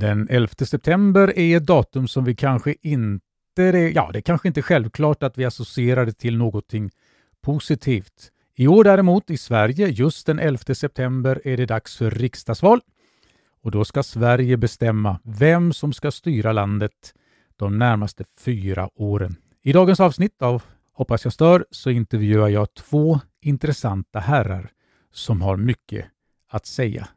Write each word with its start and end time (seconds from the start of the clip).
Den 0.00 0.28
11 0.30 0.48
september 0.66 1.38
är 1.38 1.56
ett 1.56 1.66
datum 1.66 2.08
som 2.08 2.24
vi 2.24 2.34
kanske 2.34 2.74
inte, 2.82 3.62
ja 3.94 4.10
det 4.12 4.18
är 4.18 4.22
kanske 4.22 4.48
inte 4.48 4.62
självklart 4.62 5.22
att 5.22 5.38
vi 5.38 5.44
associerar 5.44 6.06
det 6.06 6.12
till 6.12 6.36
någonting 6.36 6.90
positivt. 7.42 8.30
I 8.56 8.66
år 8.66 8.84
däremot 8.84 9.30
i 9.30 9.36
Sverige, 9.36 9.88
just 9.88 10.26
den 10.26 10.38
11 10.38 10.74
september, 10.74 11.40
är 11.44 11.56
det 11.56 11.66
dags 11.66 11.96
för 11.96 12.10
riksdagsval. 12.10 12.80
Och 13.62 13.70
då 13.70 13.84
ska 13.84 14.02
Sverige 14.02 14.56
bestämma 14.56 15.20
vem 15.24 15.72
som 15.72 15.92
ska 15.92 16.10
styra 16.10 16.52
landet 16.52 17.14
de 17.56 17.78
närmaste 17.78 18.24
fyra 18.38 18.88
åren. 18.94 19.36
I 19.62 19.72
dagens 19.72 20.00
avsnitt 20.00 20.42
av 20.42 20.62
Hoppas 20.92 21.24
jag 21.24 21.32
stör 21.32 21.66
så 21.70 21.90
intervjuar 21.90 22.48
jag 22.48 22.74
två 22.74 23.20
intressanta 23.40 24.18
herrar 24.18 24.70
som 25.12 25.42
har 25.42 25.56
mycket 25.56 26.06
att 26.48 26.66
säga. 26.66 27.08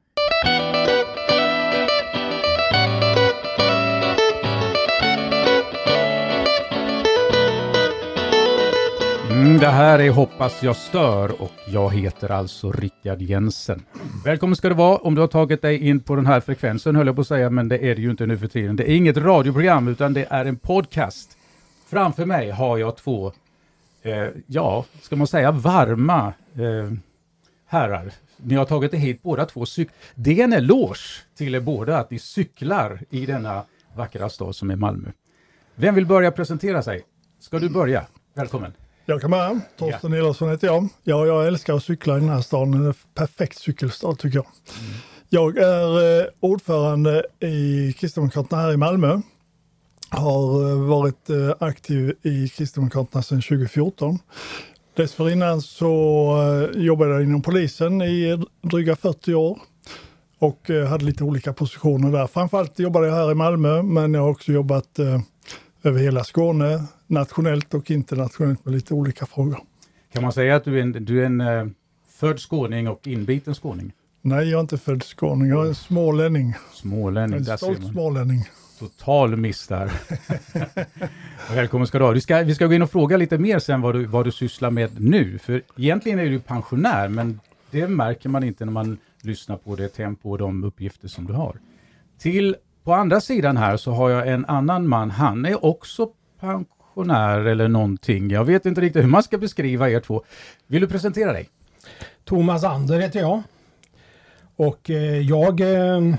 Mm, 9.43 9.59
det 9.59 9.67
här 9.67 9.99
är 9.99 10.09
Hoppas 10.09 10.63
jag 10.63 10.75
stör 10.75 11.41
och 11.41 11.51
jag 11.67 11.93
heter 11.93 12.31
alltså 12.31 12.71
Rickard 12.71 13.21
Jensen. 13.21 13.85
Välkommen 14.25 14.55
ska 14.55 14.69
du 14.69 14.75
vara 14.75 14.97
om 14.97 15.15
du 15.15 15.21
har 15.21 15.27
tagit 15.27 15.61
dig 15.61 15.87
in 15.87 15.99
på 15.99 16.15
den 16.15 16.25
här 16.25 16.39
frekvensen 16.39 16.95
höll 16.95 17.07
jag 17.07 17.15
på 17.15 17.21
att 17.21 17.27
säga, 17.27 17.49
men 17.49 17.67
det 17.67 17.77
är 17.77 17.95
det 17.95 18.01
ju 18.01 18.11
inte 18.11 18.25
nu 18.25 18.37
för 18.37 18.47
tiden. 18.47 18.75
Det 18.75 18.91
är 18.91 18.95
inget 18.95 19.17
radioprogram 19.17 19.87
utan 19.87 20.13
det 20.13 20.27
är 20.29 20.45
en 20.45 20.55
podcast. 20.55 21.37
Framför 21.87 22.25
mig 22.25 22.51
har 22.51 22.77
jag 22.77 22.97
två, 22.97 23.31
eh, 24.01 24.27
ja, 24.47 24.85
ska 25.01 25.15
man 25.15 25.27
säga 25.27 25.51
varma 25.51 26.33
eh, 26.55 26.93
herrar. 27.65 28.11
Ni 28.37 28.55
har 28.55 28.65
tagit 28.65 28.93
er 28.93 28.97
hit 28.97 29.21
båda 29.21 29.45
två. 29.45 29.65
Det 30.15 30.39
är 30.39 30.43
en 30.43 30.53
eloge 30.53 31.23
till 31.37 31.55
er 31.55 31.59
båda 31.59 31.97
att 31.97 32.11
ni 32.11 32.19
cyklar 32.19 32.99
i 33.09 33.25
denna 33.25 33.63
vackra 33.95 34.29
stad 34.29 34.55
som 34.55 34.71
är 34.71 34.75
Malmö. 34.75 35.09
Vem 35.75 35.95
vill 35.95 36.05
börja 36.05 36.31
presentera 36.31 36.83
sig? 36.83 37.01
Ska 37.39 37.59
du 37.59 37.69
börja? 37.69 38.05
Välkommen! 38.33 38.82
Jag 39.05 39.21
kan 39.21 39.31
börja. 39.31 39.61
Torsten 39.77 40.11
ja. 40.11 40.17
Elofsson 40.17 40.49
heter 40.49 40.67
jag. 40.67 40.87
Ja, 41.03 41.25
jag 41.25 41.47
älskar 41.47 41.75
att 41.75 41.83
cykla 41.83 42.17
i 42.17 42.19
den 42.19 42.29
här 42.29 42.41
staden. 42.41 42.73
En 42.73 42.93
perfekt 43.13 43.57
cykelstad 43.57 44.15
tycker 44.19 44.37
jag. 44.37 44.45
Mm. 44.45 44.93
Jag 45.29 45.57
är 45.57 46.19
eh, 46.21 46.25
ordförande 46.39 47.25
i 47.39 47.93
Kristdemokraterna 47.93 48.61
här 48.61 48.73
i 48.73 48.77
Malmö. 48.77 49.21
Har 50.09 50.69
eh, 50.69 50.77
varit 50.77 51.29
eh, 51.29 51.51
aktiv 51.59 52.15
i 52.21 52.49
Kristdemokraterna 52.49 53.23
sedan 53.23 53.41
2014. 53.41 54.19
Dessförinnan 54.95 55.61
så 55.61 56.69
jobbade 56.75 57.11
jag 57.11 57.23
inom 57.23 57.41
polisen 57.41 58.01
i 58.01 58.45
dryga 58.61 58.95
40 58.95 59.33
år 59.33 59.59
och 60.39 60.69
hade 60.89 61.05
lite 61.05 61.23
olika 61.23 61.53
positioner 61.53 62.11
där. 62.11 62.27
Framförallt 62.27 62.79
jobbade 62.79 63.07
jag 63.07 63.15
här 63.15 63.31
i 63.31 63.35
Malmö, 63.35 63.81
men 63.81 64.13
jag 64.13 64.21
har 64.21 64.29
också 64.29 64.51
jobbat 64.51 64.99
över 65.83 65.99
hela 65.99 66.23
Skåne, 66.23 66.83
nationellt 67.07 67.73
och 67.73 67.91
internationellt 67.91 68.65
med 68.65 68.73
lite 68.73 68.93
olika 68.93 69.25
frågor. 69.25 69.59
Kan 70.13 70.23
man 70.23 70.33
säga 70.33 70.55
att 70.55 70.63
du 70.63 70.77
är 70.77 70.81
en, 70.81 71.05
du 71.05 71.21
är 71.21 71.25
en 71.25 71.41
uh, 71.41 71.67
född 72.09 72.39
skåning 72.39 72.87
och 72.87 73.07
inbiten 73.07 73.55
skåning? 73.55 73.91
Nej, 74.21 74.49
jag 74.49 74.57
är 74.57 74.61
inte 74.61 74.77
född 74.77 75.03
skåning. 75.03 75.49
Jag 75.49 75.67
är 75.67 75.73
smålänning. 75.73 76.53
Smålänning, 76.73 77.39
en 77.47 77.57
stolt 77.57 77.91
smålänning. 77.91 78.43
Total 78.79 79.35
miss 79.35 79.67
där. 79.67 79.91
Välkommen 81.55 81.87
ska 81.87 81.99
du 81.99 82.05
ha. 82.05 82.11
Vi 82.11 82.21
ska, 82.21 82.37
vi 82.37 82.55
ska 82.55 82.67
gå 82.67 82.73
in 82.73 82.81
och 82.81 82.91
fråga 82.91 83.17
lite 83.17 83.37
mer 83.37 83.59
sen 83.59 83.81
vad 83.81 83.95
du, 83.95 84.05
vad 84.05 84.25
du 84.25 84.31
sysslar 84.31 84.71
med 84.71 85.01
nu. 85.01 85.37
För 85.37 85.61
egentligen 85.77 86.19
är 86.19 86.25
du 86.25 86.39
pensionär, 86.39 87.09
men 87.09 87.39
det 87.71 87.87
märker 87.87 88.29
man 88.29 88.43
inte 88.43 88.65
när 88.65 88.71
man 88.71 88.97
lyssnar 89.21 89.57
på 89.57 89.75
det 89.75 89.87
tempo 89.87 90.31
och 90.31 90.37
de 90.37 90.63
uppgifter 90.63 91.07
som 91.07 91.27
du 91.27 91.33
har. 91.33 91.57
Till 92.19 92.55
på 92.83 92.93
andra 92.93 93.21
sidan 93.21 93.57
här 93.57 93.77
så 93.77 93.91
har 93.91 94.09
jag 94.09 94.27
en 94.27 94.45
annan 94.45 94.87
man. 94.87 95.11
Han 95.11 95.45
är 95.45 95.65
också 95.65 96.09
pensionär 96.39 97.39
eller 97.39 97.67
någonting. 97.67 98.29
Jag 98.29 98.45
vet 98.45 98.65
inte 98.65 98.81
riktigt 98.81 99.03
hur 99.03 99.09
man 99.09 99.23
ska 99.23 99.37
beskriva 99.37 99.89
er 99.89 99.99
två. 99.99 100.23
Vill 100.67 100.81
du 100.81 100.87
presentera 100.87 101.33
dig? 101.33 101.49
Thomas 102.23 102.63
Ander 102.63 102.99
heter 102.99 103.19
jag. 103.19 103.43
Och 104.55 104.89
eh, 104.89 105.21
jag 105.21 105.61
eh, 105.61 106.15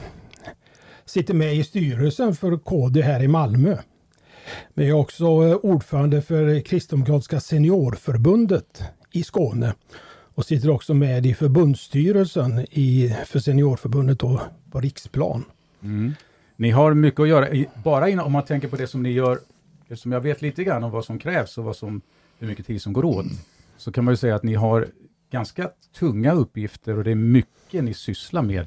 sitter 1.05 1.35
med 1.35 1.55
i 1.55 1.65
styrelsen 1.65 2.35
för 2.35 2.57
KD 2.57 3.03
här 3.03 3.23
i 3.23 3.29
Malmö. 3.29 3.77
Men 4.75 4.87
jag 4.87 4.99
är 4.99 5.01
också 5.01 5.25
eh, 5.25 5.57
ordförande 5.57 6.23
för 6.23 6.61
Kristdemokratiska 6.61 7.41
seniorförbundet 7.41 8.83
i 9.13 9.23
Skåne 9.23 9.75
och 10.35 10.45
sitter 10.45 10.71
också 10.71 10.95
med 10.95 11.27
i 11.27 11.35
förbundsstyrelsen 11.35 12.67
i, 12.71 13.17
för 13.27 13.39
seniorförbundet 13.39 14.19
då, 14.19 14.41
på 14.71 14.81
riksplan. 14.81 15.45
Mm. 15.83 16.15
Ni 16.65 16.71
har 16.71 16.95
mycket 16.95 17.21
att 17.21 17.29
göra, 17.29 17.65
bara 17.83 18.09
in, 18.09 18.21
om 18.21 18.33
man 18.33 18.45
tänker 18.45 18.69
på 18.69 18.77
det 18.77 18.87
som 18.87 19.03
ni 19.03 19.11
gör, 19.11 19.39
eftersom 19.83 20.13
jag 20.13 20.21
vet 20.21 20.43
lite 20.43 20.65
grann 20.65 20.85
om 20.85 20.91
vad 20.91 21.05
som 21.05 21.19
krävs 21.19 21.59
och 21.59 21.65
vad 21.65 21.77
som, 21.77 22.01
hur 22.39 22.49
mycket 22.49 22.67
tid 22.67 22.83
som 22.83 22.93
går 22.93 23.05
åt, 23.05 23.27
så 23.77 23.93
kan 23.93 24.05
man 24.05 24.13
ju 24.13 24.17
säga 24.17 24.35
att 24.35 24.43
ni 24.43 24.55
har 24.55 24.87
ganska 25.31 25.71
tunga 25.99 26.33
uppgifter 26.33 26.99
och 26.99 27.05
det 27.05 27.11
är 27.11 27.15
mycket 27.15 27.85
ni 27.85 27.95
sysslar 27.95 28.43
med 28.43 28.67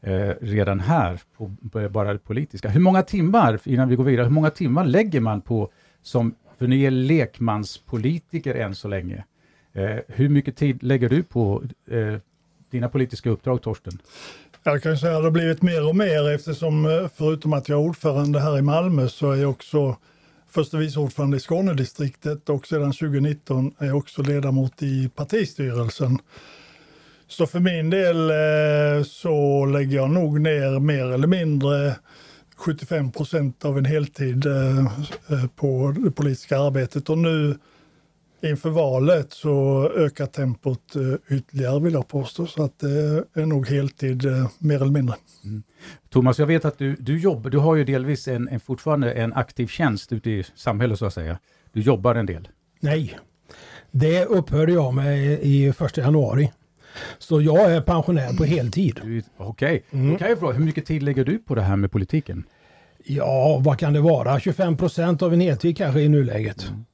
eh, 0.00 0.34
redan 0.40 0.80
här, 0.80 1.20
på, 1.36 1.56
på, 1.72 1.88
bara 1.88 2.12
det 2.12 2.18
politiska. 2.18 2.68
Hur 2.68 2.80
många 2.80 3.02
timmar, 3.02 3.60
innan 3.64 3.88
vi 3.88 3.96
går 3.96 4.04
vidare, 4.04 4.24
hur 4.24 4.32
många 4.32 4.50
timmar 4.50 4.84
lägger 4.84 5.20
man 5.20 5.40
på, 5.40 5.70
som, 6.02 6.34
för 6.58 6.66
ni 6.66 6.84
är 6.84 6.90
lekmanspolitiker 6.90 8.54
än 8.54 8.74
så 8.74 8.88
länge, 8.88 9.24
eh, 9.72 9.96
hur 10.08 10.28
mycket 10.28 10.56
tid 10.56 10.82
lägger 10.82 11.08
du 11.08 11.22
på 11.22 11.62
eh, 11.90 12.20
dina 12.70 12.88
politiska 12.88 13.30
uppdrag, 13.30 13.62
Torsten? 13.62 13.98
Jag 14.66 14.82
kan 14.82 14.98
säga 14.98 15.16
att 15.16 15.22
det 15.22 15.26
har 15.26 15.30
blivit 15.30 15.62
mer 15.62 15.88
och 15.88 15.96
mer 15.96 16.30
eftersom 16.30 16.86
eh, 16.86 17.08
förutom 17.14 17.52
att 17.52 17.68
jag 17.68 17.80
är 17.80 17.84
ordförande 17.84 18.40
här 18.40 18.58
i 18.58 18.62
Malmö 18.62 19.08
så 19.08 19.30
är 19.30 19.36
jag 19.36 19.50
också 19.50 19.96
förste 20.50 20.76
vice 20.76 21.00
ordförande 21.00 21.36
i 21.36 21.40
Skånedistriktet 21.40 22.48
och 22.48 22.66
sedan 22.66 22.92
2019 22.92 23.74
är 23.78 23.86
jag 23.86 23.96
också 23.96 24.22
ledamot 24.22 24.82
i 24.82 25.08
partistyrelsen. 25.08 26.18
Så 27.28 27.46
för 27.46 27.60
min 27.60 27.90
del 27.90 28.30
eh, 28.30 29.04
så 29.04 29.66
lägger 29.66 29.96
jag 29.96 30.10
nog 30.10 30.40
ner 30.40 30.80
mer 30.80 31.04
eller 31.04 31.28
mindre 31.28 31.94
75 32.56 33.12
procent 33.12 33.64
av 33.64 33.78
en 33.78 33.84
heltid 33.84 34.46
eh, 34.46 35.46
på 35.56 35.94
det 35.98 36.10
politiska 36.10 36.58
arbetet 36.58 37.10
och 37.10 37.18
nu 37.18 37.58
inför 38.50 38.70
valet 38.70 39.32
så 39.32 39.88
ökar 39.96 40.26
tempot 40.26 40.96
eh, 40.96 41.36
ytterligare 41.36 41.80
vill 41.80 41.92
jag 41.92 42.08
påstå. 42.08 42.46
Så 42.46 42.62
att 42.62 42.78
det 42.78 43.24
är 43.34 43.46
nog 43.46 43.68
heltid 43.68 44.26
eh, 44.26 44.50
mer 44.58 44.76
eller 44.76 44.92
mindre. 44.92 45.16
Mm. 45.44 45.62
Thomas, 46.10 46.38
jag 46.38 46.46
vet 46.46 46.64
att 46.64 46.78
du, 46.78 46.94
du 46.94 47.18
jobbar, 47.18 47.50
du 47.50 47.58
har 47.58 47.74
ju 47.76 47.84
delvis 47.84 48.28
en, 48.28 48.48
en, 48.48 48.60
fortfarande 48.60 49.12
en 49.12 49.32
aktiv 49.32 49.66
tjänst 49.66 50.12
ute 50.12 50.30
i 50.30 50.44
samhället 50.54 50.98
så 50.98 51.06
att 51.06 51.14
säga. 51.14 51.38
Du 51.72 51.80
jobbar 51.80 52.14
en 52.14 52.26
del. 52.26 52.48
Nej, 52.80 53.18
det 53.90 54.24
upphörde 54.24 54.72
jag 54.72 54.94
med 54.94 55.40
i 55.42 55.72
första 55.72 56.00
januari. 56.00 56.52
Så 57.18 57.42
jag 57.42 57.72
är 57.72 57.80
pensionär 57.80 58.36
på 58.36 58.44
heltid. 58.44 59.00
Okej, 59.00 59.24
okay. 59.36 59.80
mm. 59.90 60.12
då 60.12 60.18
kan 60.18 60.28
jag 60.28 60.38
fråga, 60.38 60.54
hur 60.54 60.64
mycket 60.64 60.86
tid 60.86 61.02
lägger 61.02 61.24
du 61.24 61.38
på 61.38 61.54
det 61.54 61.62
här 61.62 61.76
med 61.76 61.92
politiken? 61.92 62.44
Ja, 63.04 63.60
vad 63.64 63.78
kan 63.78 63.92
det 63.92 64.00
vara? 64.00 64.40
25 64.40 64.76
procent 64.76 65.22
av 65.22 65.32
en 65.32 65.40
heltid 65.40 65.76
kanske 65.76 66.00
i 66.00 66.08
nuläget. 66.08 66.68
Mm. 66.68 66.84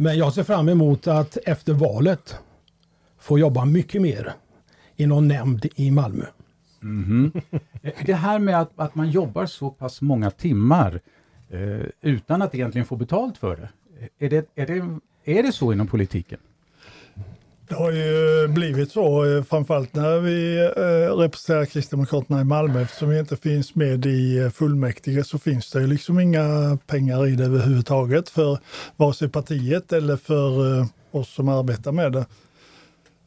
Men 0.00 0.18
jag 0.18 0.32
ser 0.32 0.42
fram 0.42 0.68
emot 0.68 1.06
att 1.06 1.36
efter 1.36 1.72
valet 1.72 2.38
få 3.18 3.38
jobba 3.38 3.64
mycket 3.64 4.02
mer 4.02 4.34
i 4.96 5.06
någon 5.06 5.28
nämnd 5.28 5.66
i 5.76 5.90
Malmö. 5.90 6.24
Mm 6.82 7.04
-hmm. 7.04 7.60
Det 8.06 8.14
här 8.14 8.38
med 8.38 8.60
att, 8.60 8.70
att, 8.76 8.94
man 8.94 9.10
jobbar 9.10 9.46
så 9.46 9.70
pass 9.70 10.00
många 10.00 10.30
timmar 10.30 11.00
eh, 11.48 11.86
utan 12.00 12.42
att 12.42 12.54
egentligen 12.54 12.86
få 12.86 12.96
betalt 12.96 13.38
för 13.38 13.56
det. 13.56 13.68
Är 14.26 14.30
det, 14.30 14.50
är 14.54 14.66
det, 14.66 14.98
är 15.24 15.42
det 15.42 15.52
så 15.52 15.72
inom 15.72 15.86
politiken? 15.86 16.38
Det 17.70 17.76
har 17.76 17.90
ju 17.90 18.42
eh, 18.44 18.50
blivit 18.50 18.92
så, 18.92 19.24
eh, 19.24 19.42
framförallt 19.42 19.94
när 19.94 20.18
vi 20.18 20.58
eh, 20.58 21.16
representerar 21.16 21.64
Kristdemokraterna 21.64 22.40
i 22.40 22.44
Malmö. 22.44 22.82
Eftersom 22.82 23.08
vi 23.08 23.18
inte 23.18 23.36
finns 23.36 23.74
med 23.74 24.06
i 24.06 24.50
fullmäktige 24.54 25.24
så 25.24 25.38
finns 25.38 25.70
det 25.70 25.80
ju 25.80 25.86
liksom 25.86 26.20
inga 26.20 26.78
pengar 26.86 27.26
i 27.26 27.30
det 27.30 27.44
överhuvudtaget 27.44 28.28
för 28.28 28.58
vare 28.96 29.14
sig 29.14 29.28
partiet 29.28 29.92
eller 29.92 30.16
för 30.16 30.86
oss 31.10 31.34
som 31.34 31.48
arbetar 31.48 31.92
med 31.92 32.12
det. 32.12 32.26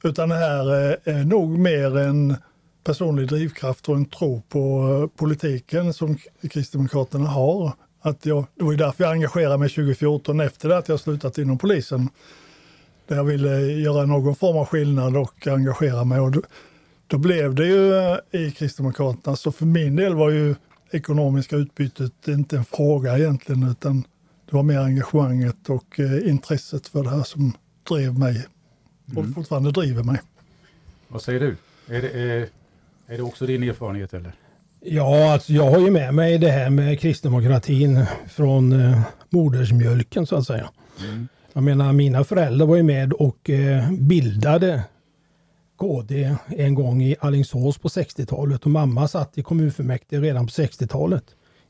Utan 0.04 0.30
det 0.30 0.36
här 0.36 0.68
är 1.04 1.24
nog 1.24 1.60
mer 1.60 1.98
en 1.98 2.36
personlig 2.84 3.28
drivkraft 3.28 3.89
och 3.89 3.96
en 3.96 4.06
tro 4.06 4.42
på 4.50 5.10
politiken 5.16 5.94
som 5.94 6.18
Kristdemokraterna 6.51 7.28
har. 7.28 7.74
Att 8.01 8.25
jag, 8.25 8.46
det 8.56 8.63
var 8.63 8.72
ju 8.72 8.78
därför 8.78 9.04
jag 9.04 9.13
engagerade 9.13 9.57
mig 9.57 9.69
2014 9.69 10.39
efter 10.39 10.69
det 10.69 10.78
att 10.78 10.89
jag 10.89 11.00
slutat 11.00 11.38
inom 11.38 11.57
polisen 11.57 12.10
där 13.08 13.16
jag 13.16 13.24
ville 13.24 13.62
göra 13.62 14.06
någon 14.06 14.36
form 14.36 14.58
av 14.58 14.66
skillnad 14.66 15.18
och 15.18 15.48
engagera 15.48 16.04
mig. 16.04 16.20
Och 16.20 16.32
då, 16.32 16.42
då 17.08 17.18
blev 17.18 17.56
det 17.56 17.66
ju 17.66 17.94
eh, 17.94 18.18
i 18.32 18.52
Kristdemokraterna, 18.52 19.36
så 19.36 19.52
för 19.52 19.66
min 19.66 19.96
del 19.96 20.16
var 20.16 20.30
ju 20.30 20.56
ekonomiska 20.92 21.56
utbytet 21.56 22.28
inte 22.28 22.58
en 22.58 22.66
fråga 22.66 23.18
egentligen, 23.18 23.70
utan 23.70 24.02
det 24.50 24.56
var 24.56 24.64
mer 24.64 24.80
engagemanget 24.80 25.70
och 25.70 26.00
eh, 26.00 26.30
intresset 26.30 26.88
för 26.88 27.04
det 27.04 27.10
här 27.10 27.24
som 27.24 27.54
drev 27.90 28.20
mig 28.20 28.46
och 29.06 29.24
mm. 29.24 29.34
fortfarande 29.34 29.72
driver 29.72 30.04
mig. 30.04 30.22
Vad 31.08 31.22
säger 31.22 31.40
du? 31.40 31.56
Är 31.96 32.02
det, 32.02 32.10
är, 32.10 32.50
är 33.08 33.18
det 33.18 33.24
också 33.24 33.46
din 33.46 33.64
erfarenhet 33.64 34.14
eller? 34.14 34.32
Ja, 34.80 35.34
alltså 35.34 35.54
jag 35.54 35.72
har 35.72 35.80
ju 35.80 35.92
med 35.92 36.14
mig 36.14 36.38
det 36.38 36.52
här 36.52 36.70
med 36.70 37.00
kristdemokratin 37.00 38.06
från 38.30 38.72
eh, 38.72 39.02
modersmjölken 39.30 40.28
så 40.28 40.36
att 40.36 40.48
säga. 40.48 40.70
Mm. 41.04 41.28
Jag 41.54 41.64
menar, 41.64 41.94
mina 41.94 42.24
föräldrar 42.24 42.66
var 42.66 42.76
ju 42.76 42.84
med 42.84 43.14
och 43.14 43.50
eh, 43.50 43.92
bildade 43.92 44.84
KD 45.78 46.36
en 46.48 46.76
gång 46.76 47.04
i 47.04 47.16
Allingsås 47.20 47.78
på 47.78 47.88
60-talet 47.88 48.64
och 48.64 48.72
mamma 48.72 49.08
satt 49.08 49.38
i 49.38 49.44
kommunfullmäktige 49.44 50.22
redan 50.22 50.46
på 50.46 50.52
60-talet 50.52 51.24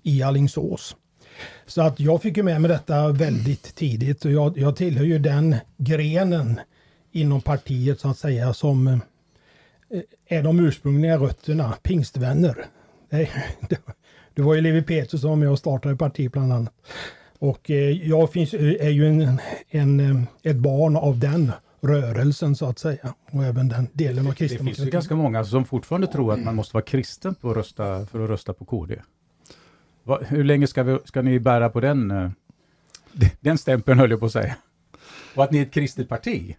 i 0.03 0.23
Allingsås. 0.23 0.95
Så 1.65 1.81
att 1.81 1.99
jag 1.99 2.21
fick 2.21 2.37
ju 2.37 2.43
med 2.43 2.61
mig 2.61 2.69
detta 2.69 3.07
väldigt 3.07 3.75
tidigt 3.75 4.25
och 4.25 4.31
jag, 4.31 4.57
jag 4.57 4.75
tillhör 4.75 5.05
ju 5.05 5.19
den 5.19 5.55
grenen 5.77 6.59
inom 7.11 7.41
partiet 7.41 7.99
så 7.99 8.09
att 8.09 8.17
säga 8.17 8.53
som 8.53 8.87
eh, 8.87 8.99
är 10.27 10.43
de 10.43 10.59
ursprungliga 10.59 11.17
rötterna, 11.17 11.77
pingstvänner. 11.83 12.65
Det 14.35 14.41
var 14.41 14.53
ju 14.53 14.61
Levi 14.61 14.81
Petrus 14.81 15.21
som 15.21 15.29
var 15.29 15.37
med 15.37 15.49
och 15.49 15.59
startade 15.59 15.95
partiet 15.95 16.31
bland 16.31 16.53
annat. 16.53 16.73
Och 17.43 17.71
eh, 17.71 18.07
jag 18.07 18.31
finns, 18.31 18.53
är 18.53 18.89
ju 18.89 19.07
en, 19.07 19.39
en, 19.69 19.99
eh, 19.99 20.51
ett 20.51 20.55
barn 20.55 20.95
av 20.95 21.19
den 21.19 21.51
rörelsen 21.81 22.55
så 22.55 22.65
att 22.65 22.79
säga. 22.79 23.13
Och 23.31 23.43
även 23.43 23.69
den 23.69 23.87
delen 23.93 24.27
av 24.27 24.31
kristdemokratin. 24.31 24.65
Det 24.65 24.75
finns 24.75 24.87
ju 24.87 24.91
ganska 24.91 25.15
många 25.15 25.43
som 25.43 25.65
fortfarande 25.65 26.07
tror 26.07 26.33
att 26.33 26.39
man 26.39 26.55
måste 26.55 26.73
vara 26.73 26.83
kristen 26.83 27.35
för 27.41 27.51
att 27.51 27.57
rösta, 27.57 28.05
för 28.05 28.23
att 28.23 28.29
rösta 28.29 28.53
på 28.53 28.65
KD. 28.65 29.01
Va, 30.03 30.19
hur 30.27 30.43
länge 30.43 30.67
ska, 30.67 30.83
vi, 30.83 30.97
ska 31.05 31.21
ni 31.21 31.39
bära 31.39 31.69
på 31.69 31.79
den, 31.79 32.09
den 33.39 33.57
stämpeln 33.57 33.99
höll 33.99 34.11
jag 34.11 34.19
på 34.19 34.25
att 34.25 34.31
säga? 34.31 34.55
Och 35.35 35.43
att 35.43 35.51
ni 35.51 35.57
är 35.57 35.63
ett 35.63 35.73
kristet 35.73 36.09
parti? 36.09 36.55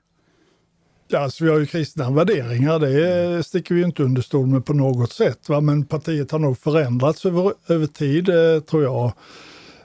Ja, 1.09 1.19
alltså 1.19 1.45
vi 1.45 1.51
har 1.51 1.59
ju 1.59 1.67
kristna 1.67 2.11
värderingar, 2.11 2.79
det 2.79 3.43
sticker 3.43 3.75
vi 3.75 3.83
inte 3.83 4.03
under 4.03 4.23
stol 4.23 4.47
med 4.47 4.65
på 4.65 4.73
något 4.73 5.13
sätt. 5.13 5.49
Va? 5.49 5.61
Men 5.61 5.85
partiet 5.85 6.31
har 6.31 6.39
nog 6.39 6.59
förändrats 6.59 7.27
över, 7.27 7.53
över 7.69 7.87
tid, 7.87 8.29
eh, 8.29 8.61
tror 8.61 8.83
jag. 8.83 9.13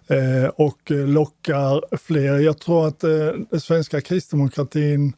Eh, 0.09 0.45
och 0.45 0.91
lockar 0.91 1.97
fler. 1.97 2.39
Jag 2.39 2.59
tror 2.59 2.87
att 2.87 3.03
eh, 3.03 3.09
den 3.51 3.61
svenska 3.61 4.01
kristdemokratin 4.01 5.13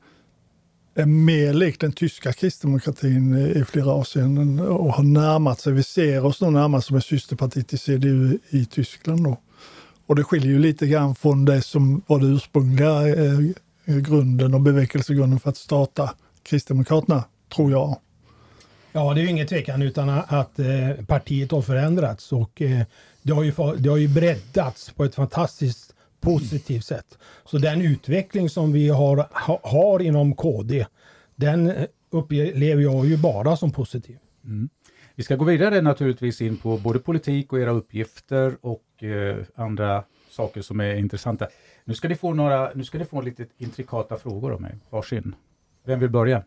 är 0.95 1.05
mer 1.05 1.53
lik 1.53 1.79
den 1.79 1.91
tyska 1.91 2.33
kristdemokratin 2.33 3.35
i 3.55 3.63
flera 3.65 3.91
avseenden 3.91 4.59
och 4.59 4.93
har 4.93 5.03
närmat 5.03 5.59
sig. 5.59 5.73
Vi 5.73 5.83
ser 5.83 6.25
oss 6.25 6.41
nog 6.41 6.53
närmast 6.53 6.87
som 6.87 6.97
ett 6.97 7.05
systerparti 7.05 7.67
till 7.67 7.79
CDU 7.79 8.37
i 8.49 8.65
Tyskland. 8.65 9.23
Då. 9.23 9.37
Och 10.05 10.15
det 10.15 10.23
skiljer 10.23 10.51
ju 10.51 10.59
lite 10.59 10.87
grann 10.87 11.15
från 11.15 11.45
det 11.45 11.61
som 11.61 12.01
var 12.07 12.19
det 12.19 12.25
ursprungliga 12.25 13.07
eh, 13.07 13.39
grunden 13.85 14.53
och 14.53 14.61
bevekelsegrunden 14.61 15.39
för 15.39 15.49
att 15.49 15.57
starta 15.57 16.13
Kristdemokraterna, 16.43 17.23
tror 17.55 17.71
jag. 17.71 17.97
Ja, 18.91 19.13
det 19.13 19.21
är 19.21 19.23
ju 19.23 19.29
ingen 19.29 19.47
tvekan 19.47 19.81
utan 19.81 20.09
att 20.09 20.59
partiet 21.07 21.51
har 21.51 21.61
förändrats 21.61 22.31
och 22.31 22.61
eh, 22.61 22.81
det, 23.21 23.33
har 23.33 23.43
ju, 23.43 23.51
det 23.77 23.89
har 23.89 23.97
ju 23.97 24.07
breddats 24.07 24.91
på 24.91 25.03
ett 25.03 25.15
fantastiskt 25.15 25.95
positivt 26.19 26.85
sätt. 26.85 27.17
Så 27.45 27.57
den 27.57 27.81
utveckling 27.81 28.49
som 28.49 28.71
vi 28.71 28.89
har, 28.89 29.27
har 29.69 30.01
inom 30.01 30.35
KD, 30.35 30.85
den 31.35 31.69
eh, 31.69 31.85
upplever 32.09 32.81
jag 32.81 33.05
ju 33.05 33.17
bara 33.17 33.57
som 33.57 33.71
positiv. 33.71 34.17
Mm. 34.45 34.69
Vi 35.15 35.23
ska 35.23 35.35
gå 35.35 35.45
vidare 35.45 35.81
naturligtvis 35.81 36.41
in 36.41 36.57
på 36.57 36.77
både 36.77 36.99
politik 36.99 37.53
och 37.53 37.59
era 37.59 37.71
uppgifter 37.71 38.57
och 38.61 39.03
eh, 39.03 39.37
andra 39.55 40.03
saker 40.29 40.61
som 40.61 40.79
är 40.79 40.95
intressanta. 40.95 41.47
Nu 41.85 41.93
ska 41.93 42.07
ni 42.07 42.15
få 42.15 42.33
några, 42.33 42.71
nu 42.75 42.83
ska 42.83 42.97
ni 42.97 43.05
få 43.05 43.21
lite 43.21 43.45
intrikata 43.57 44.17
frågor 44.17 44.53
av 44.53 44.61
mig, 44.61 44.75
varsin. 44.89 45.35
Vem 45.85 45.99
vill 45.99 46.09
börja? 46.09 46.43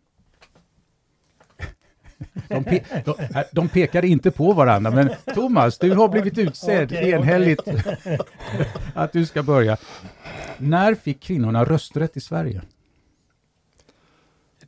De, 2.49 2.65
pe 2.65 2.83
de, 3.05 3.15
de, 3.53 3.69
pekar 3.69 4.05
inte 4.05 4.31
på 4.31 4.53
varandra, 4.53 4.91
men 4.91 5.11
Thomas, 5.35 5.79
du 5.79 5.95
har 5.95 6.09
blivit 6.09 6.39
utsedd 6.39 6.93
okay, 6.93 7.11
enhälligt 7.11 7.61
okay. 7.61 8.19
att 8.95 9.13
du 9.13 9.27
ska 9.27 9.43
börja. 9.43 9.77
När 10.59 10.95
fick 10.95 11.23
kvinnorna 11.23 11.65
rösträtt 11.65 12.17
i 12.17 12.21
Sverige? 12.21 12.63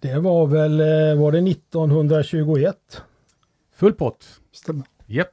Det 0.00 0.18
var 0.18 0.46
väl, 0.46 0.80
eh, 0.80 1.20
var 1.20 1.32
det 1.32 1.50
1921? 1.50 3.02
Full 3.74 3.92
pott. 3.92 4.40
Stämmer. 4.52 4.84
Japp. 5.06 5.28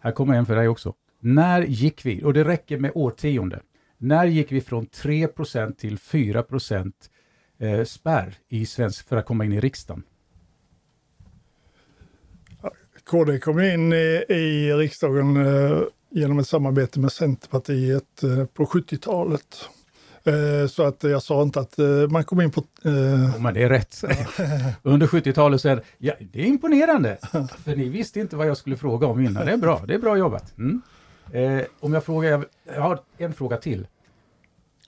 Här 0.00 0.12
kommer 0.12 0.34
en 0.34 0.46
för 0.46 0.56
dig 0.56 0.68
också. 0.68 0.94
När 1.20 1.62
gick 1.62 2.06
vi, 2.06 2.24
och 2.24 2.32
det 2.32 2.44
räcker 2.44 2.78
med 2.78 2.92
årtionde, 2.94 3.60
när 3.98 4.26
gick 4.26 4.52
vi 4.52 4.60
från 4.60 4.86
3% 4.86 5.76
till 5.76 5.98
4 5.98 6.44
eh, 7.58 7.84
spärr 7.84 8.34
i 8.48 8.66
svensk 8.66 9.08
för 9.08 9.16
att 9.16 9.26
komma 9.26 9.44
in 9.44 9.52
i 9.52 9.60
riksdagen? 9.60 10.02
KD 13.10 13.38
kom 13.38 13.60
in 13.60 13.92
i, 13.92 14.24
i 14.28 14.72
riksdagen 14.72 15.36
eh, 15.46 15.82
genom 16.10 16.38
ett 16.38 16.48
samarbete 16.48 17.00
med 17.00 17.12
Centerpartiet 17.12 18.22
eh, 18.22 18.44
på 18.44 18.64
70-talet. 18.64 19.68
Eh, 20.24 20.68
så 20.68 20.82
att 20.82 21.02
jag 21.02 21.22
sa 21.22 21.42
inte 21.42 21.60
att 21.60 21.78
eh, 21.78 21.86
man 22.10 22.24
kom 22.24 22.40
in 22.40 22.50
på... 22.50 22.60
Oh, 22.60 23.40
men 23.40 23.54
det 23.54 23.62
är 23.62 23.68
rätt. 23.68 24.04
Under 24.82 25.06
70-talet 25.06 25.60
så 25.60 25.68
är 25.68 25.76
det, 25.76 25.82
ja, 25.98 26.14
det 26.32 26.40
är 26.40 26.46
imponerande. 26.46 27.18
För 27.64 27.76
ni 27.76 27.88
visste 27.88 28.20
inte 28.20 28.36
vad 28.36 28.46
jag 28.46 28.56
skulle 28.56 28.76
fråga 28.76 29.06
om 29.06 29.20
innan. 29.20 29.46
Det 29.46 29.52
är 29.52 29.56
bra, 29.56 29.84
det 29.88 29.94
är 29.94 29.98
bra 29.98 30.18
jobbat. 30.18 30.54
Mm. 30.58 30.82
Eh, 31.32 31.66
om 31.80 31.92
jag 31.92 32.04
frågar, 32.04 32.30
jag, 32.30 32.44
jag 32.64 32.82
har 32.82 33.00
en 33.18 33.32
fråga 33.32 33.56
till. 33.56 33.86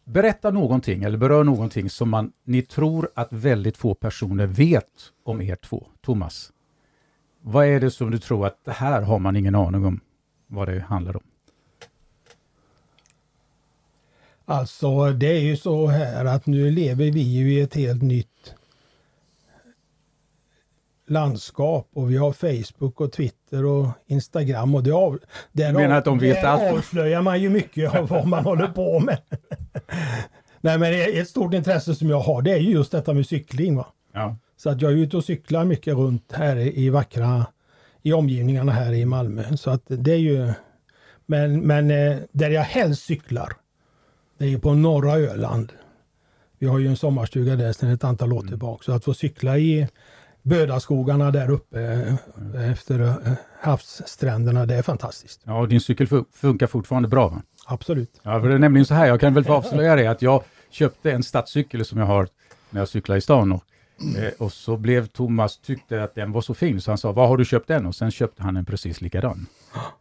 Berätta 0.04 0.50
någonting 0.50 1.04
eller 1.04 1.18
berör 1.18 1.44
någonting 1.44 1.90
som 1.90 2.08
man, 2.08 2.32
ni 2.44 2.62
tror 2.62 3.08
att 3.14 3.28
väldigt 3.32 3.76
få 3.76 3.94
personer 3.94 4.46
vet 4.46 4.84
om 5.24 5.40
er 5.40 5.56
två. 5.56 5.86
Thomas, 6.04 6.52
vad 7.42 7.66
är 7.66 7.80
det 7.80 7.90
som 7.90 8.10
du 8.10 8.18
tror 8.18 8.46
att 8.46 8.64
det 8.64 8.72
här 8.72 9.02
har 9.02 9.18
man 9.18 9.36
ingen 9.36 9.54
aning 9.54 9.84
om 9.84 10.00
vad 10.46 10.68
det 10.68 10.80
handlar 10.80 11.16
om? 11.16 11.22
Alltså 14.44 15.10
det 15.10 15.26
är 15.26 15.40
ju 15.40 15.56
så 15.56 15.86
här 15.86 16.24
att 16.24 16.46
nu 16.46 16.70
lever 16.70 17.10
vi 17.10 17.20
ju 17.20 17.54
i 17.54 17.60
ett 17.60 17.74
helt 17.74 18.02
nytt 18.02 18.54
landskap 21.06 21.88
och 21.92 22.10
vi 22.10 22.16
har 22.16 22.32
Facebook 22.32 23.00
och 23.00 23.12
Twitter 23.12 23.64
och 23.64 23.88
Instagram 24.06 24.74
och 24.74 24.82
det 24.82 24.92
av, 24.92 25.18
där, 25.52 25.72
menar 25.72 25.98
att 25.98 26.04
de 26.04 26.18
vet 26.18 26.44
allt? 26.44 26.62
avslöjar 26.62 27.22
man 27.22 27.40
ju 27.40 27.48
mycket 27.48 27.94
av 27.94 28.08
vad 28.08 28.26
man 28.26 28.44
håller 28.44 28.66
på 28.66 29.00
med. 29.00 29.18
Nej 30.60 30.78
men 30.78 31.20
ett 31.20 31.28
stort 31.28 31.54
intresse 31.54 31.94
som 31.94 32.10
jag 32.10 32.20
har 32.20 32.42
det 32.42 32.52
är 32.52 32.58
ju 32.58 32.70
just 32.70 32.92
detta 32.92 33.14
med 33.14 33.26
cykling. 33.26 33.76
Va? 33.76 33.86
Ja. 34.18 34.36
Så 34.56 34.70
att 34.70 34.82
jag 34.82 34.92
är 34.92 34.96
ute 34.96 35.16
och 35.16 35.24
cyklar 35.24 35.64
mycket 35.64 35.94
runt 35.94 36.32
här 36.32 36.56
i 36.56 36.90
vackra 36.90 37.46
i 38.02 38.12
omgivningarna 38.12 38.72
här 38.72 38.92
i 38.92 39.04
Malmö. 39.04 39.56
Så 39.56 39.70
att 39.70 39.82
det 39.86 40.12
är 40.12 40.18
ju 40.18 40.52
men, 41.26 41.60
men 41.60 41.90
eh, 41.90 42.18
där 42.32 42.50
jag 42.50 42.62
helst 42.62 43.02
cyklar 43.02 43.52
det 44.38 44.52
är 44.52 44.58
på 44.58 44.74
norra 44.74 45.12
Öland. 45.12 45.72
Vi 46.58 46.66
har 46.66 46.78
ju 46.78 46.88
en 46.88 46.96
sommarstuga 46.96 47.56
där 47.56 47.72
sedan 47.72 47.90
ett 47.90 48.04
antal 48.04 48.32
år 48.32 48.40
mm. 48.40 48.48
tillbaka. 48.48 48.82
Så 48.84 48.92
att 48.92 49.04
få 49.04 49.14
cykla 49.14 49.58
i 49.58 49.88
Bödaskogarna 50.42 51.30
där 51.30 51.50
uppe 51.50 51.80
mm. 51.80 52.70
efter 52.70 53.00
eh, 53.00 53.14
havsstränderna, 53.60 54.66
det 54.66 54.74
är 54.74 54.82
fantastiskt. 54.82 55.40
Ja, 55.44 55.58
och 55.60 55.68
din 55.68 55.80
cykel 55.80 56.08
funkar 56.32 56.66
fortfarande 56.66 57.08
bra? 57.08 57.28
Va? 57.28 57.42
Absolut. 57.66 58.20
Ja, 58.22 58.40
för 58.40 58.48
det 58.48 58.54
är 58.54 58.58
nämligen 58.58 58.86
så 58.86 58.94
här, 58.94 59.06
jag 59.06 59.20
kan 59.20 59.34
väl 59.34 59.44
få 59.44 59.52
avslöja 59.52 59.96
det, 59.96 60.06
att 60.06 60.22
jag 60.22 60.42
köpte 60.70 61.12
en 61.12 61.22
stadscykel 61.22 61.84
som 61.84 61.98
jag 61.98 62.06
har 62.06 62.28
när 62.70 62.80
jag 62.80 62.88
cyklar 62.88 63.16
i 63.16 63.20
stan. 63.20 63.52
Och, 63.52 63.64
eh, 64.18 64.32
och 64.38 64.52
så 64.52 64.76
blev 64.76 65.06
Thomas, 65.06 65.58
tyckte 65.58 66.02
att 66.02 66.14
den 66.14 66.32
var 66.32 66.40
så 66.40 66.54
fin, 66.54 66.80
så 66.80 66.90
han 66.90 66.98
sa, 66.98 67.12
var 67.12 67.28
har 67.28 67.36
du 67.36 67.44
köpt 67.44 67.68
den? 67.68 67.86
Och 67.86 67.94
sen 67.94 68.10
köpte 68.10 68.42
han 68.42 68.56
en 68.56 68.64
precis 68.64 69.00
likadan. 69.00 69.46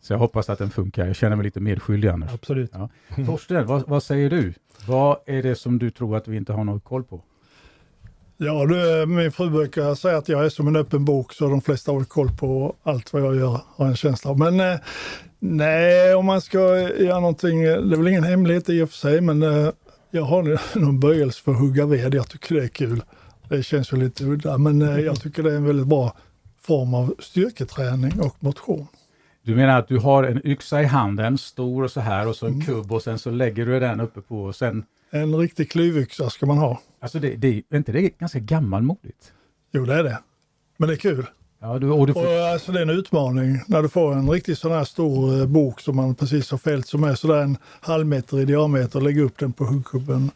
Så 0.02 0.14
jag 0.14 0.18
hoppas 0.18 0.50
att 0.50 0.60
den 0.60 0.70
funkar, 0.70 1.06
jag 1.06 1.16
känner 1.16 1.36
mig 1.36 1.44
lite 1.44 1.60
medskyldig 1.60 2.08
annars. 2.08 2.34
Absolut. 2.34 2.72
Ja. 2.74 2.90
Torsten, 3.26 3.66
vad, 3.66 3.88
vad 3.88 4.04
säger 4.04 4.30
du? 4.30 4.54
Vad 4.88 5.18
är 5.26 5.44
det 5.44 5.56
som 5.56 5.80
du 5.80 5.92
tror 5.92 6.18
att 6.18 6.28
vi 6.28 6.38
inte 6.38 6.54
har 6.54 6.64
någon 6.64 6.80
koll 6.80 7.04
på? 7.04 7.24
Ja, 8.40 8.66
du, 8.66 9.06
min 9.06 9.32
fru 9.32 9.50
brukar 9.50 9.96
säga 9.96 10.18
att 10.18 10.30
jag 10.30 10.46
är 10.46 10.50
som 10.50 10.68
en 10.68 10.76
öppen 10.76 11.06
bok 11.06 11.34
så 11.34 11.48
de 11.48 11.62
flesta 11.62 11.92
har 11.92 12.04
koll 12.04 12.30
på 12.30 12.76
allt 12.84 13.14
vad 13.14 13.22
jag 13.22 13.36
gör, 13.36 13.62
har 13.76 13.86
en 13.86 13.96
känsla 13.96 14.32
av. 14.32 14.40
Men 14.40 14.60
eh, 14.60 14.80
nej, 15.40 16.16
om 16.16 16.26
man 16.26 16.42
ska 16.42 16.60
göra 16.80 17.20
någonting, 17.20 17.64
det 17.64 17.72
är 17.72 17.98
väl 17.98 18.08
ingen 18.08 18.24
hemlighet 18.24 18.70
i 18.70 18.82
och 18.82 18.90
för 18.90 18.98
sig, 18.98 19.22
men 19.22 19.44
eh, 19.44 19.70
jag 20.12 20.24
har 20.24 20.60
någon 20.80 21.00
böjelse 21.00 21.44
för 21.44 21.52
att 21.52 21.60
hugga 21.60 21.86
ved. 21.86 22.16
Jag 22.16 22.30
tycker 22.30 22.56
det 22.56 22.64
är 22.64 22.68
kul. 22.68 23.04
Det 23.50 23.64
känns 23.64 23.94
ju 23.94 23.98
lite 23.98 24.24
udda, 24.24 24.58
men 24.58 24.82
eh, 24.82 25.00
jag 25.00 25.22
tycker 25.22 25.44
det 25.44 25.52
är 25.52 25.56
en 25.56 25.66
väldigt 25.66 25.88
bra 25.88 26.16
form 26.62 26.94
av 26.94 27.16
styrketräning 27.20 28.22
och 28.22 28.36
motion. 28.40 28.88
Du 29.42 29.56
menar 29.56 29.80
att 29.80 29.88
du 29.88 29.98
har 29.98 30.24
en 30.24 30.48
yxa 30.48 30.82
i 30.82 30.86
handen, 30.86 31.38
stor 31.38 31.84
och 31.84 31.92
så 31.92 32.00
här 32.00 32.28
och 32.28 32.36
så 32.36 32.46
en 32.46 32.54
mm. 32.54 32.66
kubb 32.66 32.92
och 32.92 33.02
sen 33.02 33.20
så 33.20 33.32
lägger 33.32 33.66
du 33.66 33.80
den 33.80 34.00
uppe 34.00 34.22
på 34.22 34.44
och 34.44 34.56
sen... 34.56 34.84
En 35.10 35.36
riktig 35.36 35.72
klyvyxa 35.72 36.30
ska 36.30 36.46
man 36.46 36.58
ha. 36.58 36.82
Alltså 37.00 37.20
det, 37.20 37.36
det, 37.36 37.64
är 37.70 37.78
inte 37.78 37.92
det 37.92 38.20
ganska 38.20 38.40
gammalmodigt? 38.40 39.32
Jo 39.72 39.86
det 39.86 39.94
är 39.94 40.04
det. 40.04 40.20
Men 40.78 40.90
det 40.90 40.96
är 40.96 40.98
kul. 40.98 41.26
Ja, 41.60 41.80
du, 41.80 41.90
och 41.90 42.08
du 42.08 42.14
får... 42.14 42.26
och, 42.26 42.48
alltså, 42.48 42.72
det 42.72 42.80
är 42.80 42.82
en 42.82 42.90
utmaning 42.90 43.62
när 43.68 43.82
du 43.82 43.90
får 43.90 44.14
en 44.14 44.30
riktigt 44.30 44.58
sån 44.58 44.72
här 44.72 44.84
stor 44.84 45.40
eh, 45.40 45.46
bok 45.46 45.80
som 45.80 45.96
man 45.96 46.16
precis 46.16 46.52
har 46.52 46.58
fällt 46.58 46.88
som 46.88 47.04
är 47.04 47.16
sådär 47.16 47.42
en 47.42 47.58
halv 47.64 48.06
meter 48.06 48.40
i 48.40 48.46
diameter 48.46 49.00
och 49.00 49.04
lägga 49.04 49.22
upp 49.22 49.38
den 49.38 49.54
på 49.54 49.66
huggkubben 49.66 50.32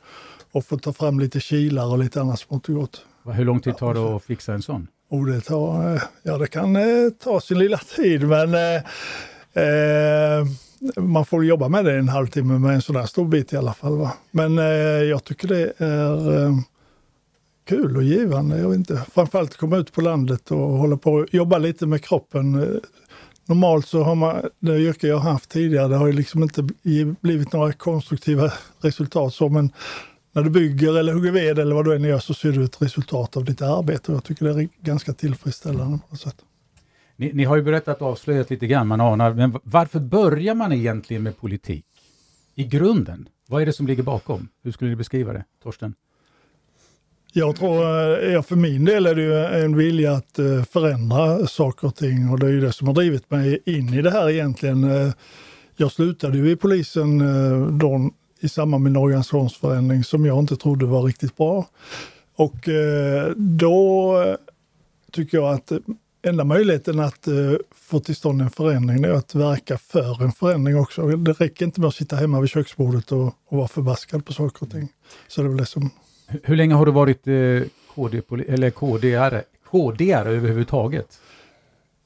och 0.52 0.66
få 0.66 0.78
ta 0.78 0.94
fram 0.94 1.20
lite 1.20 1.40
kilar 1.40 1.86
och 1.86 2.00
lite 2.00 2.22
annat 2.22 2.40
smått 2.40 2.70
och 2.70 2.76
gott. 2.76 3.06
Hur 3.26 3.46
lång 3.46 3.60
tid 3.60 3.78
tar 3.78 3.94
det 3.94 4.16
att 4.16 4.24
fixa 4.24 4.54
en 4.54 4.62
sån? 4.62 4.88
Och 5.10 5.26
det, 5.26 5.42
tar, 5.42 5.94
eh, 5.94 6.02
ja, 6.24 6.38
det 6.38 6.48
kan 6.48 6.76
eh, 6.76 7.10
ta 7.24 7.42
sin 7.42 7.60
lilla 7.60 7.78
tid, 7.78 8.28
men 8.28 8.54
eh, 8.54 9.64
eh, 9.64 10.46
man 10.98 11.26
får 11.26 11.46
jobba 11.46 11.70
med 11.70 11.86
det 11.86 11.98
en 11.98 12.10
halvtimme 12.10 12.60
med 12.60 12.76
en 12.76 12.82
sån 12.82 13.08
stor 13.08 13.26
bit 13.26 13.54
i 13.54 13.58
alla 13.58 13.74
fall. 13.74 13.98
Va? 13.98 14.14
Men 14.32 14.60
eh, 14.60 14.66
jag 15.04 15.24
tycker 15.24 15.48
det 15.48 15.74
är 15.78 16.44
eh, 16.46 16.56
kul 17.68 17.98
och 17.98 18.04
givande. 18.04 18.58
Jag 18.58 18.70
vet 18.70 18.78
inte. 18.78 19.02
Framförallt 19.14 19.58
komma 19.58 19.78
ut 19.78 19.94
på 19.94 20.02
landet 20.02 20.52
och 20.52 20.58
hålla 20.58 20.98
på 20.98 21.14
och 21.14 21.34
jobba 21.34 21.58
lite 21.58 21.86
med 21.86 22.04
kroppen. 22.04 22.80
Normalt 23.46 23.88
så 23.88 24.04
har 24.04 24.16
man, 24.16 24.50
det 24.60 24.78
yrke 24.78 25.08
jag 25.08 25.18
har 25.18 25.32
haft 25.32 25.50
tidigare, 25.50 25.88
det 25.88 25.96
har 25.96 26.08
ju 26.08 26.14
liksom 26.14 26.44
inte 26.44 26.68
blivit 27.22 27.54
några 27.54 27.74
konstruktiva 27.74 28.52
resultat 28.82 29.34
så, 29.34 29.50
men 29.50 29.72
när 30.32 30.44
du 30.44 30.50
bygger 30.50 31.00
eller 31.00 31.14
hugger 31.14 31.32
ved 31.32 31.60
eller 31.60 31.76
vad 31.76 31.86
du 31.86 31.96
än 31.96 32.04
gör 32.04 32.20
så 32.20 32.34
ser 32.34 32.52
du 32.52 32.64
ett 32.64 32.82
resultat 32.82 33.38
av 33.38 33.46
ditt 33.46 33.62
arbete 33.62 34.12
och 34.12 34.16
jag 34.16 34.24
tycker 34.24 34.46
det 34.46 34.52
är 34.52 34.70
ganska 34.82 35.14
tillfredsställande 35.14 36.00
på 36.10 36.16
sätt. 36.16 36.36
Ni, 37.16 37.34
ni, 37.34 37.44
har 37.44 37.56
ju 37.56 37.62
berättat 37.62 38.02
avslöjat 38.02 38.50
lite 38.50 38.68
grann, 38.68 38.88
man 38.88 39.02
anar, 39.02 39.34
men 39.34 39.60
varför 39.64 40.00
börjar 40.00 40.56
man 40.56 40.72
egentligen 40.72 41.24
med 41.24 41.38
politik? 41.38 41.86
I 42.56 42.64
grunden, 42.64 43.30
vad 43.48 43.62
är 43.62 43.66
det 43.66 43.74
som 43.74 43.88
ligger 43.88 44.04
bakom? 44.04 44.48
Hur 44.64 44.72
skulle 44.72 44.90
ni 44.90 44.96
beskriva 44.96 45.34
det, 45.34 45.46
Torsten? 45.64 45.96
Jag 47.34 47.56
tror, 47.56 47.84
eh, 48.34 48.42
för 48.42 48.56
min 48.56 48.86
del 48.86 49.06
är 49.06 49.16
det 49.16 49.22
ju 49.22 49.64
en 49.64 49.78
vilja 49.78 50.12
att 50.12 50.40
eh, 50.40 50.64
förändra 50.64 51.48
saker 51.48 51.88
och 51.88 51.96
ting 51.96 52.30
och 52.30 52.40
det 52.40 52.46
är 52.46 52.52
ju 52.52 52.62
det 52.62 52.74
som 52.74 52.88
har 52.88 52.94
drivit 52.94 53.32
mig 53.32 53.62
in 53.66 53.94
i 53.94 54.02
det 54.02 54.12
här 54.12 54.30
egentligen. 54.30 54.84
Eh, 54.84 55.14
jag 55.76 55.92
slutade 55.92 56.38
ju 56.38 56.52
i 56.52 56.56
polisen 56.56 57.20
då 57.80 58.12
i 58.42 58.50
samband 58.50 58.84
med 58.84 58.90
en 58.90 58.98
organisationsförändring 58.98 60.04
som 60.04 60.26
jag 60.26 60.40
inte 60.40 60.56
trodde 60.56 60.86
var 60.86 61.04
riktigt 61.04 61.38
bra. 61.38 61.68
Och 62.36 62.70
eh, 62.70 63.32
då 63.36 64.16
tycker 65.12 65.38
jag 65.38 65.54
att 65.54 65.72
enda 66.24 66.44
möjligheten 66.44 67.00
att 67.00 67.28
eh, 67.28 67.34
få 67.76 68.00
till 68.00 68.16
stånd 68.16 68.42
en 68.42 68.50
förändring 68.50 69.04
är 69.04 69.10
att 69.10 69.36
verka 69.36 69.78
för 69.78 70.24
en 70.24 70.32
förändring 70.32 70.78
också. 70.78 71.08
Det 71.08 71.34
räcker 71.34 71.66
inte 71.66 71.82
med 71.82 71.88
att 71.88 71.96
sitta 71.96 72.16
hemma 72.16 72.42
vid 72.42 72.50
köksbordet 72.50 73.12
och, 73.12 73.26
och 73.26 73.58
vara 73.58 73.68
förbaskad 73.68 74.26
på 74.26 74.34
saker 74.34 74.64
och 74.64 74.72
ting. 74.72 74.90
Så 75.28 75.42
det 75.42 75.48
är 75.48 75.50
väl 75.50 75.58
det 75.58 75.66
som 75.66 75.90
hur 76.44 76.56
länge 76.56 76.74
har 76.74 76.86
du 76.86 76.92
varit 76.92 77.28
eh, 77.28 77.34
KD-are, 77.96 79.44
KD-are 79.70 80.28
överhuvudtaget? 80.28 81.20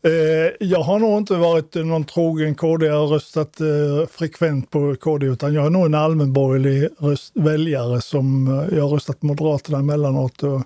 Eh, 0.06 0.52
jag 0.60 0.80
har 0.82 1.00
nog 1.00 1.18
inte 1.18 1.36
varit 1.36 1.76
någon 1.76 2.04
trogen 2.04 2.56
KD 2.56 2.86
jag 2.86 3.00
har 3.00 3.08
röstat 3.08 3.62
eh, 3.62 4.08
frekvent 4.12 4.72
på 4.72 4.96
KD, 4.96 5.26
utan 5.26 5.54
jag 5.54 5.66
är 5.66 5.70
nog 5.70 5.86
en 5.86 5.94
allmänborgerlig 5.94 6.90
röst, 7.00 7.32
väljare 7.36 8.02
som 8.02 8.48
eh, 8.48 8.78
jag 8.78 8.84
har 8.84 8.90
röstat 8.90 9.22
Moderaterna 9.22 9.80
emellanåt. 9.80 10.44
Och 10.44 10.62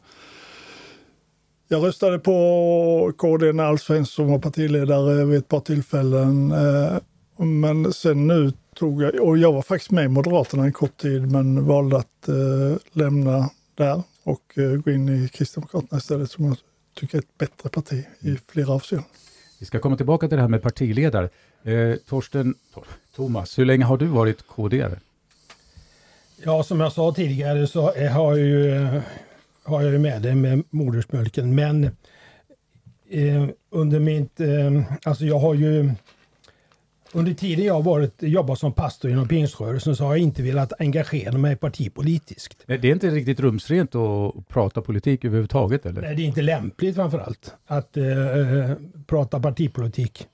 jag 1.68 1.84
röstade 1.84 2.20
på 2.20 3.14
KD 3.18 3.54
när 3.54 3.64
Alf 3.64 3.82
Svensson 3.82 4.32
var 4.32 4.40
partiledare 4.40 5.26
vid 5.26 5.40
ett 5.40 5.48
par 5.48 5.60
tillfällen. 5.60 6.54
Men 7.38 7.94
sen 7.94 8.28
nu 8.28 8.54
tog 8.76 9.04
jag, 9.04 9.16
och 9.16 9.38
jag 9.38 9.54
var 9.54 9.62
faktiskt 9.62 9.92
med 9.92 10.06
i 10.06 10.08
Moderaterna 10.08 10.64
en 10.64 10.74
kort 10.74 10.98
tid 10.98 11.32
men 11.32 11.66
valde 11.66 11.98
att 11.98 12.30
lämna 12.94 13.50
där 13.76 14.04
och 14.24 14.42
gå 14.86 14.92
in 14.92 15.10
i 15.10 15.28
Kristdemokraterna 15.30 15.98
istället 15.98 16.32
som 16.32 16.46
jag 16.46 16.58
tycker 16.96 17.18
är 17.18 17.22
ett 17.22 17.38
bättre 17.38 17.70
parti 17.70 18.06
i 18.20 18.38
flera 18.52 18.74
avseenden. 18.74 19.10
Vi 19.60 19.66
ska 19.66 19.80
komma 19.80 19.98
tillbaka 19.98 20.28
till 20.28 20.36
det 20.36 20.42
här 20.42 20.50
med 20.50 20.62
partiledare. 20.62 21.30
Eh, 21.64 21.96
Torsten, 22.10 22.56
Thomas, 23.16 23.60
hur 23.60 23.66
länge 23.66 23.86
har 23.86 23.98
du 23.98 24.06
varit 24.06 24.48
KD? 24.48 24.88
Ja, 26.44 26.64
som 26.64 26.80
jag 26.80 26.94
sa 26.94 27.14
tidigare 27.14 27.68
så 27.68 27.82
har 27.82 28.38
jag 28.38 28.40
ju, 28.40 28.76
eh, 28.76 29.02
har 29.64 29.82
jag 29.82 29.92
ju 29.92 30.00
med 30.00 30.22
det 30.22 30.36
med 30.36 30.64
modersmjölken, 30.70 31.56
men 31.56 31.84
eh, 33.10 33.48
under 33.70 34.00
mitt, 34.00 34.40
eh, 34.40 34.82
alltså 35.04 35.26
jag 35.26 35.40
har 35.40 35.54
ju 35.54 35.92
under 37.14 37.34
tiden 37.34 37.66
jag 37.66 37.84
varit, 37.84 38.24
jobbat 38.24 38.60
som 38.60 38.74
pastor 38.74 39.12
inom 39.12 39.28
pingströrelsen 39.28 39.96
så 39.96 40.04
har 40.04 40.12
jag 40.12 40.20
inte 40.20 40.42
velat 40.42 40.74
engagera 40.80 41.38
mig 41.38 41.56
partipolitiskt. 41.56 42.64
Det 42.66 42.74
är 42.74 42.86
inte 42.86 43.10
riktigt 43.10 43.40
rumsrent 43.40 43.96
att 43.96 44.48
prata 44.48 44.82
politik 44.82 45.26
överhuvudtaget 45.26 45.86
eller? 45.86 46.02
Nej, 46.02 46.16
det 46.16 46.22
är 46.22 46.26
inte 46.26 46.42
lämpligt 46.42 46.96
framförallt 46.96 47.54
att 47.68 47.98
eh, 47.98 48.04
prata 49.08 49.40
partipolitik 49.40 50.28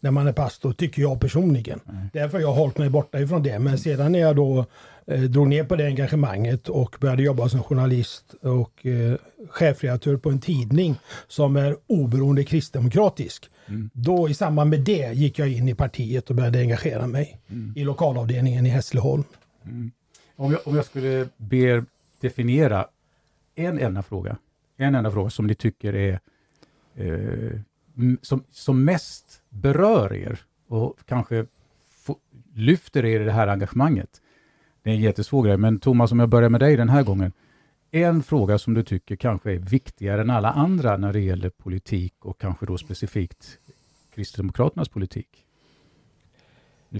när 0.00 0.10
man 0.10 0.26
är 0.26 0.32
pastor, 0.32 0.72
tycker 0.72 1.02
jag 1.02 1.20
personligen. 1.20 1.80
Nej. 1.84 2.08
Därför 2.12 2.38
har 2.38 2.42
jag 2.42 2.52
hållit 2.52 2.78
mig 2.78 2.90
borta 2.90 3.20
ifrån 3.20 3.42
det. 3.42 3.58
Men 3.58 3.78
sedan 3.78 4.12
när 4.12 4.18
jag 4.18 4.36
då 4.36 4.64
eh, 5.06 5.20
drog 5.20 5.48
ner 5.48 5.64
på 5.64 5.76
det 5.76 5.86
engagemanget 5.86 6.68
och 6.68 6.96
började 7.00 7.22
jobba 7.22 7.48
som 7.48 7.62
journalist 7.62 8.34
och 8.42 8.86
eh, 8.86 9.14
chefredaktör 9.50 10.16
på 10.16 10.30
en 10.30 10.40
tidning 10.40 10.94
som 11.28 11.56
är 11.56 11.76
oberoende 11.86 12.44
kristdemokratisk. 12.44 13.50
Mm. 13.70 13.90
Då 13.92 14.28
i 14.28 14.34
samband 14.34 14.70
med 14.70 14.80
det 14.80 15.12
gick 15.16 15.38
jag 15.38 15.48
in 15.48 15.68
i 15.68 15.74
partiet 15.74 16.30
och 16.30 16.36
började 16.36 16.60
engagera 16.60 17.06
mig 17.06 17.40
mm. 17.48 17.72
i 17.76 17.84
lokalavdelningen 17.84 18.66
i 18.66 18.68
Hässleholm. 18.68 19.24
Mm. 19.64 19.90
Om, 20.36 20.52
jag, 20.52 20.60
om 20.64 20.76
jag 20.76 20.84
skulle 20.84 21.28
be 21.36 21.56
er 21.56 21.84
definiera 22.20 22.86
en 23.54 23.78
enda 23.78 24.02
fråga, 24.02 24.36
en 24.76 24.94
enda 24.94 25.10
fråga 25.10 25.30
som 25.30 25.46
ni 25.46 25.54
tycker 25.54 25.94
är 25.94 26.20
eh, 26.94 27.60
som, 28.22 28.44
som 28.50 28.84
mest 28.84 29.42
berör 29.48 30.14
er 30.14 30.40
och 30.68 30.98
kanske 31.06 31.46
lyfter 32.54 33.04
er 33.04 33.20
i 33.20 33.24
det 33.24 33.32
här 33.32 33.48
engagemanget. 33.48 34.20
Det 34.82 34.90
är 34.90 34.94
en 34.94 35.00
jättesvår 35.00 35.42
grej, 35.42 35.56
men 35.56 35.78
Thomas, 35.78 36.12
om 36.12 36.20
jag 36.20 36.28
börjar 36.28 36.48
med 36.48 36.60
dig 36.60 36.76
den 36.76 36.88
här 36.88 37.02
gången. 37.02 37.32
En 37.90 38.22
fråga 38.22 38.58
som 38.58 38.74
du 38.74 38.82
tycker 38.82 39.16
kanske 39.16 39.52
är 39.52 39.58
viktigare 39.58 40.20
än 40.20 40.30
alla 40.30 40.50
andra 40.50 40.96
när 40.96 41.12
det 41.12 41.20
gäller 41.20 41.50
politik 41.50 42.14
och 42.20 42.40
kanske 42.40 42.66
då 42.66 42.78
specifikt 42.78 43.58
Kristdemokraternas 44.14 44.88
politik? 44.88 45.46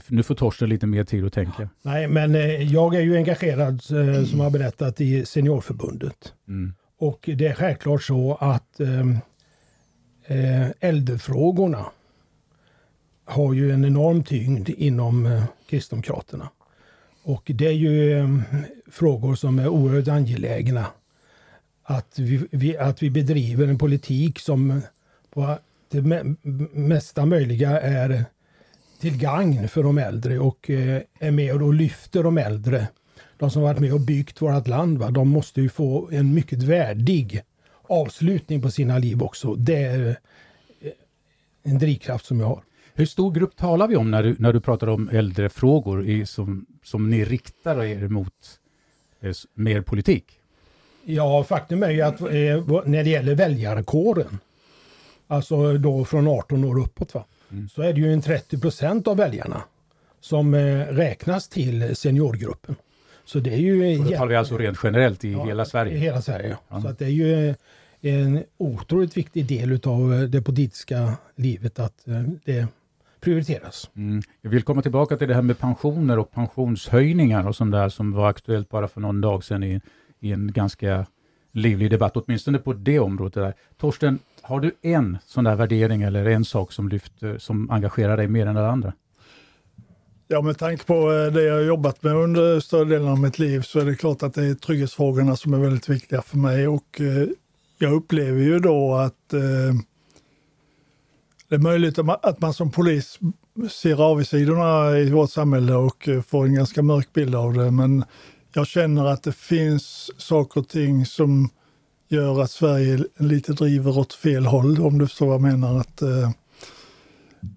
Nu 0.08 0.22
får 0.22 0.34
Torsten 0.34 0.68
lite 0.68 0.86
mer 0.86 1.04
tid 1.04 1.24
att 1.24 1.32
tänka. 1.32 1.68
Nej, 1.82 2.08
men 2.08 2.34
eh, 2.34 2.72
jag 2.72 2.94
är 2.94 3.00
ju 3.00 3.16
engagerad, 3.16 3.74
eh, 3.74 4.24
som 4.24 4.40
jag 4.40 4.52
berättat, 4.52 5.00
i 5.00 5.26
Seniorförbundet. 5.26 6.34
Mm. 6.48 6.74
Och 6.98 7.30
det 7.34 7.46
är 7.46 7.54
självklart 7.54 8.02
så 8.02 8.34
att 8.40 8.80
eh, 8.80 10.70
äldrefrågorna 10.80 11.86
har 13.24 13.52
ju 13.54 13.72
en 13.72 13.84
enorm 13.84 14.24
tyngd 14.24 14.68
inom 14.68 15.42
Kristdemokraterna. 15.68 16.48
Och 17.22 17.50
det 17.54 17.66
är 17.66 17.72
ju 17.72 18.18
mm, 18.20 18.42
frågor 18.90 19.34
som 19.34 19.58
är 19.58 19.68
oerhört 19.68 20.08
angelägna. 20.08 20.86
Att 21.82 22.18
vi, 22.18 22.46
vi, 22.50 22.76
att 22.76 23.02
vi 23.02 23.10
bedriver 23.10 23.68
en 23.68 23.78
politik 23.78 24.38
som 24.38 24.80
på 25.30 25.58
det 25.90 26.02
mesta 26.72 27.26
möjliga 27.26 27.80
är 27.80 28.24
till 29.00 29.16
gagn 29.16 29.68
för 29.68 29.82
de 29.82 29.98
äldre 29.98 30.38
och 30.38 30.70
eh, 30.70 31.02
är 31.18 31.30
med 31.30 31.62
och 31.62 31.74
lyfter 31.74 32.22
de 32.22 32.38
äldre. 32.38 32.88
De 33.38 33.50
som 33.50 33.62
varit 33.62 33.80
med 33.80 33.92
och 33.92 34.00
byggt 34.00 34.42
vårt 34.42 34.66
land, 34.66 34.98
va? 34.98 35.10
de 35.10 35.28
måste 35.28 35.60
ju 35.60 35.68
få 35.68 36.10
en 36.12 36.34
mycket 36.34 36.62
värdig 36.62 37.42
avslutning 37.82 38.62
på 38.62 38.70
sina 38.70 38.98
liv 38.98 39.22
också. 39.22 39.54
Det 39.54 39.82
är 39.84 40.08
eh, 40.80 40.92
en 41.62 41.78
drivkraft 41.78 42.26
som 42.26 42.40
jag 42.40 42.46
har. 42.46 42.62
Hur 42.94 43.06
stor 43.06 43.32
grupp 43.32 43.56
talar 43.56 43.88
vi 43.88 43.96
om 43.96 44.10
när 44.10 44.22
du, 44.22 44.36
när 44.38 44.52
du 44.52 44.60
pratar 44.60 44.86
om 44.86 45.08
äldrefrågor 45.12 46.06
i, 46.06 46.26
som, 46.26 46.66
som 46.84 47.10
ni 47.10 47.24
riktar 47.24 47.84
er 47.84 48.08
mot 48.08 48.34
eh, 49.20 49.32
mer 49.54 49.80
politik? 49.80 50.24
Ja, 51.04 51.44
faktum 51.44 51.82
är 51.82 51.90
ju 51.90 52.00
att 52.00 52.20
eh, 52.20 52.26
när 52.84 53.04
det 53.04 53.10
gäller 53.10 53.34
väljarkåren, 53.34 54.38
alltså 55.26 55.78
då 55.78 56.04
från 56.04 56.28
18 56.28 56.64
år 56.64 56.80
uppåt, 56.80 57.14
va? 57.14 57.24
Mm. 57.52 57.68
så 57.68 57.82
är 57.82 57.92
det 57.92 58.00
ju 58.00 58.12
en 58.12 58.22
30 58.22 58.58
procent 58.58 59.08
av 59.08 59.16
väljarna 59.16 59.62
som 60.20 60.54
eh, 60.54 60.86
räknas 60.86 61.48
till 61.48 61.96
seniorgruppen. 61.96 62.76
Så 63.24 63.38
det 63.38 63.52
är 63.52 63.58
ju... 63.58 63.98
Och 63.98 64.04
då 64.04 64.10
talar 64.10 64.26
vi 64.26 64.36
alltså 64.36 64.58
rent 64.58 64.78
generellt 64.82 65.24
i 65.24 65.32
ja, 65.32 65.44
hela 65.44 65.64
Sverige? 65.64 65.94
I 65.94 65.98
hela 65.98 66.22
Sverige, 66.22 66.56
ja. 66.68 66.82
Så 66.82 66.88
att 66.88 66.98
det 66.98 67.04
är 67.04 67.08
ju 67.08 67.54
en 68.00 68.44
otroligt 68.56 69.16
viktig 69.16 69.46
del 69.46 69.80
av 69.84 70.28
det 70.30 70.42
politiska 70.42 71.14
livet 71.36 71.78
att 71.78 72.08
eh, 72.08 72.22
det 72.44 72.66
prioriteras. 73.20 73.90
Mm. 73.96 74.22
Jag 74.40 74.50
vill 74.50 74.62
komma 74.62 74.82
tillbaka 74.82 75.16
till 75.16 75.28
det 75.28 75.34
här 75.34 75.42
med 75.42 75.58
pensioner 75.58 76.18
och 76.18 76.30
pensionshöjningar 76.30 77.48
och 77.48 77.56
sånt 77.56 77.72
där 77.72 77.88
som 77.88 78.12
var 78.12 78.30
aktuellt 78.30 78.68
bara 78.68 78.88
för 78.88 79.00
någon 79.00 79.20
dag 79.20 79.44
sedan 79.44 79.62
i, 79.62 79.80
i 80.20 80.32
en 80.32 80.52
ganska 80.52 81.06
livlig 81.52 81.90
debatt, 81.90 82.16
åtminstone 82.16 82.58
på 82.58 82.72
det 82.72 82.98
området. 82.98 83.34
Där. 83.34 83.54
Torsten, 83.78 84.18
har 84.42 84.60
du 84.60 84.72
en 84.82 85.18
sån 85.26 85.44
där 85.44 85.56
värdering 85.56 86.02
eller 86.02 86.26
en 86.26 86.44
sak 86.44 86.72
som 86.72 86.88
lyfter, 86.88 87.38
som 87.38 87.70
engagerar 87.70 88.16
dig 88.16 88.28
mer 88.28 88.46
än 88.46 88.56
alla 88.56 88.70
andra? 88.70 88.92
Ja, 90.28 90.42
med 90.42 90.58
tanke 90.58 90.84
på 90.84 91.12
eh, 91.12 91.32
det 91.32 91.42
jag 91.42 91.54
har 91.54 91.60
jobbat 91.60 92.02
med 92.02 92.14
under 92.14 92.60
större 92.60 92.84
delen 92.84 93.08
av 93.08 93.18
mitt 93.18 93.38
liv 93.38 93.60
så 93.60 93.80
är 93.80 93.84
det 93.84 93.94
klart 93.94 94.22
att 94.22 94.34
det 94.34 94.44
är 94.44 94.54
trygghetsfrågorna 94.54 95.36
som 95.36 95.54
är 95.54 95.58
väldigt 95.58 95.88
viktiga 95.88 96.22
för 96.22 96.36
mig 96.36 96.68
och 96.68 97.00
eh, 97.00 97.28
jag 97.78 97.92
upplever 97.92 98.40
ju 98.40 98.58
då 98.58 98.94
att 98.94 99.32
eh, 99.32 99.40
det 101.50 101.56
är 101.56 101.60
möjligt 101.60 101.98
att 101.98 102.40
man 102.40 102.54
som 102.54 102.70
polis 102.70 103.18
ser 103.70 104.02
avigsidorna 104.02 104.98
i 104.98 105.10
vårt 105.10 105.30
samhälle 105.30 105.74
och 105.74 106.08
eh, 106.08 106.22
får 106.22 106.44
en 106.44 106.54
ganska 106.54 106.82
mörk 106.82 107.12
bild 107.12 107.34
av 107.34 107.52
det, 107.52 107.70
men 107.70 108.04
jag 108.52 108.66
känner 108.66 109.06
att 109.06 109.22
det 109.22 109.32
finns 109.32 110.10
saker 110.16 110.60
och 110.60 110.68
ting 110.68 111.06
som 111.06 111.48
gör 112.08 112.42
att 112.42 112.50
Sverige 112.50 113.04
lite 113.18 113.52
driver 113.52 113.98
åt 113.98 114.12
fel 114.12 114.46
håll, 114.46 114.80
om 114.80 114.98
du 114.98 115.06
förstår 115.06 115.26
vad 115.26 115.34
jag 115.34 115.42
menar. 115.42 115.80
Att, 115.80 116.02
eh, 116.02 116.30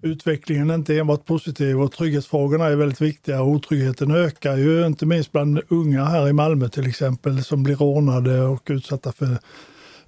utvecklingen 0.02 0.70
är 0.70 0.74
inte 0.74 0.98
enbart 0.98 1.24
positiv 1.24 1.80
och 1.80 1.92
trygghetsfrågorna 1.92 2.64
är 2.64 2.76
väldigt 2.76 3.00
viktiga. 3.00 3.42
Otryggheten 3.42 4.10
ökar 4.10 4.56
ju, 4.56 4.86
inte 4.86 5.06
minst 5.06 5.32
bland 5.32 5.60
unga 5.68 6.04
här 6.04 6.28
i 6.28 6.32
Malmö 6.32 6.68
till 6.68 6.86
exempel, 6.86 7.44
som 7.44 7.62
blir 7.62 7.76
rånade 7.76 8.42
och 8.42 8.66
utsatta 8.70 9.12
för 9.12 9.38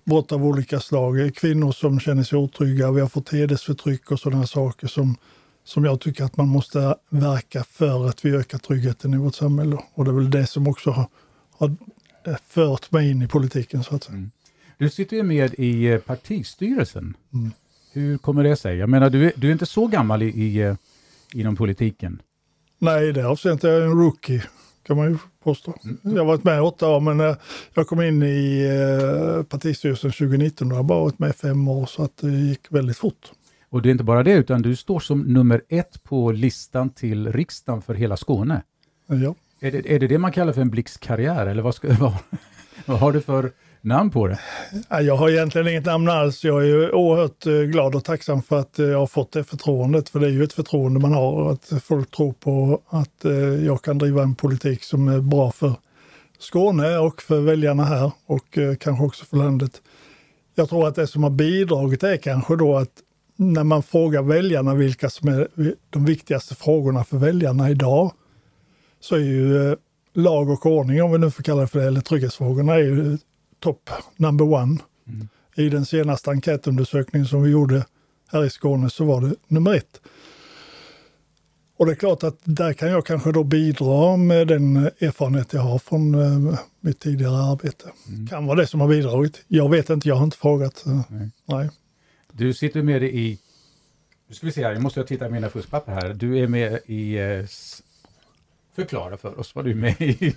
brott 0.06 0.32
av 0.32 0.46
olika 0.46 0.80
slag. 0.80 1.34
Kvinnor 1.36 1.72
som 1.72 2.00
känner 2.00 2.22
sig 2.22 2.38
otrygga, 2.38 2.92
vi 2.92 3.00
har 3.00 3.08
fått 3.08 3.32
hedersförtryck 3.32 4.10
och 4.10 4.20
sådana 4.20 4.46
saker 4.46 4.86
som, 4.86 5.16
som 5.64 5.84
jag 5.84 6.00
tycker 6.00 6.24
att 6.24 6.36
man 6.36 6.48
måste 6.48 6.96
verka 7.10 7.64
för 7.64 8.08
att 8.08 8.24
vi 8.24 8.36
ökar 8.36 8.58
tryggheten 8.58 9.14
i 9.14 9.16
vårt 9.16 9.34
samhälle. 9.34 9.78
Och 9.94 10.04
det 10.04 10.10
är 10.10 10.14
väl 10.14 10.30
det 10.30 10.46
som 10.46 10.68
också 10.68 10.90
har, 10.90 11.06
har 11.58 11.76
fört 12.48 12.92
mig 12.92 13.10
in 13.10 13.22
i 13.22 13.28
politiken 13.28 13.84
så 13.84 13.94
att 13.96 14.04
säga. 14.04 14.16
Mm. 14.16 14.30
Du 14.78 14.90
sitter 14.90 15.16
ju 15.16 15.22
med 15.22 15.54
i 15.54 15.86
eh, 15.86 15.98
partistyrelsen. 15.98 17.16
Mm. 17.34 17.52
Hur 17.92 18.18
kommer 18.18 18.44
det 18.44 18.56
sig? 18.56 18.76
Jag 18.76 18.88
menar, 18.88 19.10
du 19.10 19.26
är, 19.26 19.32
du 19.36 19.48
är 19.48 19.52
inte 19.52 19.66
så 19.66 19.86
gammal 19.86 20.22
i, 20.22 20.26
i, 20.26 20.62
eh, 20.62 20.76
inom 21.32 21.56
politiken. 21.56 22.22
Nej, 22.78 23.12
det 23.12 23.26
avseendet 23.26 23.64
är 23.64 23.72
jag 23.72 23.82
en 23.82 23.98
rookie, 23.98 24.42
kan 24.86 24.96
man 24.96 25.10
ju 25.10 25.18
påstå. 25.44 25.74
Mm. 25.84 25.98
Jag 26.02 26.18
har 26.18 26.24
varit 26.24 26.44
med 26.44 26.56
i 26.56 26.60
åtta 26.60 26.88
år, 26.88 27.00
men 27.00 27.20
eh, 27.20 27.36
jag 27.74 27.86
kom 27.86 28.02
in 28.02 28.22
i 28.22 28.64
eh, 28.64 29.42
partistyrelsen 29.42 30.12
2019 30.12 30.70
och 30.70 30.76
har 30.76 30.84
bara 30.84 31.00
varit 31.00 31.18
med 31.18 31.30
i 31.30 31.32
fem 31.32 31.68
år, 31.68 31.86
så 31.86 32.02
att 32.02 32.16
det 32.16 32.30
gick 32.30 32.72
väldigt 32.72 32.96
fort. 32.96 33.32
Och 33.68 33.82
det 33.82 33.88
är 33.88 33.90
inte 33.90 34.04
bara 34.04 34.22
det, 34.22 34.32
utan 34.32 34.62
du 34.62 34.76
står 34.76 35.00
som 35.00 35.20
nummer 35.22 35.62
ett 35.68 36.02
på 36.02 36.32
listan 36.32 36.90
till 36.90 37.32
riksdagen 37.32 37.82
för 37.82 37.94
hela 37.94 38.16
Skåne. 38.16 38.62
Ja. 39.06 39.34
Är 39.60 39.72
det 39.72 39.94
är 39.94 39.98
det, 39.98 40.06
det 40.06 40.18
man 40.18 40.32
kallar 40.32 40.52
för 40.52 40.60
en 40.60 40.70
blixtkarriär, 40.70 41.46
eller 41.46 41.62
vad, 41.62 41.74
ska, 41.74 41.88
vad, 42.00 42.14
vad 42.86 42.98
har 42.98 43.12
du 43.12 43.20
för 43.20 43.52
namn 43.86 44.10
på 44.10 44.26
det? 44.26 44.38
Jag 45.02 45.16
har 45.16 45.30
egentligen 45.30 45.68
inget 45.68 45.84
namn 45.84 46.08
alls. 46.08 46.44
Jag 46.44 46.62
är 46.62 46.66
ju 46.66 46.90
oerhört 46.90 47.46
eh, 47.46 47.52
glad 47.52 47.94
och 47.94 48.04
tacksam 48.04 48.42
för 48.42 48.58
att 48.58 48.78
eh, 48.78 48.86
jag 48.86 48.98
har 48.98 49.06
fått 49.06 49.32
det 49.32 49.44
förtroendet. 49.44 50.08
För 50.08 50.20
det 50.20 50.26
är 50.26 50.30
ju 50.30 50.44
ett 50.44 50.52
förtroende 50.52 51.00
man 51.00 51.12
har, 51.12 51.52
att 51.52 51.72
folk 51.82 52.10
tror 52.10 52.32
på 52.32 52.80
att 52.88 53.24
eh, 53.24 53.32
jag 53.66 53.82
kan 53.82 53.98
driva 53.98 54.22
en 54.22 54.34
politik 54.34 54.84
som 54.84 55.08
är 55.08 55.20
bra 55.20 55.50
för 55.52 55.72
Skåne 56.38 56.98
och 56.98 57.22
för 57.22 57.40
väljarna 57.40 57.84
här 57.84 58.10
och 58.26 58.58
kanske 58.80 59.04
också 59.04 59.24
för 59.24 59.36
landet. 59.36 59.82
Jag 60.54 60.68
tror 60.68 60.88
att 60.88 60.94
det 60.94 61.06
som 61.06 61.22
har 61.22 61.30
bidragit 61.30 62.02
är 62.02 62.16
kanske 62.16 62.56
då 62.56 62.76
att 62.76 62.90
när 63.36 63.64
man 63.64 63.82
frågar 63.82 64.22
väljarna 64.22 64.74
vilka 64.74 65.10
som 65.10 65.28
är 65.28 65.48
de 65.90 66.04
viktigaste 66.04 66.54
frågorna 66.54 67.04
för 67.04 67.16
väljarna 67.18 67.70
idag, 67.70 68.12
så 69.00 69.14
är 69.14 69.20
ju 69.20 69.76
lag 70.14 70.50
och 70.50 70.66
ordning, 70.66 71.02
om 71.02 71.12
vi 71.12 71.18
nu 71.18 71.30
får 71.30 71.42
kalla 71.42 71.60
det 71.60 71.66
för 71.66 71.78
det, 71.78 71.86
eller 71.86 72.00
trygghetsfrågorna, 72.00 72.74
är 72.74 72.78
ju 72.78 73.18
top 73.60 73.90
number 74.16 74.44
one. 74.44 74.78
Mm. 75.06 75.28
I 75.56 75.68
den 75.68 75.86
senaste 75.86 76.30
enkätundersökningen 76.30 77.26
som 77.26 77.42
vi 77.42 77.50
gjorde 77.50 77.86
här 78.32 78.44
i 78.44 78.50
Skåne 78.50 78.90
så 78.90 79.04
var 79.04 79.20
det 79.20 79.34
nummer 79.48 79.74
ett. 79.74 80.00
Och 81.78 81.86
det 81.86 81.92
är 81.92 81.96
klart 81.96 82.22
att 82.22 82.38
där 82.44 82.72
kan 82.72 82.88
jag 82.88 83.06
kanske 83.06 83.32
då 83.32 83.44
bidra 83.44 84.16
med 84.16 84.48
den 84.48 84.76
erfarenhet 84.76 85.52
jag 85.52 85.60
har 85.60 85.78
från 85.78 86.14
uh, 86.14 86.58
mitt 86.80 87.00
tidigare 87.00 87.36
arbete. 87.36 87.90
Mm. 88.08 88.26
Kan 88.26 88.46
vara 88.46 88.60
det 88.60 88.66
som 88.66 88.80
har 88.80 88.88
bidragit. 88.88 89.44
Jag 89.48 89.70
vet 89.70 89.90
inte, 89.90 90.08
jag 90.08 90.16
har 90.16 90.24
inte 90.24 90.36
frågat. 90.36 90.84
Uh, 90.86 91.00
nej. 91.08 91.30
nej. 91.44 91.70
Du 92.32 92.54
sitter 92.54 92.82
med 92.82 93.02
i, 93.02 93.38
nu 94.28 94.34
ska 94.34 94.46
vi 94.46 94.52
se 94.52 94.64
här, 94.64 94.72
jag 94.72 94.82
måste 94.82 95.04
titta 95.04 95.26
i 95.26 95.30
mina 95.30 95.50
fuskpapper 95.50 95.92
här. 95.92 96.14
Du 96.14 96.38
är 96.38 96.48
med 96.48 96.80
i 96.86 97.18
Förklara 98.76 99.16
för 99.16 99.40
oss 99.40 99.54
vad 99.54 99.64
du 99.64 99.70
är 99.70 99.74
med 99.74 100.00
i. 100.00 100.34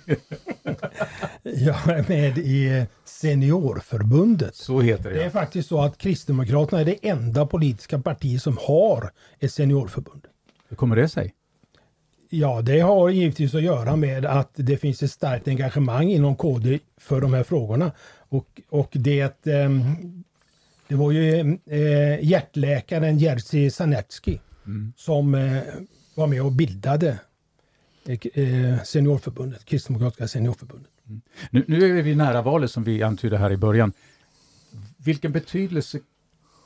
jag 1.42 1.88
är 1.88 2.08
med 2.08 2.38
i 2.38 2.86
Seniorförbundet. 3.04 4.54
Så 4.54 4.80
heter 4.80 5.10
det. 5.10 5.16
Det 5.16 5.24
är 5.24 5.30
faktiskt 5.30 5.68
så 5.68 5.82
att 5.82 5.98
Kristdemokraterna 5.98 6.80
är 6.80 6.84
det 6.84 7.08
enda 7.08 7.46
politiska 7.46 7.98
parti 7.98 8.40
som 8.40 8.58
har 8.60 9.10
ett 9.40 9.52
seniorförbund. 9.52 10.26
Hur 10.68 10.76
kommer 10.76 10.96
det 10.96 11.08
sig? 11.08 11.34
Ja, 12.28 12.62
det 12.62 12.80
har 12.80 13.08
givetvis 13.08 13.54
att 13.54 13.62
göra 13.62 13.96
med 13.96 14.26
att 14.26 14.50
det 14.54 14.76
finns 14.76 15.02
ett 15.02 15.10
starkt 15.10 15.48
engagemang 15.48 16.08
inom 16.08 16.36
KD 16.36 16.78
för 16.96 17.20
de 17.20 17.34
här 17.34 17.42
frågorna. 17.42 17.92
Och, 18.18 18.60
och 18.68 18.88
det, 18.92 19.46
ehm, 19.46 19.82
det 20.88 20.94
var 20.94 21.12
ju 21.12 21.58
eh, 21.66 22.24
hjärtläkaren 22.24 23.18
Jerzy 23.18 23.70
Sarnecki 23.70 24.40
mm. 24.66 24.92
som 24.96 25.34
eh, 25.34 25.62
var 26.14 26.26
med 26.26 26.42
och 26.42 26.52
bildade 26.52 27.08
Eh, 27.08 27.29
seniorförbundet, 28.84 29.64
Kristdemokratiska 29.64 30.28
seniorförbundet. 30.28 30.90
Mm. 31.08 31.20
Nu, 31.50 31.64
nu, 31.68 31.98
är 31.98 32.02
vi 32.02 32.14
nära 32.14 32.42
valet 32.42 32.70
som 32.70 32.84
vi 32.84 33.02
antydde 33.02 33.38
här 33.38 33.52
i 33.52 33.56
början. 33.56 33.92
Vilken 34.96 35.32
betydelse 35.32 36.00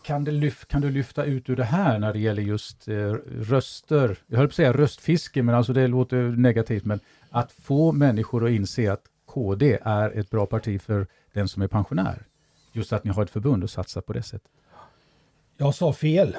kan, 0.05 0.25
lyf, 0.25 0.67
kan 0.67 0.81
du 0.81 0.91
lyfta 0.91 1.25
ut 1.25 1.49
ur 1.51 1.57
det 1.57 1.65
här 1.65 1.99
när 1.99 2.13
det 2.13 2.19
gäller 2.19 2.43
just 2.43 2.89
eh, 2.89 2.95
röster? 3.41 4.19
Jag 4.27 4.39
höll 4.39 4.47
på 4.47 4.51
att 4.51 4.55
säga 4.55 4.73
röstfiske, 4.73 5.43
men 5.43 5.55
alltså 5.55 5.73
det 5.73 5.87
låter 5.87 6.23
negativt, 6.23 6.85
men 6.85 7.01
att 7.31 7.53
få 7.53 7.93
människor 7.93 8.47
att 8.47 8.51
inse 8.51 8.93
att 8.93 9.05
KD 9.27 9.79
är 9.83 10.19
ett 10.19 10.31
bra 10.31 10.47
parti 10.47 10.83
för 10.83 11.07
den 11.33 11.49
som 11.49 11.63
är 11.63 11.69
pensionär. 11.69 12.23
Just 12.73 12.93
att 12.93 13.05
ni 13.05 13.11
har 13.11 13.23
ett 13.23 13.31
förbund 13.31 13.65
och 13.65 13.71
satsar 13.71 14.01
på 14.01 14.13
det 14.13 14.23
sättet. 14.23 14.51
Jag 15.57 15.75
sa 15.75 15.93
fel 15.93 16.37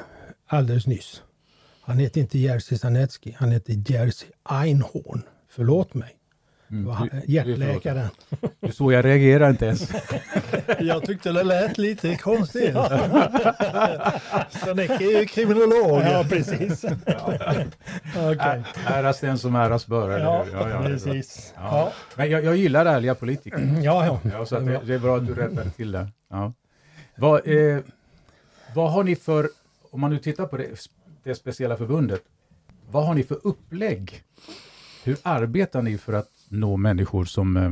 alldeles 0.47 0.87
nyss. 0.87 1.23
Han 1.85 1.99
heter 1.99 2.21
inte 2.21 2.39
Jerzy 2.39 2.77
Sarnecki, 2.77 3.35
han 3.39 3.51
heter 3.51 3.91
Jerzy 3.91 4.25
Einhorn. 4.43 5.21
Förlåt 5.49 5.93
mig. 5.93 6.15
Mm, 6.71 7.07
hjärtläkaren. 7.25 8.09
Du 8.59 8.71
så 8.71 8.91
jag 8.91 9.05
reagerar 9.05 9.49
inte 9.49 9.65
ens. 9.65 9.91
jag 10.79 11.05
tyckte 11.05 11.31
det 11.31 11.43
lät 11.43 11.77
lite 11.77 12.15
konstigt. 12.15 12.73
Sarnecki 14.49 15.03
är 15.15 15.19
ju 15.19 15.25
kriminolog. 15.25 16.01
Ja, 16.01 16.25
precis. 16.29 16.83
okay. 18.31 18.61
Äras 18.87 19.19
den 19.19 19.37
som 19.37 19.55
äras 19.55 19.87
bör, 19.87 20.19
ja, 20.19 20.45
ja, 20.53 20.69
ja, 20.69 20.83
precis. 20.83 21.53
Ja. 21.55 21.91
Men 22.15 22.29
jag, 22.29 22.43
jag 22.43 22.55
gillar 22.55 22.85
ärliga 22.85 23.15
politiker. 23.15 23.79
Ja, 23.81 24.05
ja. 24.05 24.19
ja 24.31 24.45
så 24.45 24.59
det, 24.59 24.81
det, 24.85 24.93
är 24.93 24.99
bra 24.99 25.17
att 25.17 25.27
du 25.27 25.35
rättar 25.35 25.69
till 25.69 25.91
det. 25.91 26.07
Ja. 26.29 26.53
Vad, 27.17 27.47
eh, 27.47 27.79
vad 28.73 28.91
har 28.91 29.03
ni 29.03 29.15
för, 29.15 29.49
om 29.91 30.01
man 30.01 30.11
nu 30.11 30.19
tittar 30.19 30.45
på 30.45 30.57
det, 30.57 30.67
det 31.29 31.35
speciella 31.35 31.77
förbundet. 31.77 32.21
Vad 32.91 33.05
har 33.05 33.13
ni 33.13 33.23
för 33.23 33.39
upplägg? 33.43 34.23
Hur 35.03 35.17
arbetar 35.23 35.81
ni 35.81 35.97
för 35.97 36.13
att 36.13 36.31
nå 36.49 36.77
människor 36.77 37.25
som, 37.25 37.57
eh, 37.57 37.71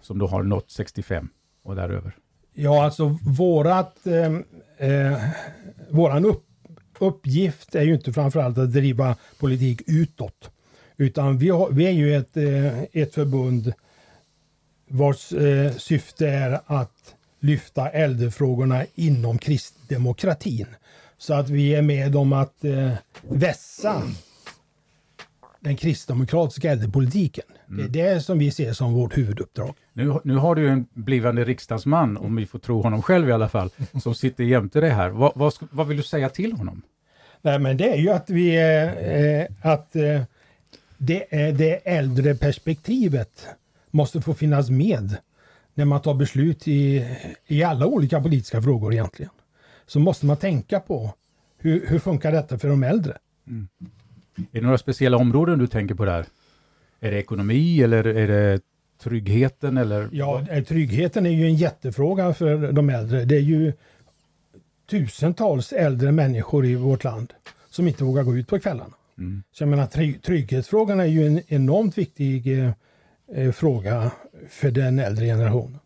som 0.00 0.18
då 0.18 0.26
har 0.26 0.42
nått 0.42 0.70
65 0.70 1.28
och 1.62 1.76
däröver? 1.76 2.16
Ja, 2.54 2.84
alltså 2.84 3.18
vårat, 3.22 4.06
eh, 4.06 4.88
eh, 4.88 5.18
våran 5.90 6.24
upp, 6.24 6.44
uppgift 6.98 7.74
är 7.74 7.82
ju 7.82 7.94
inte 7.94 8.12
framförallt 8.12 8.58
att 8.58 8.72
driva 8.72 9.16
politik 9.38 9.82
utåt. 9.86 10.50
Utan 10.96 11.38
vi, 11.38 11.48
har, 11.48 11.70
vi 11.70 11.86
är 11.86 11.90
ju 11.90 12.16
ett, 12.16 12.36
eh, 12.36 12.82
ett 12.82 13.14
förbund 13.14 13.72
vars 14.88 15.32
eh, 15.32 15.72
syfte 15.72 16.28
är 16.28 16.60
att 16.66 17.14
lyfta 17.40 17.90
äldrefrågorna 17.90 18.84
inom 18.94 19.38
kristdemokratin. 19.38 20.66
Så 21.18 21.34
att 21.34 21.50
vi 21.50 21.74
är 21.74 21.82
med 21.82 22.16
om 22.16 22.32
att 22.32 22.64
eh, 22.64 22.92
vässa 23.28 24.02
den 25.60 25.76
kristdemokratiska 25.76 26.70
äldrepolitiken. 26.70 27.44
Mm. 27.68 27.92
Det 27.92 28.00
är 28.00 28.14
det 28.14 28.20
som 28.20 28.38
vi 28.38 28.50
ser 28.50 28.72
som 28.72 28.92
vårt 28.92 29.18
huvuduppdrag. 29.18 29.74
Nu, 29.92 30.20
nu 30.24 30.36
har 30.36 30.54
du 30.54 30.68
en 30.68 30.86
blivande 30.92 31.44
riksdagsman, 31.44 32.16
om 32.16 32.36
vi 32.36 32.46
får 32.46 32.58
tro 32.58 32.82
honom 32.82 33.02
själv 33.02 33.28
i 33.28 33.32
alla 33.32 33.48
fall, 33.48 33.70
som 34.02 34.14
sitter 34.14 34.44
jämte 34.44 34.80
dig 34.80 34.90
här. 34.90 35.08
Vad, 35.08 35.32
vad, 35.34 35.54
vad 35.70 35.86
vill 35.86 35.96
du 35.96 36.02
säga 36.02 36.28
till 36.28 36.52
honom? 36.52 36.82
Nej, 37.42 37.58
men 37.58 37.76
det 37.76 37.92
är 37.92 37.96
ju 37.96 38.10
att 38.10 38.30
vi 38.30 38.56
eh, 38.56 39.72
att 39.72 39.96
eh, 39.96 40.22
det, 40.98 41.26
det 41.50 41.80
äldre 41.84 42.34
perspektivet 42.34 43.46
måste 43.90 44.20
få 44.20 44.34
finnas 44.34 44.70
med 44.70 45.16
när 45.74 45.84
man 45.84 46.02
tar 46.02 46.14
beslut 46.14 46.68
i, 46.68 47.06
i 47.46 47.62
alla 47.62 47.86
olika 47.86 48.20
politiska 48.20 48.62
frågor 48.62 48.92
egentligen 48.92 49.30
så 49.88 50.00
måste 50.00 50.26
man 50.26 50.36
tänka 50.36 50.80
på 50.80 51.14
hur, 51.58 51.86
hur 51.86 51.98
funkar 51.98 52.32
detta 52.32 52.58
för 52.58 52.68
de 52.68 52.82
äldre? 52.82 53.18
Mm. 53.46 53.68
Är 54.36 54.60
det 54.60 54.60
några 54.60 54.78
speciella 54.78 55.16
områden 55.16 55.58
du 55.58 55.66
tänker 55.66 55.94
på 55.94 56.04
där? 56.04 56.26
Är 57.00 57.10
det 57.10 57.18
ekonomi 57.18 57.82
eller 57.82 58.04
är 58.04 58.28
det 58.28 58.60
tryggheten? 59.02 59.76
Eller? 59.76 60.08
Ja, 60.12 60.46
eh, 60.50 60.64
tryggheten 60.64 61.26
är 61.26 61.30
ju 61.30 61.44
en 61.44 61.54
jättefråga 61.54 62.34
för 62.34 62.72
de 62.72 62.90
äldre. 62.90 63.24
Det 63.24 63.36
är 63.36 63.40
ju 63.40 63.72
tusentals 64.90 65.72
äldre 65.72 66.12
människor 66.12 66.66
i 66.66 66.74
vårt 66.74 67.04
land 67.04 67.32
som 67.70 67.88
inte 67.88 68.04
vågar 68.04 68.22
gå 68.22 68.36
ut 68.36 68.48
på 68.48 68.58
kvällarna. 68.58 68.94
Mm. 69.18 69.42
Så 69.52 69.62
jag 69.62 69.68
menar, 69.68 69.86
trygghetsfrågan 70.20 71.00
är 71.00 71.04
ju 71.04 71.26
en 71.26 71.40
enormt 71.46 71.98
viktig 71.98 72.58
eh, 72.58 72.70
eh, 73.34 73.52
fråga 73.52 74.10
för 74.50 74.70
den 74.70 74.98
äldre 74.98 75.26
generationen. 75.26 75.78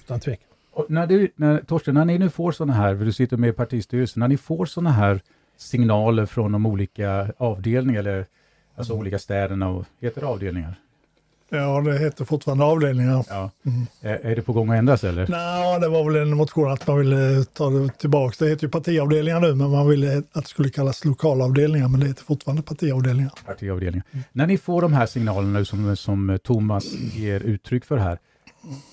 Utan 0.00 0.20
tvekan. 0.20 0.49
När 0.88 1.06
du, 1.06 1.32
när, 1.36 1.58
Torsten, 1.58 1.94
när 1.94 2.04
ni 2.04 2.18
nu 2.18 2.30
får 2.30 2.52
sådana 2.52 2.72
här, 2.72 2.96
för 2.96 3.04
du 3.04 3.12
sitter 3.12 3.36
med 3.36 3.50
i 3.50 3.52
partistyrelsen, 3.52 4.20
när 4.20 4.28
ni 4.28 4.36
får 4.36 4.66
sådana 4.66 4.90
här 4.90 5.20
signaler 5.56 6.26
från 6.26 6.52
de 6.52 6.66
olika 6.66 7.32
avdelningarna, 7.38 8.08
eller 8.08 8.26
alltså 8.76 8.92
mm. 8.92 9.00
olika 9.00 9.18
städerna, 9.18 9.68
och 9.68 9.84
heter 10.00 10.20
det 10.20 10.26
avdelningar? 10.26 10.74
Ja, 11.52 11.80
det 11.80 11.98
heter 11.98 12.24
fortfarande 12.24 12.64
avdelningar. 12.64 13.24
Ja. 13.28 13.50
Mm. 13.66 13.86
Är 14.00 14.36
det 14.36 14.42
på 14.42 14.52
gång 14.52 14.70
att 14.70 14.76
ändras 14.76 15.04
eller? 15.04 15.26
Nej, 15.28 15.80
det 15.80 15.88
var 15.88 16.04
väl 16.04 16.22
en 16.22 16.36
motion 16.36 16.72
att 16.72 16.86
man 16.86 16.98
ville 16.98 17.44
ta 17.44 17.70
det 17.70 17.98
tillbaka. 17.98 18.44
Det 18.44 18.50
heter 18.50 18.64
ju 18.66 18.70
partiavdelningar 18.70 19.40
nu, 19.40 19.54
men 19.54 19.70
man 19.70 19.88
ville 19.88 20.18
att 20.32 20.44
det 20.44 20.48
skulle 20.48 20.70
kallas 20.70 21.04
lokalavdelningar, 21.04 21.88
men 21.88 22.00
det 22.00 22.06
heter 22.06 22.24
fortfarande 22.24 22.62
partiavdelningar. 22.62 23.32
Partiavdelningar. 23.46 24.04
Mm. 24.12 24.24
När 24.32 24.46
ni 24.46 24.58
får 24.58 24.82
de 24.82 24.92
här 24.92 25.06
signalerna 25.06 25.64
som, 25.64 25.96
som 25.96 26.38
Thomas 26.44 26.92
ger 26.94 27.40
uttryck 27.40 27.84
för 27.84 27.96
här, 27.96 28.18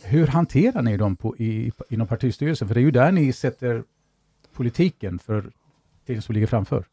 hur 0.04 0.28
hanterar 0.28 0.82
ni 0.82 0.98
dem 0.98 1.16
på, 1.16 1.38
i, 1.38 1.72
inom 1.90 2.08
partistyrelsen? 2.08 2.68
För 2.68 2.76
det 2.76 2.82
är 2.82 2.86
ju 2.86 2.92
där 2.92 3.12
ni 3.12 3.34
sätter 3.34 3.84
politiken 4.54 5.20
för 5.20 5.52
det 6.06 6.22
som 6.22 6.34
ligger 6.34 6.48
framför. 6.48 6.86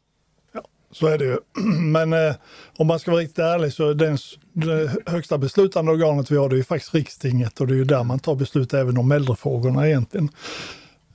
Ja, 0.53 0.61
så 0.91 1.07
är 1.07 1.17
det 1.17 1.25
ju. 1.25 1.37
Men 1.81 2.13
eh, 2.13 2.35
om 2.77 2.87
man 2.87 2.99
ska 2.99 3.11
vara 3.11 3.21
riktigt 3.21 3.39
ärlig 3.39 3.73
så 3.73 3.93
den, 3.93 4.17
det 4.53 4.95
högsta 5.05 5.37
beslutande 5.37 5.91
organet 5.91 6.31
vi 6.31 6.37
har 6.37 6.49
det 6.49 6.55
är 6.55 6.57
ju 6.57 6.63
faktiskt 6.63 6.93
rikstinget 6.93 7.61
och 7.61 7.67
det 7.67 7.73
är 7.73 7.77
ju 7.77 7.83
där 7.83 8.03
man 8.03 8.19
tar 8.19 8.35
beslut 8.35 8.73
även 8.73 8.97
om 8.97 9.11
äldrefrågorna 9.11 9.87
egentligen. 9.87 10.29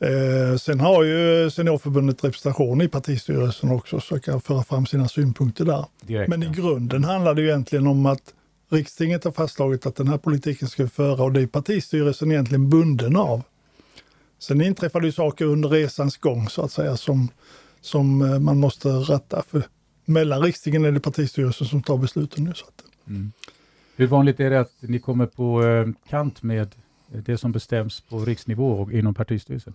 Eh, 0.01 0.57
sen 0.57 0.81
har 0.81 1.05
ju 1.05 1.51
Seniorförbundet 1.51 2.25
representation 2.25 2.81
i 2.81 2.89
partistyrelsen 2.89 3.71
också 3.71 4.01
så 4.01 4.21
kan 4.21 4.41
föra 4.41 4.63
fram 4.63 4.87
sina 4.87 5.09
synpunkter 5.09 5.65
där. 5.65 5.85
Direkt, 6.01 6.29
Men 6.29 6.43
i 6.43 6.49
grunden 6.49 7.05
handlar 7.05 7.35
det 7.35 7.43
ju 7.43 7.49
egentligen 7.49 7.87
om 7.87 8.07
att 8.07 8.35
rikstinget 8.71 9.25
har 9.25 9.33
fastslagit 9.33 9.87
att 9.87 9.97
den 9.97 10.09
här 10.09 10.19
politiken 10.19 10.69
ska 10.69 10.83
vi 10.83 10.89
föra 10.89 11.23
och 11.25 11.33
det 11.33 11.43
är 11.43 11.47
partistyrelsen 11.47 12.33
egentligen 12.33 12.71
bunden 12.71 13.17
av. 13.17 13.43
Sen 14.39 14.61
inträffar 14.61 15.01
det 15.01 15.07
ju 15.07 15.13
saker 15.13 15.45
under 15.45 15.69
resans 15.69 16.17
gång 16.17 16.49
så 16.49 16.63
att 16.63 16.73
säga 16.73 16.97
som, 16.97 17.29
som 17.81 18.23
eh, 18.23 18.39
man 18.39 18.59
måste 18.59 18.89
rätta. 18.89 19.43
För 19.49 19.63
mellan 20.05 20.43
riksdagen 20.43 20.85
är 20.85 20.93
det 20.93 21.01
partistyrelsen 21.01 21.67
som 21.67 21.83
tar 21.83 21.99
besluten 21.99 22.45
nu. 22.45 22.55
Så 22.55 22.65
att, 22.67 23.09
mm. 23.09 23.33
Hur 23.97 24.07
vanligt 24.07 24.41
är 24.41 24.51
det 24.51 24.61
att 24.61 24.73
ni 24.81 24.99
kommer 24.99 25.27
på 25.27 25.65
eh, 25.65 25.89
kant 26.09 26.43
med 26.43 26.75
det 27.07 27.39
som 27.39 27.53
bestäms 27.53 28.01
på 28.01 28.19
riksnivå 28.19 28.73
och 28.73 28.93
inom 28.93 29.15
partistyrelsen? 29.15 29.75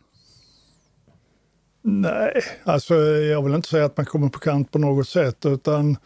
Nej, 1.81 2.41
alltså 2.63 2.95
jag 3.05 3.43
vill 3.43 3.53
inte 3.53 3.67
säga 3.67 3.85
att 3.85 3.97
man 3.97 4.05
kommer 4.05 4.29
på 4.29 4.39
kant 4.39 4.71
på 4.71 4.79
något 4.79 5.07
sätt 5.07 5.45
utan 5.45 5.97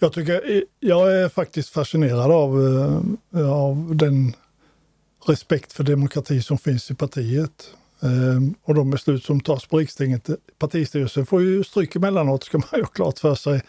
jag, 0.00 0.12
tycker, 0.12 0.64
jag 0.80 1.12
är 1.12 1.28
faktiskt 1.28 1.68
fascinerad 1.68 2.30
av, 2.30 2.66
eh, 3.34 3.50
av 3.50 3.96
den 3.96 4.32
respekt 5.26 5.72
för 5.72 5.84
demokrati 5.84 6.42
som 6.42 6.58
finns 6.58 6.90
i 6.90 6.94
partiet. 6.94 7.74
Eh, 8.02 8.40
och 8.62 8.74
de 8.74 8.90
beslut 8.90 9.24
som 9.24 9.40
tas 9.40 9.66
på 9.66 9.78
rikstinget. 9.78 10.30
Partistyrelsen 10.58 11.26
får 11.26 11.42
ju 11.42 11.64
stryk 11.64 11.96
emellanåt, 11.96 12.44
ska 12.44 12.58
man 12.58 12.68
ju 12.72 12.82
ha 12.82 12.88
klart 12.88 13.18
för 13.18 13.34
sig. 13.34 13.62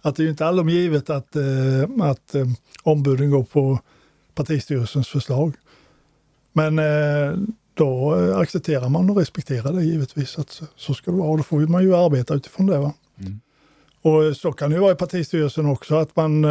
Att 0.00 0.16
det 0.16 0.22
är 0.22 0.24
ju 0.24 0.30
inte 0.30 0.46
allom 0.46 0.68
givet 0.68 1.10
att, 1.10 1.36
eh, 1.36 1.82
att 2.00 2.34
ombuden 2.82 3.30
går 3.30 3.44
på 3.44 3.78
partistyrelsens 4.34 5.08
förslag. 5.08 5.54
Men 6.52 6.80
då 7.74 8.14
accepterar 8.34 8.88
man 8.88 9.10
och 9.10 9.16
respekterar 9.16 9.72
det 9.72 9.84
givetvis. 9.84 10.38
att 10.38 10.62
Så 10.76 10.94
ska 10.94 11.10
det 11.10 11.16
vara 11.16 11.30
och 11.30 11.36
då 11.36 11.42
får 11.42 11.60
man 11.60 11.82
ju 11.82 11.96
arbeta 11.96 12.34
utifrån 12.34 12.66
det. 12.66 12.78
Va? 12.78 12.92
Mm. 14.02 14.16
Och 14.16 14.36
så 14.36 14.52
kan 14.52 14.70
det 14.70 14.80
vara 14.80 14.92
i 14.92 14.96
partistyrelsen 14.96 15.66
också, 15.66 15.96
att 15.96 16.16
man 16.16 16.44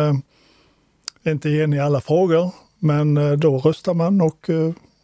inte 1.25 1.49
är 1.49 1.63
enig 1.63 1.77
i 1.77 1.81
alla 1.81 2.01
frågor. 2.01 2.51
Men 2.79 3.39
då 3.39 3.57
röstar 3.57 3.93
man 3.93 4.21
och 4.21 4.49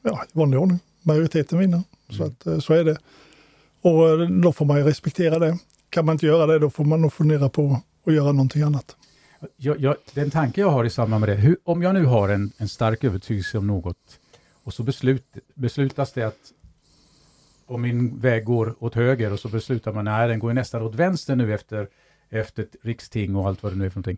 ja, 0.04 0.24
i 0.34 0.38
vanlig 0.38 0.60
ordning, 0.60 0.80
majoriteten 1.02 1.60
vinner. 1.60 1.82
Så, 2.10 2.24
att, 2.24 2.46
eh, 2.46 2.60
så 2.60 2.74
är 2.74 2.84
det. 2.84 2.98
Och 3.82 4.10
eh, 4.10 4.30
då 4.30 4.52
får 4.54 4.66
man 4.66 4.78
ju 4.78 4.84
respektera 4.84 5.40
det. 5.40 5.58
Kan 5.90 6.06
man 6.06 6.14
inte 6.14 6.26
göra 6.26 6.46
det, 6.46 6.60
då 6.60 6.70
får 6.70 6.84
man 6.84 7.02
nog 7.02 7.14
fundera 7.14 7.50
på 7.50 7.82
att 8.06 8.14
göra 8.14 8.32
någonting 8.32 8.62
annat. 8.62 8.96
Jag, 9.58 9.80
jag, 9.80 9.96
den 10.14 10.32
tanke 10.32 10.62
jag 10.62 10.70
har 10.70 10.86
i 10.86 10.90
samband 10.90 11.20
med 11.20 11.30
det, 11.30 11.36
hur, 11.36 11.58
om 11.64 11.82
jag 11.82 11.94
nu 11.94 12.06
har 12.06 12.30
en, 12.30 12.52
en 12.58 12.68
stark 12.68 13.04
övertygelse 13.04 13.58
om 13.58 13.68
något 13.68 14.20
och 14.64 14.74
så 14.74 14.84
beslut, 14.84 15.26
beslutas 15.54 16.14
det 16.14 16.24
att 16.24 16.52
om 17.66 17.82
min 17.82 18.20
väg 18.20 18.46
går 18.46 18.76
åt 18.80 18.96
höger 18.96 19.34
och 19.34 19.40
så 19.40 19.48
beslutar 19.48 19.94
man 19.94 20.08
att 20.08 20.30
den 20.30 20.40
går 20.40 20.54
nästan 20.54 20.82
åt 20.82 20.96
vänster 20.96 21.36
nu 21.36 21.54
efter, 21.54 21.88
efter 22.34 22.64
ett 22.64 22.76
riksting 22.82 23.36
och 23.36 23.48
allt 23.48 23.64
vad 23.64 23.72
det 23.72 23.76
nu 23.76 23.86
är 23.86 23.90
för 23.90 24.00
någonting. 24.00 24.18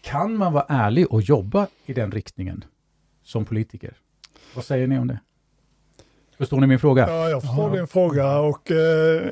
Kan 0.00 0.36
man 0.36 0.52
vara 0.52 0.66
ärlig 0.68 1.12
och 1.12 1.22
jobba 1.22 1.66
i 1.86 1.92
den 1.92 2.10
riktningen 2.10 2.64
som 3.22 3.44
politiker? 3.44 3.94
Vad 4.54 4.64
säger 4.64 4.86
ni 4.86 4.98
om 4.98 5.06
det? 5.06 5.20
Förstår 6.38 6.60
ni 6.60 6.66
min 6.66 6.78
fråga? 6.78 7.08
Ja, 7.08 7.28
jag 7.28 7.42
förstår 7.42 7.76
din 7.76 7.86
fråga 7.86 8.38
och 8.38 8.70
eh, 8.70 9.30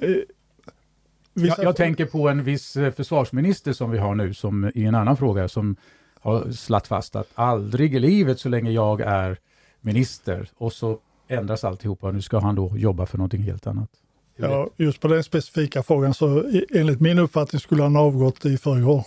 jag, 1.34 1.58
jag 1.58 1.76
tänker 1.76 2.06
på 2.06 2.28
en 2.28 2.44
viss 2.44 2.76
eh, 2.76 2.92
försvarsminister 2.92 3.72
som 3.72 3.90
vi 3.90 3.98
har 3.98 4.14
nu, 4.14 4.34
som 4.34 4.70
i 4.74 4.84
en 4.84 4.94
annan 4.94 5.16
fråga, 5.16 5.48
som 5.48 5.76
har 6.20 6.50
slatt 6.50 6.86
fast 6.86 7.16
att 7.16 7.28
aldrig 7.34 7.94
i 7.94 7.98
livet 7.98 8.40
så 8.40 8.48
länge 8.48 8.70
jag 8.70 9.00
är 9.00 9.38
minister 9.80 10.48
och 10.56 10.72
så 10.72 10.98
ändras 11.28 11.64
alltihopa. 11.64 12.10
Nu 12.10 12.22
ska 12.22 12.38
han 12.38 12.54
då 12.54 12.72
jobba 12.76 13.06
för 13.06 13.18
någonting 13.18 13.42
helt 13.42 13.66
annat. 13.66 13.90
Ja, 14.36 14.68
just 14.76 15.00
på 15.00 15.08
den 15.08 15.24
specifika 15.24 15.82
frågan 15.82 16.14
så 16.14 16.44
enligt 16.74 17.00
min 17.00 17.18
uppfattning 17.18 17.60
skulle 17.60 17.82
han 17.82 17.96
avgått 17.96 18.46
i 18.46 18.58
förrgår. 18.58 19.04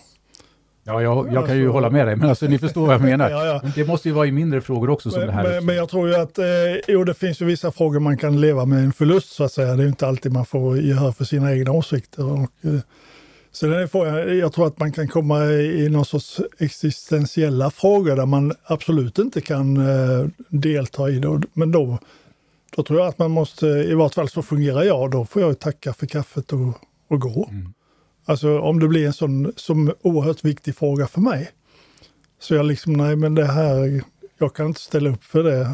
Ja, 0.83 1.01
jag, 1.01 1.33
jag 1.33 1.47
kan 1.47 1.57
ju 1.57 1.63
alltså, 1.63 1.73
hålla 1.73 1.89
med 1.89 2.07
dig, 2.07 2.15
men 2.15 2.29
alltså, 2.29 2.45
ni 2.45 2.59
förstår 2.59 2.85
vad 2.85 2.93
jag 2.93 3.01
menar. 3.11 3.29
ja, 3.29 3.45
ja. 3.45 3.61
Det 3.75 3.87
måste 3.87 4.09
ju 4.09 4.13
vara 4.13 4.27
i 4.27 4.31
mindre 4.31 4.61
frågor 4.61 4.89
också 4.89 5.09
som 5.09 5.19
men, 5.19 5.27
det 5.27 5.33
här. 5.33 5.43
Men, 5.43 5.65
men, 5.65 5.75
jag 5.75 5.89
tror 5.89 6.07
ju 6.07 6.15
att, 6.15 6.37
eh, 6.37 6.45
jo 6.87 7.03
det 7.03 7.13
finns 7.13 7.41
ju 7.41 7.45
vissa 7.45 7.71
frågor 7.71 7.99
man 7.99 8.17
kan 8.17 8.41
leva 8.41 8.65
med 8.65 8.79
en 8.79 8.93
förlust 8.93 9.31
så 9.31 9.43
att 9.43 9.51
säga. 9.51 9.75
Det 9.75 9.83
är 9.83 9.87
inte 9.87 10.07
alltid 10.07 10.31
man 10.31 10.45
får 10.45 10.77
gehör 10.77 11.11
för 11.11 11.25
sina 11.25 11.53
egna 11.53 11.71
åsikter. 11.71 12.31
Och, 12.31 12.39
eh, 12.39 12.79
så 13.51 13.65
den 13.65 13.79
är 13.79 13.87
frågan, 13.87 14.37
jag 14.37 14.53
tror 14.53 14.67
att 14.67 14.79
man 14.79 14.91
kan 14.91 15.07
komma 15.07 15.45
i 15.45 15.89
någon 15.89 16.05
sorts 16.05 16.41
existentiella 16.59 17.71
frågor 17.71 18.15
där 18.15 18.25
man 18.25 18.53
absolut 18.63 19.19
inte 19.19 19.41
kan 19.41 19.77
eh, 19.77 20.27
delta 20.49 21.09
i 21.09 21.19
det. 21.19 21.41
Men 21.53 21.71
då, 21.71 21.97
då 22.77 22.83
tror 22.83 22.99
jag 22.99 23.07
att 23.07 23.19
man 23.19 23.31
måste, 23.31 23.67
i 23.67 23.93
vart 23.93 24.13
fall 24.13 24.29
så 24.29 24.41
fungerar 24.41 24.83
jag, 24.83 25.11
då 25.11 25.25
får 25.25 25.41
jag 25.41 25.59
tacka 25.59 25.93
för 25.93 26.05
kaffet 26.05 26.53
och, 26.53 26.73
och 27.07 27.21
gå. 27.21 27.49
Mm. 27.51 27.73
Alltså 28.25 28.59
om 28.59 28.79
det 28.79 28.87
blir 28.87 29.05
en 29.05 29.13
sån 29.13 29.53
som 29.55 29.93
oerhört 30.01 30.45
viktig 30.45 30.75
fråga 30.75 31.07
för 31.07 31.21
mig. 31.21 31.51
Så 32.39 32.55
jag 32.55 32.65
liksom, 32.65 32.93
nej 32.93 33.15
men 33.15 33.35
det 33.35 33.45
här, 33.45 34.03
jag 34.37 34.55
kan 34.55 34.65
inte 34.65 34.79
ställa 34.79 35.09
upp 35.09 35.23
för 35.23 35.43
det. 35.43 35.71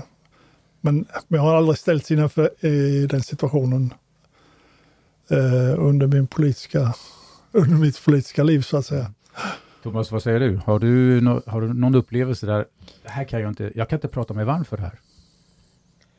Men, 0.82 1.06
men 1.28 1.38
jag 1.38 1.42
har 1.42 1.56
aldrig 1.56 1.78
ställts 1.78 2.12
inför 2.12 2.66
i 2.66 3.08
den 3.08 3.24
situationen 3.24 3.94
eh, 5.30 5.80
under, 5.80 6.08
min 6.08 6.28
politiska, 6.28 6.94
under 7.52 7.76
mitt 7.78 8.06
politiska 8.06 8.44
liv 8.44 8.62
så 8.62 8.78
att 8.78 8.86
säga. 8.86 9.14
Thomas, 9.84 10.12
vad 10.12 10.24
säger 10.24 10.40
du? 10.40 10.62
Har 10.66 10.80
du, 10.80 11.22
no 11.22 11.42
har 11.46 11.62
du 11.62 11.74
någon 11.74 11.96
upplevelse 11.96 12.46
där, 12.46 12.66
det 13.04 13.10
här 13.10 13.24
kan 13.24 13.42
jag 13.42 13.52
inte, 13.52 13.72
jag 13.76 13.90
kan 13.90 13.98
inte 13.98 14.08
prata 14.08 14.34
mig 14.34 14.46
varm 14.46 14.66
för 14.66 14.78
det 14.78 14.84
här? 14.84 15.00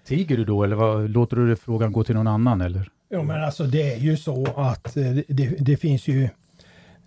Tiger 0.05 0.37
du 0.37 0.45
då 0.45 0.65
eller 0.65 0.77
vad, 0.77 1.11
låter 1.11 1.37
du 1.37 1.57
frågan 1.57 1.93
gå 1.93 2.05
till 2.05 2.15
någon 2.15 2.27
annan 2.27 2.61
eller? 2.61 2.91
Ja 3.09 3.23
men 3.23 3.45
alltså 3.45 3.65
det 3.65 3.93
är 3.93 3.99
ju 3.99 4.17
så 4.17 4.47
att 4.57 4.97
eh, 4.97 5.13
det, 5.29 5.47
det 5.59 5.77
finns 5.77 6.09
ju 6.09 6.29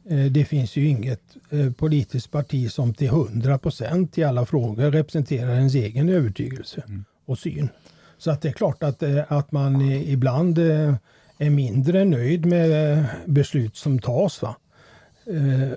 eh, 0.09 0.25
det 0.31 0.45
finns 0.45 0.75
ju 0.75 0.87
inget 0.87 1.21
eh, 1.49 1.71
politiskt 1.71 2.31
parti 2.31 2.71
som 2.71 2.93
till 2.93 3.07
100 3.07 3.57
procent 3.57 4.17
i 4.17 4.23
alla 4.23 4.45
frågor 4.45 4.91
representerar 4.91 5.55
ens 5.55 5.75
egen 5.75 6.09
övertygelse 6.09 6.83
mm. 6.87 7.05
och 7.25 7.39
syn. 7.39 7.69
Så 8.17 8.31
att 8.31 8.41
det 8.41 8.49
är 8.49 8.53
klart 8.53 8.83
att, 8.83 9.03
att 9.27 9.51
man 9.51 9.81
ibland 9.81 10.57
är 11.37 11.49
mindre 11.49 12.05
nöjd 12.05 12.45
med 12.45 13.05
beslut 13.25 13.75
som 13.75 13.99
tas. 13.99 14.41
Va? 14.41 14.55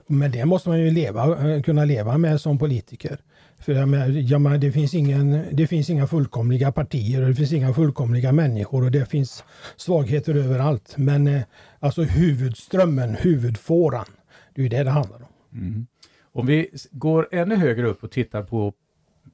Men 0.06 0.30
det 0.30 0.44
måste 0.44 0.68
man 0.68 0.80
ju 0.80 0.90
leva, 0.90 1.62
kunna 1.62 1.85
leva 1.85 2.18
med 2.18 2.40
som 2.40 2.59
politiker. 2.59 3.18
För 3.61 3.73
jag 3.73 3.88
menar, 3.88 4.09
jag 4.09 4.40
menar, 4.40 4.59
det, 4.59 4.73
finns 4.73 4.94
ingen, 4.94 5.44
det 5.53 5.66
finns 5.66 5.90
inga 5.90 6.07
fullkomliga 6.07 6.73
partier 6.73 7.23
och 7.23 7.29
det 7.29 7.35
finns 7.35 7.53
inga 7.53 7.75
fullkomliga 7.75 8.33
människor 8.33 8.85
och 8.85 8.90
det 8.90 9.07
finns 9.07 9.44
svagheter 9.77 10.35
överallt. 10.35 10.94
Men 10.96 11.27
eh, 11.27 11.42
alltså 11.79 12.03
huvudströmmen, 12.03 13.14
huvudfåran, 13.14 14.07
det 14.55 14.66
är 14.66 14.68
det 14.68 14.85
det 14.85 14.90
handlar 14.90 15.16
om. 15.16 15.59
Mm. 15.59 15.87
Om 16.33 16.46
vi 16.46 16.70
går 16.90 17.29
ännu 17.33 17.57
högre 17.57 17.87
upp 17.87 18.05
och 18.05 18.11
tittar 18.11 18.42
på 18.42 18.73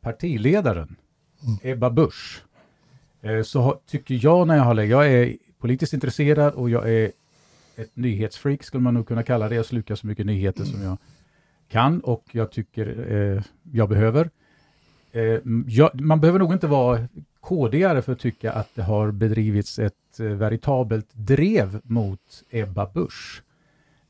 partiledaren, 0.00 0.96
mm. 1.42 1.58
Ebba 1.62 1.90
Busch, 1.90 2.42
eh, 3.22 3.42
så 3.42 3.80
tycker 3.86 4.18
jag 4.22 4.46
när 4.46 4.56
jag 4.56 4.64
har 4.64 4.74
läst, 4.74 4.90
jag 4.90 5.12
är 5.12 5.36
politiskt 5.58 5.92
intresserad 5.92 6.54
och 6.54 6.70
jag 6.70 6.90
är 6.92 7.12
ett 7.76 7.96
nyhetsfreak 7.96 8.62
skulle 8.62 8.82
man 8.82 8.94
nog 8.94 9.08
kunna 9.08 9.22
kalla 9.22 9.48
det. 9.48 9.54
Jag 9.54 9.66
slukar 9.66 9.94
så 9.94 10.06
mycket 10.06 10.26
nyheter 10.26 10.60
mm. 10.60 10.72
som 10.72 10.82
jag 10.82 10.98
kan 11.68 12.00
och 12.00 12.24
jag 12.32 12.50
tycker 12.52 13.12
eh, 13.12 13.42
jag 13.72 13.88
behöver. 13.88 14.30
Eh, 15.12 15.40
jag, 15.66 16.00
man 16.00 16.20
behöver 16.20 16.38
nog 16.38 16.52
inte 16.52 16.66
vara 16.66 17.08
kodigare 17.40 18.02
för 18.02 18.12
att 18.12 18.18
tycka 18.18 18.52
att 18.52 18.74
det 18.74 18.82
har 18.82 19.10
bedrivits 19.10 19.78
ett 19.78 20.20
eh, 20.20 20.26
veritabelt 20.26 21.06
drev 21.12 21.80
mot 21.84 22.42
Ebba 22.50 22.90
Busch. 22.94 23.42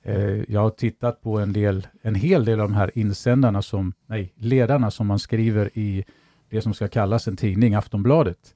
Eh, 0.03 0.53
jag 0.53 0.61
har 0.61 0.71
tittat 0.71 1.23
på 1.23 1.39
en, 1.39 1.53
del, 1.53 1.87
en 2.03 2.15
hel 2.15 2.45
del 2.45 2.61
av 2.61 2.69
de 2.69 2.75
här 2.75 2.99
insändarna, 2.99 3.63
som, 3.63 3.93
nej, 4.07 4.33
ledarna 4.37 4.91
som 4.91 5.07
man 5.07 5.19
skriver 5.19 5.71
i 5.79 6.05
det 6.49 6.63
som 6.63 6.75
ska 6.75 6.89
kallas 6.89 7.29
en 7.29 7.37
tidning, 7.37 7.75
Aftonbladet. 7.75 8.55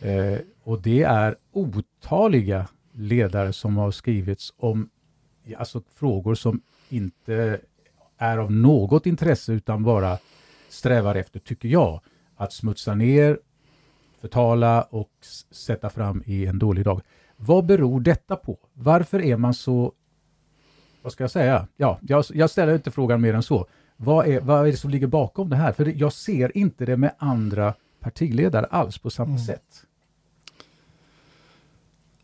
Eh, 0.00 0.38
och 0.62 0.82
det 0.82 1.02
är 1.02 1.36
otaliga 1.52 2.68
ledare 2.92 3.52
som 3.52 3.76
har 3.76 3.90
skrivits 3.90 4.52
om 4.56 4.88
alltså, 5.58 5.82
frågor 5.94 6.34
som 6.34 6.60
inte 6.88 7.60
är 8.18 8.38
av 8.38 8.52
något 8.52 9.06
intresse 9.06 9.52
utan 9.52 9.82
bara 9.82 10.18
strävar 10.68 11.14
efter, 11.14 11.40
tycker 11.40 11.68
jag, 11.68 12.00
att 12.36 12.52
smutsa 12.52 12.94
ner, 12.94 13.38
förtala 14.20 14.82
och 14.82 15.10
sätta 15.50 15.90
fram 15.90 16.22
i 16.26 16.46
en 16.46 16.58
dålig 16.58 16.84
dag. 16.84 17.00
Vad 17.36 17.66
beror 17.66 18.00
detta 18.00 18.36
på? 18.36 18.58
Varför 18.74 19.22
är 19.22 19.36
man 19.36 19.54
så, 19.54 19.92
vad 21.02 21.12
ska 21.12 21.24
jag 21.24 21.30
säga? 21.30 21.66
Ja, 21.76 21.98
jag, 22.02 22.24
jag 22.34 22.50
ställer 22.50 22.74
inte 22.74 22.90
frågan 22.90 23.20
mer 23.20 23.34
än 23.34 23.42
så. 23.42 23.66
Vad 23.96 24.26
är, 24.26 24.40
vad 24.40 24.66
är 24.66 24.70
det 24.70 24.76
som 24.76 24.90
ligger 24.90 25.06
bakom 25.06 25.50
det 25.50 25.56
här? 25.56 25.72
För 25.72 25.84
jag 25.96 26.12
ser 26.12 26.56
inte 26.56 26.84
det 26.84 26.96
med 26.96 27.14
andra 27.18 27.74
partiledare 28.00 28.66
alls 28.66 28.98
på 28.98 29.10
samma 29.10 29.28
mm. 29.28 29.38
sätt. 29.38 29.84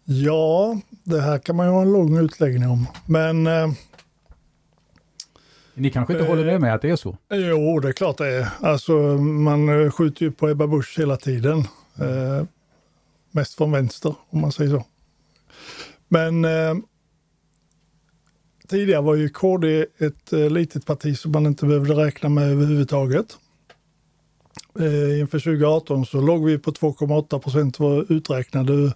Ja, 0.04 0.80
det 1.04 1.20
här 1.20 1.38
kan 1.38 1.56
man 1.56 1.66
ju 1.66 1.72
ha 1.72 1.82
en 1.82 1.92
lång 1.92 2.18
utläggning 2.18 2.68
om. 2.68 2.86
Men... 3.06 3.46
Eh, 3.46 3.72
ni 5.74 5.90
kanske 5.90 6.12
inte 6.12 6.24
eh, 6.24 6.30
håller 6.30 6.44
med 6.44 6.60
mig 6.60 6.70
att 6.70 6.82
det 6.82 6.90
är 6.90 6.96
så? 6.96 7.16
Eh, 7.32 7.38
jo, 7.38 7.80
det 7.80 7.88
är 7.88 7.92
klart 7.92 8.18
det 8.18 8.26
är. 8.26 8.48
Alltså, 8.60 8.92
man 9.18 9.68
eh, 9.84 9.90
skjuter 9.90 10.24
ju 10.24 10.32
på 10.32 10.48
Ebba 10.48 10.66
Busch 10.66 10.98
hela 10.98 11.16
tiden. 11.16 11.58
Eh, 11.98 12.46
mest 13.30 13.54
från 13.54 13.72
vänster, 13.72 14.14
om 14.30 14.40
man 14.40 14.52
säger 14.52 14.70
så. 14.70 14.84
Men 16.08 16.44
eh, 16.44 16.74
tidigare 18.68 19.02
var 19.02 19.14
ju 19.14 19.28
KD 19.28 19.86
ett 19.98 20.32
eh, 20.32 20.50
litet 20.50 20.86
parti 20.86 21.18
som 21.18 21.32
man 21.32 21.46
inte 21.46 21.66
behövde 21.66 21.94
räkna 21.94 22.28
med 22.28 22.50
överhuvudtaget. 22.50 23.36
Eh, 24.80 25.20
inför 25.20 25.38
2018 25.38 26.06
så 26.06 26.20
låg 26.20 26.44
vi 26.44 26.58
på 26.58 26.70
2,8 26.70 27.38
procent 27.38 27.78
var 27.78 28.12
uträknade. 28.12 28.92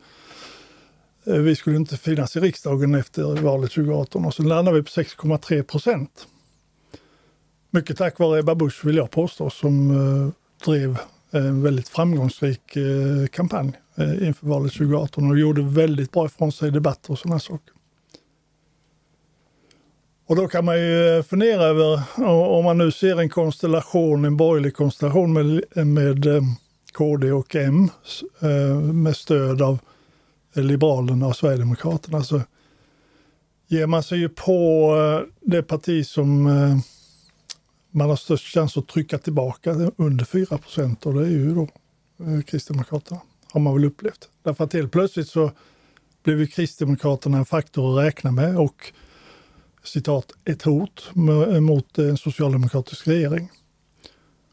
Eh, 1.26 1.34
vi 1.34 1.56
skulle 1.56 1.76
inte 1.76 1.96
finnas 1.96 2.36
i 2.36 2.40
riksdagen 2.40 2.94
efter 2.94 3.22
valet 3.22 3.70
2018 3.70 4.24
och 4.24 4.34
så 4.34 4.42
landade 4.42 4.76
vi 4.76 4.82
på 4.82 4.90
6,3 4.90 5.62
procent. 5.62 6.26
Mycket 7.70 7.96
tack 7.98 8.18
vare 8.18 8.38
Ebba 8.38 8.54
Busch 8.54 8.84
vill 8.84 8.96
jag 8.96 9.10
påstå 9.10 9.50
som 9.50 9.90
eh, 9.90 10.32
drev 10.66 10.98
en 11.30 11.62
väldigt 11.62 11.88
framgångsrik 11.88 12.76
eh, 12.76 13.26
kampanj 13.32 13.72
eh, 13.96 14.26
inför 14.26 14.46
valet 14.46 14.72
2018 14.72 15.30
och 15.30 15.38
gjorde 15.38 15.62
väldigt 15.62 16.12
bra 16.12 16.26
ifrån 16.26 16.52
sig 16.52 16.68
i 16.68 16.70
debatter 16.70 17.10
och 17.10 17.18
sådana 17.18 17.40
saker. 17.40 17.74
Och 20.26 20.36
då 20.36 20.48
kan 20.48 20.64
man 20.64 20.78
ju 20.78 21.16
eh, 21.16 21.22
fundera 21.22 21.62
över, 21.64 22.02
om 22.26 22.64
man 22.64 22.78
nu 22.78 22.90
ser 22.90 23.20
en 23.20 23.28
konstellation, 23.28 24.24
en 24.24 24.36
borgerlig 24.36 24.74
konstellation 24.74 25.32
med, 25.32 25.86
med 25.86 26.26
eh, 26.26 26.42
KD 26.92 27.32
och 27.32 27.56
M 27.56 27.90
eh, 28.40 28.78
med 28.80 29.16
stöd 29.16 29.62
av 29.62 29.78
Liberalerna 30.54 31.26
och 31.26 31.36
Sverigedemokraterna 31.36 32.22
så 32.22 32.40
ger 33.66 33.86
man 33.86 34.02
sig 34.02 34.18
ju 34.18 34.28
på 34.28 34.94
det 35.40 35.62
parti 35.62 36.06
som 36.06 36.46
man 37.90 38.08
har 38.08 38.16
störst 38.16 38.54
chans 38.54 38.76
att 38.76 38.88
trycka 38.88 39.18
tillbaka 39.18 39.90
under 39.96 40.24
4 40.24 40.58
procent 40.58 41.06
och 41.06 41.14
det 41.14 41.26
är 41.26 41.30
ju 41.30 41.54
då 41.54 41.68
eh, 42.24 42.40
Kristdemokraterna, 42.40 43.20
har 43.52 43.60
man 43.60 43.74
väl 43.74 43.84
upplevt. 43.84 44.28
Därför 44.42 44.64
att 44.64 44.72
helt 44.72 44.92
plötsligt 44.92 45.28
så 45.28 45.50
blev 46.22 46.40
ju 46.40 46.46
Kristdemokraterna 46.46 47.38
en 47.38 47.44
faktor 47.44 47.98
att 47.98 48.06
räkna 48.06 48.30
med 48.30 48.58
och 48.58 48.92
citat, 49.82 50.32
ett 50.44 50.62
hot 50.62 51.10
mot 51.60 51.98
en 51.98 52.16
socialdemokratisk 52.16 53.08
regering. 53.08 53.50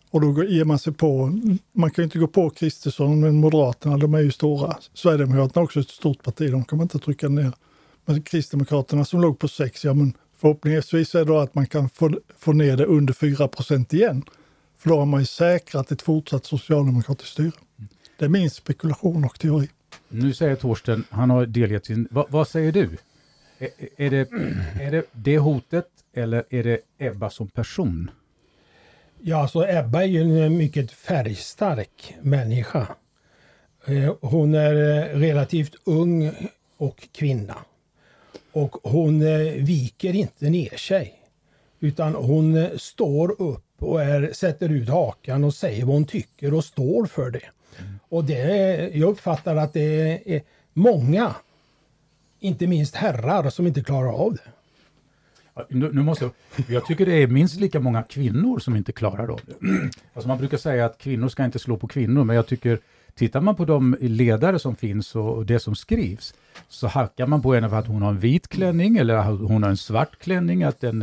Och 0.10 0.22
då 0.22 0.44
ger 0.44 0.66
man 0.66 0.80
sig 0.80 0.94
på, 0.94 1.40
man 1.72 1.92
kan 1.92 2.02
ju 2.02 2.04
inte 2.04 2.20
gå 2.20 2.28
på 2.28 2.50
Kristersson, 2.50 3.20
men 3.20 3.36
Moderaterna 3.36 3.98
de 3.98 4.14
är 4.14 4.20
ju 4.20 4.32
stora. 4.32 4.78
Sverigedemokraterna 4.94 5.62
är 5.62 5.64
också 5.64 5.80
ett 5.80 5.90
stort 5.90 6.24
parti, 6.24 6.52
de 6.52 6.66
kan 6.66 6.78
man 6.78 6.86
inte 6.86 7.00
trycka 7.00 7.30
ner. 7.30 7.52
Men 8.06 8.22
Kristdemokraterna 8.22 9.06
som 9.06 9.22
låg 9.22 9.40
på 9.40 9.48
6, 9.48 9.86
ja 9.86 9.94
men 9.94 10.14
Förhoppningsvis 10.38 11.16
är 11.16 11.26
det 11.26 11.42
att 11.42 11.56
man 11.56 11.68
kan 11.68 11.90
få, 11.90 12.20
få 12.38 12.54
ner 12.54 12.78
det 12.78 12.86
under 12.86 13.14
4% 13.14 13.96
igen. 13.96 14.24
För 14.78 14.90
då 14.90 15.00
har 15.00 15.06
man 15.06 15.20
ju 15.20 15.26
säkrat 15.26 15.92
ett 15.92 16.02
fortsatt 16.02 16.46
socialdemokratiskt 16.46 17.32
styre. 17.32 17.52
Det 18.20 18.26
är 18.26 18.30
min 18.30 18.50
spekulation 18.50 19.26
och 19.26 19.40
teori. 19.40 19.70
Nu 20.10 20.34
säger 20.34 20.56
Torsten, 20.56 21.04
han 21.10 21.30
har 21.30 21.46
delgett 21.46 21.86
sin... 21.86 22.08
Va, 22.12 22.26
vad 22.30 22.48
säger 22.48 22.72
du? 22.72 22.98
Är, 23.58 23.70
är, 23.98 24.10
det, 24.10 24.30
är 24.82 24.92
det 24.92 25.04
det 25.12 25.38
hotet 25.38 25.88
eller 26.14 26.44
är 26.50 26.64
det 26.64 26.80
Ebba 26.98 27.30
som 27.30 27.48
person? 27.48 28.12
Ja, 29.22 29.42
alltså 29.42 29.68
Ebba 29.68 30.02
är 30.02 30.08
ju 30.08 30.46
en 30.46 30.58
mycket 30.58 30.92
färgstark 30.92 32.16
människa. 32.22 32.88
Eh, 33.86 34.16
hon 34.22 34.56
är 34.56 34.76
eh, 34.76 35.20
relativt 35.20 35.76
ung 35.84 36.32
och 36.78 37.08
kvinna. 37.12 37.56
Och 38.56 38.76
hon 38.84 39.22
eh, 39.22 39.64
viker 39.64 40.16
inte 40.16 40.50
ner 40.50 40.78
sig. 40.78 41.14
Utan 41.80 42.16
hon 42.16 42.58
eh, 42.58 42.70
står 42.78 43.42
upp 43.42 43.64
och 43.80 44.02
är, 44.02 44.34
sätter 44.34 44.70
ut 44.70 44.90
hakan 44.90 45.44
och 45.44 45.54
säger 45.54 45.86
vad 45.86 45.96
hon 45.96 46.06
tycker 46.06 46.54
och 46.54 46.64
står 46.64 47.06
för 47.06 47.32
det. 47.32 47.50
Mm. 47.80 48.00
Och 48.10 48.26
det, 48.26 48.38
jag 48.94 49.10
uppfattar 49.10 49.56
att 49.56 49.74
det 49.74 50.22
är 50.36 50.42
många, 50.74 51.36
inte 52.40 52.68
minst 52.68 52.96
herrar, 52.96 53.50
som 53.50 53.68
inte 53.68 53.84
klarar 53.84 54.14
av 54.14 54.34
det. 54.34 54.52
Nu, 55.70 55.94
nu, 55.94 56.02
måste 56.02 56.26
jag, 56.26 56.34
jag 56.68 56.86
tycker 56.86 57.06
det 57.06 57.14
är 57.14 57.28
minst 57.28 57.60
lika 57.60 57.80
många 57.80 58.04
kvinnor 58.04 58.60
som 58.60 58.76
inte 58.76 58.92
klarar 58.92 59.28
av 59.28 59.42
det. 59.46 59.68
Alltså 60.14 60.28
man 60.28 60.38
brukar 60.38 60.58
säga 60.58 60.86
att 60.86 60.98
kvinnor 60.98 61.28
ska 61.28 61.46
inte 61.46 61.60
slå 61.60 61.78
på 61.78 61.88
kvinnor, 61.88 62.24
men 62.24 62.36
jag 62.36 62.48
tycker 62.48 62.80
Tittar 63.18 63.42
man 63.42 63.56
på 63.56 63.66
de 63.66 63.98
ledare 64.02 64.60
som 64.60 64.76
finns 64.76 65.16
och 65.16 65.46
det 65.46 65.60
som 65.60 65.76
skrivs 65.76 66.34
så 66.70 66.88
hackar 66.88 67.28
man 67.28 67.42
på 67.42 67.54
henne 67.54 67.70
för 67.70 67.80
att 67.80 67.88
hon 67.88 68.02
har 68.02 68.10
en 68.10 68.20
vit 68.20 68.48
klänning 68.48 68.98
eller 68.98 69.24
hon 69.24 69.64
har 69.64 69.70
en 69.70 69.78
svart 69.78 70.20
klänning, 70.20 70.64
att 70.64 70.82
den 70.82 71.02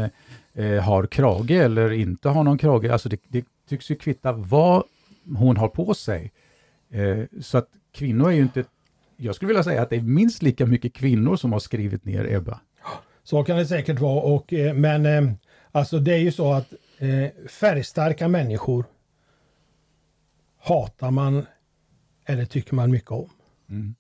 eh, 0.55 0.83
har 0.83 1.07
krage 1.07 1.51
eller 1.51 1.93
inte 1.93 2.29
har 2.29 2.45
någon 2.45 2.59
krage. 2.59 2.91
Alltså 2.91 3.09
det, 3.09 3.21
det 3.29 3.45
tycks 3.69 3.91
ju 3.91 3.97
kvitta 3.97 4.33
vad 4.33 4.83
hon 5.37 5.57
har 5.57 5.69
på 5.69 5.95
sig. 5.95 6.33
Eh, 6.91 7.19
så 7.41 7.59
att 7.59 7.69
kvinnor 7.93 8.29
är 8.29 8.35
ju 8.35 8.43
inte, 8.43 8.65
jag 9.17 9.35
skulle 9.35 9.49
vilja 9.49 9.65
säga 9.65 9.83
att 9.83 9.91
det 9.91 9.97
är 9.97 10.01
minst 10.01 10.43
lika 10.43 10.67
mycket 10.67 10.93
kvinnor 10.93 11.37
som 11.37 11.53
har 11.53 11.61
skrivit 11.61 12.05
ner 12.05 12.35
Ebba. 12.35 12.61
Så 13.23 13.45
kan 13.45 13.57
det 13.57 13.67
säkert 13.67 13.99
vara, 13.99 14.23
och, 14.23 14.53
eh, 14.53 14.75
men 14.75 15.07
eh, 15.07 15.33
alltså 15.73 15.99
det 15.99 16.15
är 16.15 16.19
ju 16.19 16.33
så 16.33 16.53
att 16.53 16.73
eh, 16.99 17.49
färgstarka 17.49 18.29
människor 18.29 18.85
hatar 20.59 21.11
man 21.11 21.47
eller 22.33 22.45
tycker 22.45 22.75
man 22.75 22.91
mycket 22.91 23.11
om. 23.11 23.31
Mm. 23.71 23.95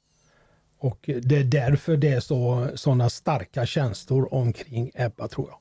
Och 0.78 1.10
det 1.22 1.38
är 1.38 1.44
därför 1.44 1.96
det 1.96 2.08
är 2.08 2.20
så, 2.20 2.68
sådana 2.74 3.10
starka 3.10 3.66
känslor 3.66 4.34
omkring 4.34 4.90
Ebba 4.94 5.28
tror 5.28 5.48
jag. 5.50 5.58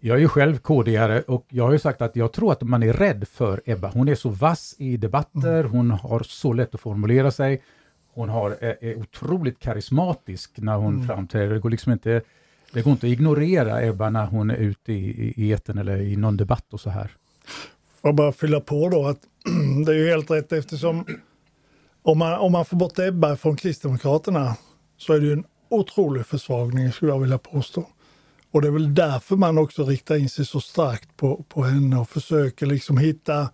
Jag 0.00 0.16
är 0.16 0.20
ju 0.20 0.28
själv 0.28 0.58
KD-are 0.58 1.22
och 1.22 1.46
jag 1.48 1.64
har 1.64 1.72
ju 1.72 1.78
sagt 1.78 2.02
att 2.02 2.16
jag 2.16 2.32
tror 2.32 2.52
att 2.52 2.62
man 2.62 2.82
är 2.82 2.92
rädd 2.92 3.28
för 3.28 3.62
Ebba. 3.64 3.90
Hon 3.94 4.08
är 4.08 4.14
så 4.14 4.28
vass 4.28 4.74
i 4.78 4.96
debatter, 4.96 5.60
mm. 5.60 5.72
hon 5.72 5.90
har 5.90 6.22
så 6.22 6.52
lätt 6.52 6.74
att 6.74 6.80
formulera 6.80 7.30
sig. 7.30 7.62
Hon 8.14 8.28
har, 8.28 8.50
är, 8.50 8.84
är 8.84 8.96
otroligt 8.98 9.58
karismatisk 9.58 10.50
när 10.56 10.76
hon 10.76 10.94
mm. 10.94 11.06
framträder. 11.06 11.54
Det 11.54 11.60
går 11.60 11.70
liksom 11.70 11.92
inte, 11.92 12.22
det 12.72 12.82
går 12.82 12.90
inte 12.90 13.06
att 13.06 13.12
ignorera 13.12 13.82
Ebba 13.82 14.10
när 14.10 14.26
hon 14.26 14.50
är 14.50 14.56
ute 14.56 14.92
i, 14.92 14.96
i, 14.96 15.32
i 15.36 15.50
eten 15.50 15.78
eller 15.78 15.96
i 15.96 16.16
någon 16.16 16.36
debatt 16.36 16.72
och 16.72 16.80
så 16.80 16.90
här. 16.90 17.10
Får 18.00 18.08
jag 18.08 18.14
bara 18.14 18.32
fylla 18.32 18.60
på 18.60 18.88
då 18.88 19.06
att 19.06 19.20
det 19.86 19.92
är 19.92 19.96
ju 19.96 20.08
helt 20.08 20.30
rätt 20.30 20.52
eftersom 20.52 21.04
om 22.08 22.18
man, 22.18 22.38
om 22.38 22.52
man 22.52 22.64
får 22.64 22.76
bort 22.76 22.98
Ebba 22.98 23.36
från 23.36 23.56
Kristdemokraterna 23.56 24.56
så 24.96 25.12
är 25.12 25.20
det 25.20 25.26
ju 25.26 25.32
en 25.32 25.44
otrolig 25.68 26.26
försvagning 26.26 26.92
skulle 26.92 27.12
jag 27.12 27.20
vilja 27.20 27.38
påstå. 27.38 27.86
Och 28.50 28.62
det 28.62 28.68
är 28.68 28.72
väl 28.72 28.94
därför 28.94 29.36
man 29.36 29.58
också 29.58 29.84
riktar 29.84 30.16
in 30.16 30.28
sig 30.28 30.46
så 30.46 30.60
starkt 30.60 31.16
på, 31.16 31.44
på 31.48 31.62
henne 31.62 31.98
och 31.98 32.08
försöker 32.08 32.66
liksom 32.66 32.98
hitta... 32.98 33.48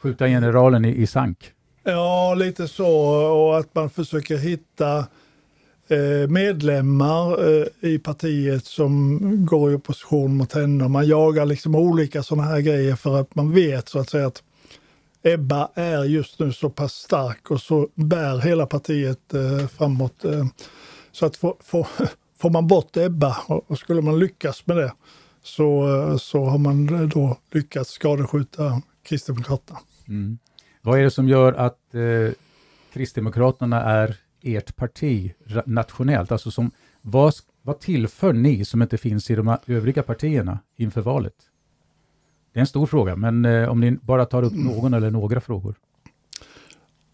Skjuta 0.00 0.26
generalen 0.26 0.84
i, 0.84 0.96
i 0.96 1.06
sank? 1.06 1.52
Ja, 1.84 2.34
lite 2.34 2.68
så. 2.68 2.88
Och 3.26 3.58
att 3.58 3.74
man 3.74 3.90
försöker 3.90 4.36
hitta 4.36 4.98
eh, 5.88 6.28
medlemmar 6.28 7.48
eh, 7.48 7.66
i 7.80 7.98
partiet 7.98 8.64
som 8.64 9.18
går 9.46 9.72
i 9.72 9.74
opposition 9.74 10.36
mot 10.36 10.52
henne. 10.52 10.88
Man 10.88 11.06
jagar 11.06 11.46
liksom 11.46 11.74
olika 11.74 12.22
sådana 12.22 12.48
här 12.48 12.60
grejer 12.60 12.96
för 12.96 13.20
att 13.20 13.34
man 13.34 13.52
vet 13.52 13.88
så 13.88 13.98
att 13.98 14.10
säga 14.10 14.26
att 14.26 14.42
Ebba 15.22 15.70
är 15.74 16.04
just 16.04 16.38
nu 16.38 16.52
så 16.52 16.70
pass 16.70 16.92
stark 16.92 17.50
och 17.50 17.60
så 17.60 17.88
bär 17.94 18.38
hela 18.38 18.66
partiet 18.66 19.34
eh, 19.34 19.66
framåt. 19.66 20.24
Eh, 20.24 20.46
så 21.12 21.26
att 21.26 21.36
få, 21.36 21.56
få, 21.60 21.86
får 22.38 22.50
man 22.50 22.66
bort 22.66 22.96
Ebba 22.96 23.36
och, 23.46 23.70
och 23.70 23.78
skulle 23.78 24.02
man 24.02 24.18
lyckas 24.18 24.66
med 24.66 24.76
det 24.76 24.92
så, 25.42 25.88
eh, 25.88 26.16
så 26.16 26.44
har 26.44 26.58
man 26.58 26.94
eh, 26.94 27.08
då 27.08 27.38
lyckats 27.52 27.90
skadeskjuta 27.90 28.82
Kristdemokraterna. 29.02 29.78
Mm. 30.08 30.38
Vad 30.82 30.98
är 30.98 31.02
det 31.02 31.10
som 31.10 31.28
gör 31.28 31.52
att 31.52 31.94
eh, 31.94 32.32
Kristdemokraterna 32.92 33.82
är 33.82 34.16
ert 34.42 34.76
parti 34.76 35.34
nationellt? 35.66 36.32
Alltså 36.32 36.50
som, 36.50 36.70
vad, 37.02 37.34
vad 37.62 37.80
tillför 37.80 38.32
ni 38.32 38.64
som 38.64 38.82
inte 38.82 38.98
finns 38.98 39.30
i 39.30 39.34
de 39.34 39.56
övriga 39.66 40.02
partierna 40.02 40.58
inför 40.76 41.00
valet? 41.00 41.34
Det 42.52 42.58
är 42.58 42.60
en 42.60 42.66
stor 42.66 42.86
fråga, 42.86 43.16
men 43.16 43.44
eh, 43.44 43.68
om 43.68 43.80
ni 43.80 43.92
bara 43.92 44.24
tar 44.24 44.42
upp 44.42 44.54
någon 44.54 44.94
eller 44.94 45.10
några 45.10 45.40
frågor. 45.40 45.74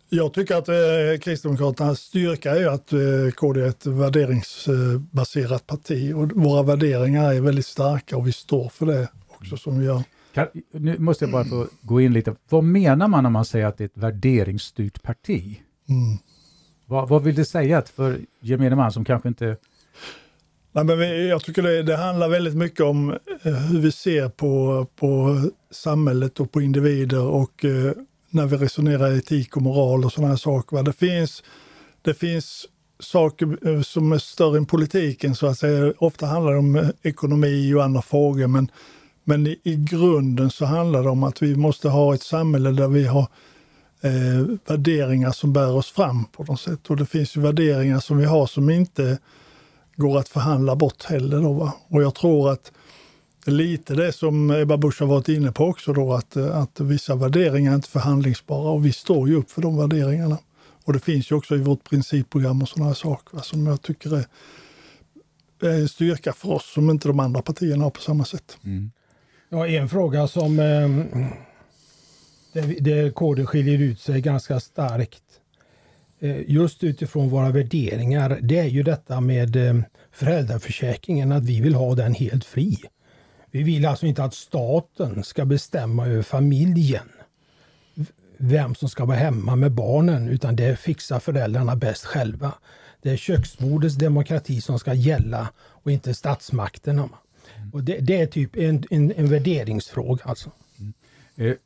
Jag 0.08 0.32
tycker 0.32 0.56
att 0.56 0.68
eh, 0.68 0.74
Kristdemokraternas 1.20 2.00
styrka 2.00 2.50
är 2.50 2.66
att 2.66 2.92
eh, 2.92 2.98
KD 3.34 3.60
är 3.60 3.68
ett 3.68 3.86
värderingsbaserat 3.86 5.66
parti 5.66 6.14
och 6.14 6.32
våra 6.32 6.62
värderingar 6.62 7.34
är 7.34 7.40
väldigt 7.40 7.66
starka 7.66 8.16
och 8.16 8.26
vi 8.26 8.32
står 8.32 8.68
för 8.68 8.86
det 8.86 9.08
också 9.28 9.56
som 9.56 9.78
vi 9.78 9.86
har. 9.86 10.02
Kan, 10.34 10.46
nu 10.72 10.98
måste 10.98 11.24
jag 11.24 11.32
bara 11.32 11.44
få 11.44 11.66
gå 11.82 12.00
in 12.00 12.12
lite. 12.12 12.34
Vad 12.48 12.64
menar 12.64 13.08
man 13.08 13.22
när 13.22 13.30
man 13.30 13.44
säger 13.44 13.66
att 13.66 13.78
det 13.78 13.84
är 13.84 13.86
ett 13.86 13.96
värderingsstyrt 13.96 15.02
parti? 15.02 15.60
Mm. 15.88 16.18
Vad, 16.86 17.08
vad 17.08 17.22
vill 17.22 17.34
det 17.34 17.44
säga 17.44 17.82
för 17.82 18.20
gemene 18.40 18.76
man 18.76 18.92
som 18.92 19.04
kanske 19.04 19.28
inte... 19.28 19.56
Nej, 20.76 20.84
men 20.84 21.26
jag 21.26 21.42
tycker 21.42 21.62
det, 21.62 21.82
det 21.82 21.96
handlar 21.96 22.28
väldigt 22.28 22.54
mycket 22.54 22.80
om 22.80 23.10
eh, 23.42 23.52
hur 23.52 23.80
vi 23.80 23.92
ser 23.92 24.28
på, 24.28 24.86
på 24.96 25.40
samhället 25.70 26.40
och 26.40 26.52
på 26.52 26.62
individer 26.62 27.22
och 27.22 27.64
eh, 27.64 27.92
när 28.30 28.46
vi 28.46 28.56
resonerar 28.56 29.16
etik 29.16 29.56
och 29.56 29.62
moral 29.62 30.04
och 30.04 30.12
sådana 30.12 30.28
här 30.28 30.36
saker. 30.36 30.76
Va? 30.76 30.82
Det 30.82 30.92
finns, 30.92 31.42
det 32.02 32.14
finns 32.14 32.66
saker 33.00 33.68
eh, 33.68 33.82
som 33.82 34.12
är 34.12 34.18
större 34.18 34.56
än 34.56 34.66
politiken 34.66 35.34
så 35.34 35.46
att 35.46 35.58
säga. 35.58 35.92
Ofta 35.98 36.26
handlar 36.26 36.52
det 36.52 36.58
om 36.58 36.76
eh, 36.76 36.88
ekonomi 37.02 37.74
och 37.74 37.84
andra 37.84 38.02
frågor 38.02 38.46
men, 38.46 38.70
men 39.24 39.46
i, 39.46 39.60
i 39.62 39.76
grunden 39.76 40.50
så 40.50 40.64
handlar 40.64 41.02
det 41.02 41.08
om 41.08 41.22
att 41.22 41.42
vi 41.42 41.56
måste 41.56 41.88
ha 41.88 42.14
ett 42.14 42.22
samhälle 42.22 42.70
där 42.70 42.88
vi 42.88 43.06
har 43.06 43.26
eh, 44.00 44.56
värderingar 44.66 45.32
som 45.32 45.52
bär 45.52 45.74
oss 45.74 45.90
fram 45.90 46.24
på 46.24 46.44
något 46.44 46.60
sätt. 46.60 46.90
Och 46.90 46.96
det 46.96 47.06
finns 47.06 47.36
ju 47.36 47.40
värderingar 47.40 48.00
som 48.00 48.18
vi 48.18 48.24
har 48.24 48.46
som 48.46 48.70
inte 48.70 49.18
går 49.96 50.18
att 50.18 50.28
förhandla 50.28 50.76
bort 50.76 51.04
heller. 51.04 51.40
Då, 51.40 51.52
va? 51.52 51.72
Och 51.88 52.02
jag 52.02 52.14
tror 52.14 52.50
att 52.50 52.72
lite 53.46 53.94
det 53.94 54.12
som 54.12 54.50
Ebba 54.50 54.76
Busch 54.76 55.00
har 55.00 55.06
varit 55.06 55.28
inne 55.28 55.52
på 55.52 55.64
också 55.64 55.92
då, 55.92 56.12
att, 56.12 56.36
att 56.36 56.80
vissa 56.80 57.14
värderingar 57.14 57.72
är 57.72 57.74
inte 57.76 57.88
förhandlingsbara 57.88 58.70
och 58.70 58.86
vi 58.86 58.92
står 58.92 59.28
ju 59.28 59.34
upp 59.34 59.50
för 59.50 59.62
de 59.62 59.76
värderingarna. 59.76 60.38
Och 60.84 60.92
det 60.92 61.00
finns 61.00 61.30
ju 61.30 61.34
också 61.34 61.54
i 61.54 61.58
vårt 61.58 61.84
principprogram 61.84 62.62
och 62.62 62.68
sådana 62.68 62.86
här 62.86 62.94
saker 62.94 63.36
va, 63.36 63.42
som 63.42 63.66
jag 63.66 63.82
tycker 63.82 64.16
är, 64.16 64.26
är 65.62 65.80
en 65.80 65.88
styrka 65.88 66.32
för 66.32 66.52
oss 66.52 66.72
som 66.72 66.90
inte 66.90 67.08
de 67.08 67.20
andra 67.20 67.42
partierna 67.42 67.84
har 67.84 67.90
på 67.90 68.00
samma 68.00 68.24
sätt. 68.24 68.58
Mm. 68.64 68.90
Ja, 69.48 69.66
en 69.66 69.88
fråga 69.88 70.28
som 70.28 70.58
eh, 70.58 70.88
där, 72.52 72.80
där 72.80 73.10
KD 73.10 73.46
skiljer 73.46 73.78
ut 73.78 74.00
sig 74.00 74.20
ganska 74.20 74.60
starkt 74.60 75.22
eh, 75.22 75.25
Eh, 76.26 76.42
just 76.46 76.84
utifrån 76.84 77.28
våra 77.28 77.50
värderingar, 77.50 78.38
det 78.42 78.58
är 78.58 78.64
ju 78.64 78.82
detta 78.82 79.20
med 79.20 79.56
eh, 79.56 79.74
föräldraförsäkringen, 80.12 81.32
att 81.32 81.44
vi 81.44 81.60
vill 81.60 81.74
ha 81.74 81.94
den 81.94 82.14
helt 82.14 82.44
fri. 82.44 82.78
Vi 83.50 83.62
vill 83.62 83.86
alltså 83.86 84.06
inte 84.06 84.24
att 84.24 84.34
staten 84.34 85.24
ska 85.24 85.44
bestämma 85.44 86.06
över 86.06 86.22
familjen, 86.22 87.08
vem 88.36 88.74
som 88.74 88.88
ska 88.88 89.04
vara 89.04 89.16
hemma 89.16 89.56
med 89.56 89.72
barnen, 89.72 90.28
utan 90.28 90.56
det 90.56 90.76
fixar 90.76 91.20
föräldrarna 91.20 91.76
bäst 91.76 92.04
själva. 92.04 92.54
Det 93.02 93.10
är 93.10 93.16
köksbordets 93.16 93.94
demokrati 93.94 94.60
som 94.60 94.78
ska 94.78 94.94
gälla 94.94 95.48
och 95.58 95.90
inte 95.90 96.14
statsmakterna. 96.14 97.08
Och 97.72 97.84
det, 97.84 97.98
det, 97.98 98.20
är 98.20 98.26
typ 98.26 98.56
en, 98.56 98.84
en, 98.90 99.12
en 99.16 99.26
värderingsfråga. 99.26 100.24
Alltså. 100.24 100.50
Mm. 100.78 100.92
Eh, 101.36 101.56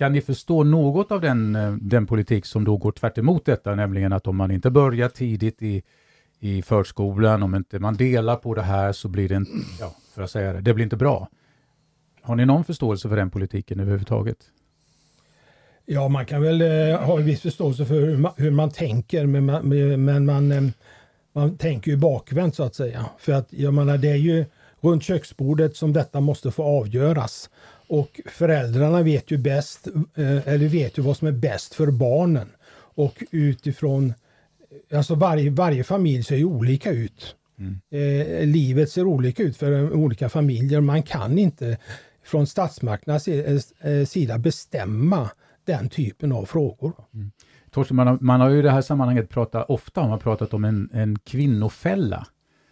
kan 0.00 0.12
ni 0.12 0.20
förstå 0.20 0.64
något 0.64 1.12
av 1.12 1.20
den, 1.20 1.56
eh, 1.56 1.72
den 1.72 2.06
politik 2.06 2.46
som 2.46 2.64
då 2.64 2.76
går 2.76 2.92
tvärt 2.92 3.44
detta, 3.44 3.74
nämligen 3.74 4.12
att 4.12 4.26
om 4.26 4.36
man 4.36 4.50
inte 4.50 4.70
börjar 4.70 5.08
tidigt 5.08 5.62
i, 5.62 5.82
i 6.38 6.62
förskolan, 6.62 7.42
om 7.42 7.54
inte 7.54 7.78
man 7.78 7.94
delar 7.94 8.36
på 8.36 8.54
det 8.54 8.62
här 8.62 8.92
så 8.92 9.08
blir 9.08 9.28
det, 9.28 9.34
en, 9.34 9.46
ja, 9.80 9.94
för 10.14 10.22
att 10.22 10.30
säga 10.30 10.52
det, 10.52 10.60
det 10.60 10.74
blir 10.74 10.84
inte 10.84 10.96
bra. 10.96 11.28
Har 12.22 12.36
ni 12.36 12.46
någon 12.46 12.64
förståelse 12.64 13.08
för 13.08 13.16
den 13.16 13.30
politiken 13.30 13.80
överhuvudtaget? 13.80 14.36
Ja, 15.86 16.08
man 16.08 16.26
kan 16.26 16.42
väl 16.42 16.62
eh, 16.62 17.00
ha 17.00 17.18
en 17.18 17.24
viss 17.24 17.40
förståelse 17.40 17.84
för 17.84 17.94
hur 17.94 18.16
man, 18.16 18.32
hur 18.36 18.50
man 18.50 18.70
tänker, 18.70 19.26
men, 19.26 19.46
man, 19.46 19.68
men 20.04 20.26
man, 20.26 20.52
eh, 20.52 20.62
man 21.32 21.56
tänker 21.56 21.90
ju 21.90 21.96
bakvänt 21.96 22.54
så 22.54 22.62
att 22.62 22.74
säga. 22.74 23.06
För 23.18 23.32
att 23.32 23.52
jag 23.52 23.74
menar, 23.74 23.98
det 23.98 24.10
är 24.10 24.16
ju 24.16 24.44
runt 24.80 25.02
köksbordet 25.02 25.76
som 25.76 25.92
detta 25.92 26.20
måste 26.20 26.50
få 26.50 26.62
avgöras. 26.62 27.50
Och 27.90 28.20
föräldrarna 28.26 29.02
vet 29.02 29.30
ju 29.30 29.38
bäst, 29.38 29.86
eh, 30.14 30.48
eller 30.48 30.68
vet 30.68 30.98
ju 30.98 31.02
vad 31.02 31.16
som 31.16 31.28
är 31.28 31.32
bäst 31.32 31.74
för 31.74 31.90
barnen. 31.90 32.48
Och 32.72 33.24
utifrån, 33.30 34.14
alltså 34.92 35.14
varje, 35.14 35.50
varje 35.50 35.84
familj 35.84 36.22
ser 36.22 36.36
ju 36.36 36.44
olika 36.44 36.90
ut. 36.90 37.36
Mm. 37.58 37.80
Eh, 37.90 38.46
livet 38.46 38.90
ser 38.90 39.04
olika 39.04 39.42
ut 39.42 39.56
för 39.56 39.92
olika 39.92 40.28
familjer. 40.28 40.80
Man 40.80 41.02
kan 41.02 41.38
inte 41.38 41.78
från 42.24 42.46
statsmakternas 42.46 43.28
eh, 43.28 44.04
sida 44.04 44.38
bestämma 44.38 45.30
den 45.64 45.88
typen 45.88 46.32
av 46.32 46.44
frågor. 46.44 46.92
Mm. 47.14 47.30
Torsten, 47.70 47.96
man 47.96 48.06
har, 48.06 48.18
man 48.20 48.40
har 48.40 48.48
ju 48.48 48.58
i 48.58 48.62
det 48.62 48.70
här 48.70 48.82
sammanhanget 48.82 49.28
pratat, 49.28 49.70
ofta 49.70 50.00
har 50.00 50.08
man 50.08 50.18
pratat 50.18 50.54
om 50.54 50.64
en, 50.64 50.90
en 50.92 51.18
kvinnofälla. 51.18 52.26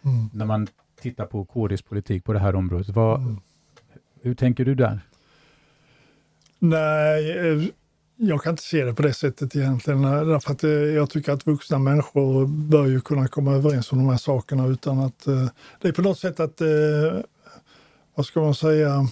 Mm. 0.05 0.29
När 0.33 0.45
man 0.45 0.67
tittar 1.01 1.25
på 1.25 1.45
KDs 1.45 1.81
politik 1.81 2.23
på 2.23 2.33
det 2.33 2.39
här 2.39 2.55
området. 2.55 2.89
Vad, 2.89 3.21
mm. 3.21 3.39
Hur 4.21 4.35
tänker 4.35 4.65
du 4.65 4.75
där? 4.75 4.99
Nej, 6.59 7.31
eh, 7.31 7.63
jag 8.15 8.43
kan 8.43 8.53
inte 8.53 8.63
se 8.63 8.85
det 8.85 8.93
på 8.93 9.01
det 9.01 9.13
sättet 9.13 9.55
egentligen. 9.55 10.03
Eh, 10.03 10.25
därför 10.25 10.51
att 10.51 10.63
eh, 10.63 10.69
jag 10.69 11.09
tycker 11.09 11.31
att 11.31 11.47
vuxna 11.47 11.79
människor 11.79 12.45
bör 12.47 12.85
ju 12.85 13.01
kunna 13.01 13.27
komma 13.27 13.53
överens 13.55 13.91
om 13.91 13.97
de 13.97 14.09
här 14.09 14.17
sakerna 14.17 14.67
utan 14.67 14.99
att... 14.99 15.25
Det 15.81 15.87
är 15.87 15.91
på 15.91 16.01
något 16.01 16.19
sätt 16.19 16.39
att, 16.39 16.61
vad 18.15 18.25
ska 18.25 18.41
man 18.41 18.55
säga, 18.55 19.07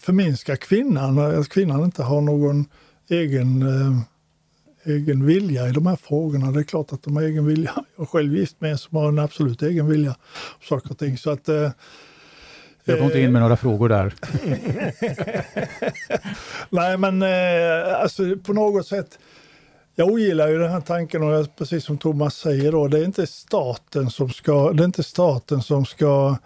förminska 0.00 0.56
kvinnan. 0.56 1.18
Att 1.18 1.48
kvinnan 1.48 1.84
inte 1.84 2.02
har 2.02 2.20
någon 2.20 2.64
egen, 3.08 3.64
egen 4.84 5.26
vilja 5.26 5.68
i 5.68 5.72
de 5.72 5.86
här 5.86 5.96
frågorna. 5.96 6.50
Det 6.50 6.60
är 6.60 6.64
klart 6.64 6.92
att 6.92 7.02
de 7.02 7.16
har 7.16 7.22
egen 7.22 7.46
vilja. 7.46 7.72
Jag 7.96 8.02
är 8.02 8.06
själv 8.06 8.36
gift 8.36 8.60
med 8.60 8.70
en 8.70 8.78
som 8.78 8.96
har 8.96 9.08
en 9.08 9.18
absolut 9.18 9.62
egen 9.62 9.86
vilja. 9.86 10.16
Saker 10.68 10.90
och 10.90 10.98
ting. 10.98 11.18
Så 11.18 11.30
att 11.30 11.48
jag 12.84 12.98
går 12.98 13.06
inte 13.06 13.20
in 13.20 13.32
med 13.32 13.42
några 13.42 13.56
frågor 13.56 13.88
där. 13.88 14.14
Nej, 16.70 16.98
men 16.98 17.22
eh, 17.22 18.00
alltså 18.00 18.36
på 18.36 18.52
något 18.52 18.86
sätt. 18.86 19.18
Jag 19.94 20.08
ogillar 20.08 20.48
ju 20.48 20.58
den 20.58 20.70
här 20.70 20.80
tanken 20.80 21.22
och 21.22 21.56
precis 21.56 21.84
som 21.84 21.98
Thomas 21.98 22.36
säger 22.36 22.72
då, 22.72 22.88
det 22.88 22.98
är 22.98 23.04
inte 23.04 23.26
staten 23.26 24.10
som 24.10 24.30
ska, 24.30 24.72
det 24.72 24.82
är 24.82 24.84
inte 24.84 25.02
staten 25.02 25.62
som 25.62 25.86
ska 25.86 26.36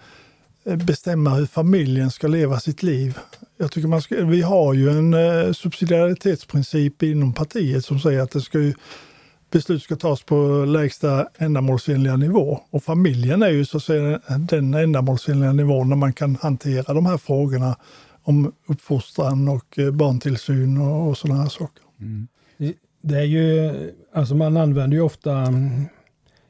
eh, 0.65 0.77
bestämma 0.77 1.31
hur 1.31 1.47
familjen 1.47 2.11
ska 2.11 2.29
leva 2.29 2.61
sitt 2.61 2.83
liv. 2.83 3.19
Jag 3.57 3.73
tycker 3.73 3.89
man 3.89 4.03
ska, 4.03 4.25
vi 4.25 4.43
har 4.43 4.75
ju 4.75 4.91
en 4.91 5.15
eh, 5.15 5.53
subsidiaritetsprincip 5.53 7.03
inom 7.03 7.33
partiet 7.33 7.85
som 7.85 8.01
säger 8.01 8.21
att 8.21 8.31
det 8.31 8.41
ska 8.41 8.59
ju 8.59 8.75
beslut 9.51 9.83
ska 9.83 9.97
tas 9.97 10.23
på 10.23 10.65
lägsta 10.65 11.29
ändamålsenliga 11.39 12.17
nivå. 12.17 12.61
Och 12.71 12.83
familjen 12.83 13.43
är 13.43 13.51
ju 13.51 13.65
så 13.65 13.77
att 13.77 13.83
säga 13.83 14.21
den 14.39 14.75
ändamålsenliga 14.75 15.53
nivån 15.53 15.89
när 15.89 15.97
man 15.97 16.13
kan 16.13 16.37
hantera 16.43 16.95
de 16.95 17.07
här 17.07 17.19
frågorna 17.19 17.77
om 18.23 18.53
uppfostran 18.67 19.49
och 19.49 19.79
eh, 19.79 19.91
barntillsyn 19.91 20.81
och, 20.81 21.09
och 21.09 21.19
sådana 21.19 21.43
här 21.43 21.49
saker. 21.49 21.83
Mm. 22.01 22.29
Det 23.03 23.17
är 23.17 23.25
ju, 23.25 23.75
alltså 24.13 24.35
man 24.35 24.57
använder 24.57 24.97
ju 24.97 25.03
ofta 25.03 25.33
mm, 25.33 25.85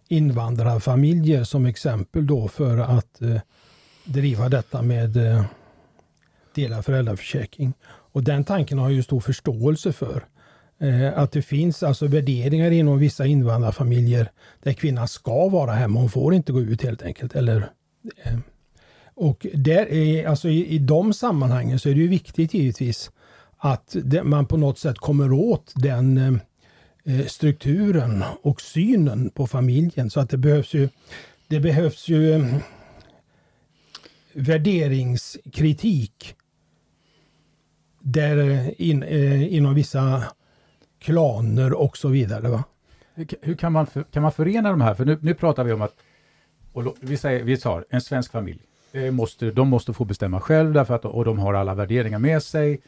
invandrarfamiljer 0.08 1.44
som 1.44 1.66
exempel 1.66 2.26
då 2.26 2.48
för 2.48 2.78
att 2.78 3.22
eh, 3.22 3.40
driva 4.04 4.48
detta 4.48 4.82
med 4.82 5.16
eh, 5.16 5.44
delad 6.54 6.84
föräldraförsäkring. 6.84 7.72
Och 7.84 8.22
den 8.22 8.44
tanken 8.44 8.78
har 8.78 8.88
jag 8.88 8.96
ju 8.96 9.02
stor 9.02 9.20
förståelse 9.20 9.92
för. 9.92 10.24
Eh, 10.78 11.18
att 11.18 11.32
det 11.32 11.42
finns 11.42 11.82
alltså 11.82 12.06
värderingar 12.06 12.70
inom 12.70 12.98
vissa 12.98 13.26
invandrarfamiljer 13.26 14.30
där 14.62 14.72
kvinnan 14.72 15.08
ska 15.08 15.48
vara 15.48 15.72
hemma. 15.72 16.00
Hon 16.00 16.10
får 16.10 16.34
inte 16.34 16.52
gå 16.52 16.60
ut 16.60 16.82
helt 16.82 17.02
enkelt. 17.02 17.34
Eller, 17.34 17.70
eh, 18.24 18.38
och 19.14 19.46
där 19.54 19.92
är, 19.92 20.26
alltså 20.26 20.48
i, 20.48 20.66
i 20.66 20.78
de 20.78 21.12
sammanhangen 21.12 21.78
så 21.78 21.88
är 21.88 21.94
det 21.94 22.00
ju 22.00 22.08
viktigt 22.08 22.54
givetvis 22.54 23.10
att 23.58 23.96
det, 24.04 24.22
man 24.22 24.46
på 24.46 24.56
något 24.56 24.78
sätt 24.78 24.98
kommer 24.98 25.32
åt 25.32 25.72
den 25.76 26.18
eh, 26.18 26.34
eh 27.04 27.26
strukturen 27.26 28.24
och 28.42 28.60
synen 28.60 29.30
på 29.30 29.46
familjen. 29.46 30.10
Så 30.10 30.20
att 30.20 30.30
det 30.30 30.38
behövs 30.38 30.74
ju, 30.74 30.88
det 31.48 31.60
behövs 31.60 32.08
ju 32.08 32.32
eh, 32.32 32.56
värderingskritik 34.32 36.34
där 38.00 38.70
in, 38.82 39.02
eh, 39.02 39.54
inom 39.54 39.74
vissa 39.74 40.24
klaner 41.06 41.72
och 41.72 41.96
så 41.96 42.08
vidare. 42.08 42.48
Va? 42.48 42.64
Hur, 43.14 43.26
hur 43.42 43.54
kan, 43.54 43.72
man 43.72 43.86
för, 43.86 44.02
kan 44.02 44.22
man 44.22 44.32
förena 44.32 44.70
de 44.70 44.80
här? 44.80 44.94
För 44.94 45.04
nu, 45.04 45.18
nu 45.20 45.34
pratar 45.34 45.64
vi 45.64 45.72
om 45.72 45.82
att, 45.82 45.94
och 46.72 46.94
vi, 47.00 47.16
säger, 47.16 47.44
vi 47.44 47.56
tar 47.56 47.84
en 47.90 48.00
svensk 48.00 48.32
familj. 48.32 48.62
Måste, 49.12 49.50
de 49.50 49.68
måste 49.68 49.92
få 49.92 50.04
bestämma 50.04 50.40
själv 50.40 50.72
därför 50.72 50.94
att, 50.94 51.04
och 51.04 51.24
de 51.24 51.38
har 51.38 51.54
alla 51.54 51.74
värderingar 51.74 52.18
med 52.18 52.42
sig. 52.42 52.80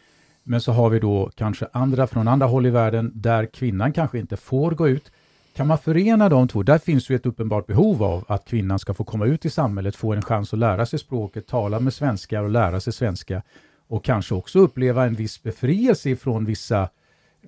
Men 0.42 0.60
så 0.60 0.72
har 0.72 0.90
vi 0.90 0.98
då 0.98 1.30
kanske 1.34 1.66
andra 1.72 2.06
från 2.06 2.28
andra 2.28 2.46
håll 2.46 2.66
i 2.66 2.70
världen 2.70 3.12
där 3.14 3.46
kvinnan 3.46 3.92
kanske 3.92 4.18
inte 4.18 4.36
får 4.36 4.70
gå 4.70 4.88
ut. 4.88 5.12
Kan 5.56 5.66
man 5.66 5.78
förena 5.78 6.28
de 6.28 6.48
två? 6.48 6.62
Där 6.62 6.78
finns 6.78 7.10
ju 7.10 7.16
ett 7.16 7.26
uppenbart 7.26 7.66
behov 7.66 8.02
av 8.02 8.24
att 8.28 8.44
kvinnan 8.44 8.78
ska 8.78 8.94
få 8.94 9.04
komma 9.04 9.26
ut 9.26 9.44
i 9.44 9.50
samhället, 9.50 9.96
få 9.96 10.12
en 10.12 10.22
chans 10.22 10.52
att 10.52 10.58
lära 10.58 10.86
sig 10.86 10.98
språket, 10.98 11.46
tala 11.46 11.80
med 11.80 11.94
svenskar 11.94 12.42
och 12.42 12.50
lära 12.50 12.80
sig 12.80 12.92
svenska 12.92 13.42
och 13.88 14.04
kanske 14.04 14.34
också 14.34 14.58
uppleva 14.58 15.04
en 15.04 15.14
viss 15.14 15.42
befrielse 15.42 16.16
från 16.16 16.44
vissa 16.44 16.88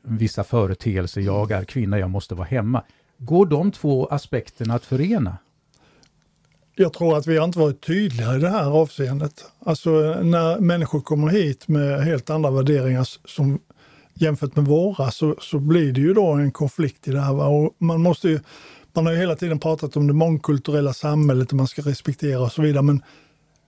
vissa 0.03 0.45
företeelser. 0.45 1.21
Jag 1.21 1.51
är 1.51 1.65
kvinna, 1.65 1.99
jag 1.99 2.11
måste 2.11 2.35
vara 2.35 2.47
hemma. 2.47 2.83
Går 3.19 3.47
de 3.47 3.73
två 3.73 4.07
aspekterna 4.07 4.75
att 4.75 4.85
förena? 4.85 5.37
jag 6.81 6.93
tror 6.93 7.17
att 7.17 7.27
vi 7.27 7.37
har 7.37 7.45
inte 7.45 7.59
varit 7.59 7.81
tydliga 7.87 8.37
i 8.37 8.39
det 8.39 8.49
här 8.49 8.71
avseendet. 8.71 9.45
Alltså 9.65 9.91
när 10.23 10.61
människor 10.61 11.01
kommer 11.01 11.29
hit 11.29 11.69
med 11.69 12.05
helt 12.05 12.31
andra 12.31 12.51
värderingar 12.51 13.09
som 13.29 13.61
jämfört 14.15 14.57
med 14.57 14.65
våra 14.65 15.11
så, 15.11 15.37
så 15.41 15.59
blir 15.59 15.93
det 15.93 16.01
ju 16.01 16.15
då 16.15 16.27
en 16.27 16.51
konflikt 16.51 17.09
i 17.09 17.11
det 17.11 17.21
här. 17.21 17.35
Va? 17.35 17.47
Och 17.47 17.75
man, 17.79 18.03
måste 18.03 18.29
ju, 18.29 18.41
man 18.93 19.07
har 19.07 19.13
ju 19.13 19.19
hela 19.19 19.37
tiden 19.37 19.59
pratat 19.59 19.97
om 19.97 20.07
det 20.07 20.13
mångkulturella 20.13 20.93
samhället 20.93 21.49
och 21.49 21.57
man 21.57 21.67
ska 21.67 21.83
respektera 21.83 22.41
och 22.41 22.53
så 22.53 22.63
vidare. 22.63 22.83
Men 22.83 23.03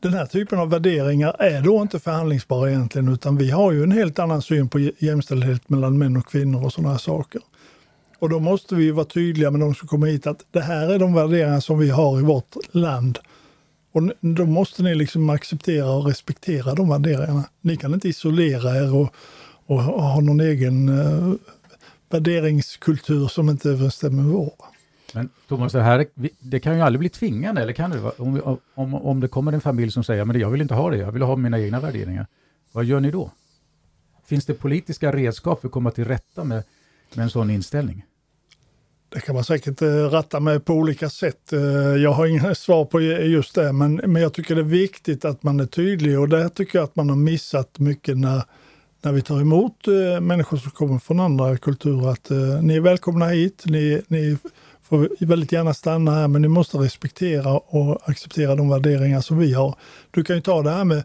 den 0.03 0.15
här 0.15 0.27
typen 0.27 0.59
av 0.59 0.71
värderingar 0.71 1.37
är 1.39 1.63
då 1.63 1.83
inte 1.83 2.01
förhandlingsbara 2.01 2.71
egentligen 2.71 3.09
utan 3.09 3.37
vi 3.37 3.51
har 3.51 3.73
ju 3.73 3.83
en 3.83 3.93
helt 3.93 4.19
annan 4.19 4.43
syn 4.43 4.69
på 4.69 4.79
jämställdhet 4.99 5.69
mellan 5.69 5.99
män 5.99 6.17
och 6.17 6.27
kvinnor 6.27 6.65
och 6.65 6.73
sådana 6.73 6.91
här 6.91 6.99
saker. 6.99 7.43
Och 8.19 8.29
då 8.29 8.41
måste 8.41 8.75
vi 8.75 8.91
vara 8.91 9.05
tydliga 9.05 9.51
med 9.51 9.61
de 9.61 9.75
som 9.75 9.89
kommer 9.89 10.07
hit 10.07 10.27
att 10.27 10.47
det 10.51 10.61
här 10.61 10.89
är 10.89 10.99
de 10.99 11.15
värderingar 11.15 11.61
som 11.61 11.79
vi 11.79 11.91
har 11.91 12.19
i 12.19 12.23
vårt 12.23 12.57
land. 12.75 13.19
Och 13.93 14.03
då 14.21 14.47
måste 14.47 14.83
ni 14.83 14.95
liksom 14.95 15.31
acceptera 15.31 15.91
och 15.91 16.07
respektera 16.07 16.75
de 16.75 16.89
värderingarna. 16.89 17.45
Ni 17.61 17.77
kan 17.77 17.95
inte 17.95 18.09
isolera 18.09 18.77
er 18.77 18.95
och, 18.95 19.15
och 19.67 19.83
ha 19.83 20.21
någon 20.21 20.41
egen 20.41 20.89
uh, 20.89 21.35
värderingskultur 22.11 23.29
som 23.29 23.49
inte 23.49 23.71
överensstämmer 23.71 24.23
med 24.23 24.33
vår. 24.33 24.72
Men 25.15 25.29
Thomas, 25.49 25.73
det, 25.73 25.83
här, 25.83 26.07
det 26.39 26.61
kan 26.61 26.77
ju 26.77 26.83
aldrig 26.83 26.99
bli 26.99 27.09
tvingande, 27.09 27.63
eller 27.63 27.73
kan 27.73 27.91
det? 27.91 28.01
Om, 28.01 28.59
om, 28.75 28.95
om 28.95 29.21
det 29.21 29.29
kommer 29.29 29.53
en 29.53 29.61
familj 29.61 29.91
som 29.91 30.05
säger 30.05 30.25
men 30.25 30.41
jag 30.41 30.51
vill 30.51 30.61
inte 30.61 30.75
ha 30.75 30.91
det, 30.91 30.97
jag 30.97 31.13
vill 31.13 31.23
ha 31.23 31.37
mina 31.37 31.61
egna 31.61 31.81
värderingar. 31.81 32.27
Vad 32.73 32.85
gör 32.85 33.01
ni 33.01 33.11
då? 33.11 33.31
Finns 34.27 34.47
det 34.47 34.55
politiska 34.55 35.13
redskap 35.13 35.61
för 35.61 35.69
att 35.69 35.73
komma 35.73 35.91
till 35.91 36.05
rätta 36.05 36.45
med, 36.45 36.63
med 37.15 37.23
en 37.23 37.31
sån 37.31 37.51
inställning? 37.51 38.05
Det 39.09 39.21
kan 39.21 39.35
man 39.35 39.45
säkert 39.45 39.83
eh, 39.83 39.89
ratta 39.89 40.41
med 40.41 40.65
på 40.65 40.75
olika 40.75 41.11
sätt. 41.11 41.53
Eh, 41.53 41.61
jag 42.03 42.13
har 42.13 42.27
inga 42.27 42.55
svar 42.55 42.85
på 42.85 43.01
just 43.01 43.55
det, 43.55 43.73
men, 43.73 43.95
men 43.95 44.23
jag 44.23 44.35
tycker 44.35 44.55
det 44.55 44.61
är 44.61 44.65
viktigt 44.65 45.25
att 45.25 45.43
man 45.43 45.61
är 45.61 45.67
tydlig 45.67 46.21
och 46.21 46.29
där 46.29 46.49
tycker 46.49 46.79
jag 46.79 46.85
att 46.85 46.97
man 46.97 47.09
har 47.09 47.17
missat 47.17 47.79
mycket 47.79 48.19
när, 48.19 48.43
när 49.03 49.13
vi 49.13 49.23
tar 49.23 49.41
emot 49.41 49.89
eh, 49.89 50.21
människor 50.21 50.57
som 50.57 50.71
kommer 50.71 50.99
från 50.99 51.21
andra 51.21 51.57
kulturer. 51.57 52.11
Att 52.11 52.31
ni 52.63 52.77
är 52.77 52.81
välkomna 52.81 53.27
hit, 53.27 53.63
ni, 53.67 54.03
ni 54.09 54.37
får 54.93 55.27
väldigt 55.27 55.53
gärna 55.53 55.75
stanna 55.75 56.11
här, 56.11 56.29
men 56.29 56.43
ni 56.43 56.49
måste 56.49 56.79
respektera 56.79 57.59
och 57.59 58.09
acceptera 58.09 58.55
de 58.55 58.69
värderingar 58.69 59.21
som 59.21 59.39
vi 59.39 59.53
har. 59.53 59.75
Du 60.11 60.25
kan 60.25 60.37
ju 60.37 60.43
ta 60.43 60.63
det 60.63 60.71
här 60.71 60.85
med 60.85 61.03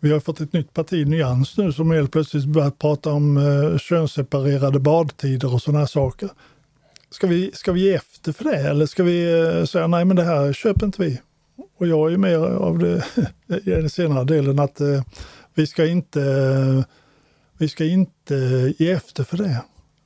vi 0.00 0.12
har 0.12 0.20
fått 0.20 0.40
ett 0.40 0.52
nytt 0.52 0.74
parti, 0.74 1.06
Nyans 1.06 1.56
nu, 1.56 1.72
som 1.72 1.90
helt 1.90 2.12
plötsligt 2.12 2.44
börjat 2.44 2.78
prata 2.78 3.12
om 3.12 3.36
eh, 3.36 3.78
könsseparerade 3.78 4.80
badtider 4.80 5.54
och 5.54 5.62
sådana 5.62 5.78
här 5.78 5.86
saker. 5.86 6.28
Ska 7.10 7.26
vi, 7.26 7.50
ska 7.54 7.72
vi 7.72 7.80
ge 7.80 7.94
efter 7.94 8.32
för 8.32 8.44
det 8.44 8.56
eller 8.56 8.86
ska 8.86 9.02
vi 9.02 9.42
eh, 9.42 9.64
säga 9.64 9.86
nej 9.86 10.04
men 10.04 10.16
det 10.16 10.24
här 10.24 10.52
köper 10.52 10.86
inte 10.86 11.02
vi? 11.02 11.20
Och 11.78 11.86
jag 11.86 12.12
är 12.12 12.16
mer 12.16 12.38
av 12.38 12.78
det, 12.78 13.04
i 13.64 13.70
den 13.70 13.90
senare 13.90 14.24
delen 14.24 14.58
att 14.58 14.80
eh, 14.80 15.02
vi 15.54 15.66
ska 15.66 15.86
inte 15.86 16.22
eh, 16.22 16.84
vi 17.58 17.68
ska 17.68 17.84
inte 17.84 18.34
ge 18.78 18.90
efter 18.90 19.24
för 19.24 19.36
det. 19.36 19.62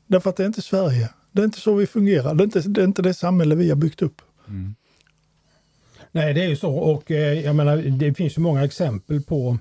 Därför 0.07 0.31
att 0.31 0.37
det 0.37 0.43
är 0.43 0.47
inte 0.47 0.63
Sverige. 0.63 1.09
Det 1.39 1.43
är 1.43 1.45
inte 1.45 1.61
så 1.61 1.75
vi 1.75 1.87
fungerar. 1.87 2.35
Det 2.35 2.43
är 2.43 2.45
inte 2.45 2.61
det, 2.61 2.81
är 2.81 2.85
inte 2.85 3.03
det 3.03 3.15
samhälle 3.15 3.55
vi 3.55 3.69
har 3.69 3.77
byggt 3.77 4.03
upp. 4.03 4.23
Mm. 4.49 4.75
Nej, 6.13 6.35
det 6.35 6.45
är 6.45 6.49
ju 6.49 6.57
så 6.57 6.75
och 6.75 7.11
eh, 7.11 7.41
jag 7.41 7.57
menar, 7.57 7.77
det 7.77 8.15
finns 8.15 8.39
ju 8.39 8.43
många 8.43 8.65
exempel 8.65 9.23
på 9.23 9.59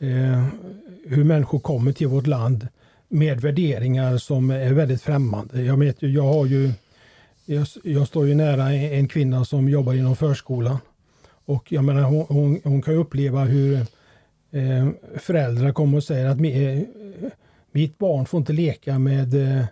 eh, 0.00 0.44
hur 1.06 1.24
människor 1.24 1.58
kommer 1.58 1.92
till 1.92 2.06
vårt 2.06 2.26
land 2.26 2.68
med 3.08 3.40
värderingar 3.40 4.18
som 4.18 4.50
är 4.50 4.72
väldigt 4.72 5.02
främmande. 5.02 5.62
Jag 5.62 5.76
vet 5.76 6.02
ju, 6.02 6.10
jag 6.10 6.22
har 6.22 6.46
ju, 6.46 6.72
jag, 7.44 7.66
jag 7.84 8.08
står 8.08 8.28
ju 8.28 8.34
nära 8.34 8.72
en 8.72 9.08
kvinna 9.08 9.44
som 9.44 9.68
jobbar 9.68 9.94
inom 9.94 10.16
förskolan 10.16 10.78
och 11.44 11.72
jag 11.72 11.84
menar 11.84 12.02
hon, 12.02 12.26
hon, 12.28 12.60
hon 12.64 12.82
kan 12.82 12.94
uppleva 12.94 13.44
hur 13.44 13.74
eh, 14.50 14.88
föräldrar 15.18 15.72
kommer 15.72 15.96
och 15.96 16.04
säger 16.04 16.26
att 16.26 16.40
eh, 16.40 16.88
mitt 17.72 17.98
barn 17.98 18.26
får 18.26 18.38
inte 18.38 18.52
leka 18.52 18.98
med 18.98 19.58
eh, 19.58 19.64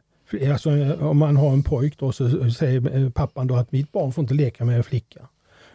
Alltså, 0.53 0.71
om 1.01 1.19
man 1.19 1.37
har 1.37 1.53
en 1.53 1.63
pojk 1.63 1.99
då 1.99 2.13
så 2.13 2.51
säger 2.51 3.11
pappan 3.11 3.47
då 3.47 3.57
att 3.57 3.73
mitt 3.73 3.93
barn 3.93 4.13
får 4.13 4.23
inte 4.23 4.35
leka 4.35 4.65
med 4.65 4.77
en 4.77 4.85
flicka. 4.85 5.29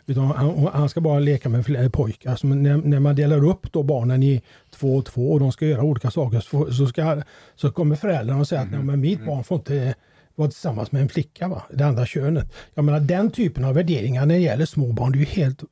Utan 0.06 0.26
han, 0.26 0.70
han 0.74 0.89
ska 0.89 1.01
bara 1.01 1.20
leka 1.20 1.49
med 1.49 1.93
pojkar. 1.93 2.32
Alltså 2.32 2.47
när, 2.47 2.78
när, 2.78 2.99
man 2.99 3.16
delar 3.16 3.45
upp 3.45 3.72
då 3.72 3.84
barnen 3.84 4.24
i 4.24 4.41
två 4.70 4.95
och 4.95 5.06
två 5.06 5.32
och 5.32 5.39
de 5.39 5.51
ska 5.51 5.66
göra 5.66 5.84
olika 5.84 6.12
saker 6.12 6.39
så, 6.72 6.88
ska, 6.88 7.22
så 7.56 7.72
kommer 7.72 7.95
föräldrarna 7.95 8.39
och 8.39 8.47
säga 8.47 8.62
att 8.62 8.68
mm. 8.68 8.86
men 8.86 8.99
mitt 8.99 9.20
mm. 9.20 9.28
barn 9.28 9.43
får 9.43 9.58
inte 9.58 9.95
vara 10.36 10.49
tillsammans 10.49 10.91
med 10.91 11.01
en 11.01 11.10
flicka, 11.10 11.47
va? 11.47 11.64
det 11.74 11.84
andra 11.84 12.06
könet. 12.06 12.54
Jag 12.74 12.86
menar 12.86 12.99
den 12.99 13.32
typen 13.32 13.66
av 13.66 13.74
värderingar 13.74 14.26
när 14.26 14.36
det 14.36 14.41
gäller 14.41 14.66
små 14.66 14.91
barn, 14.91 15.12
det 15.12 15.18
är 15.18 15.20
ju 15.20 15.26
helt... 15.26 15.64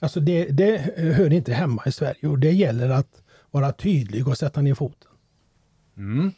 Alltså 0.00 0.20
det, 0.20 0.44
det 0.44 0.78
hör 0.96 1.32
inte 1.32 1.52
hemma 1.52 1.82
i 1.86 1.92
Sverige 1.92 2.28
och 2.28 2.38
det 2.38 2.50
gäller 2.50 2.90
att 2.90 3.22
vara 3.50 3.72
tydlig 3.72 4.28
och 4.28 4.38
sätta 4.38 4.62
ner 4.62 4.74
foten. 4.74 5.10
Mm. 5.96 6.32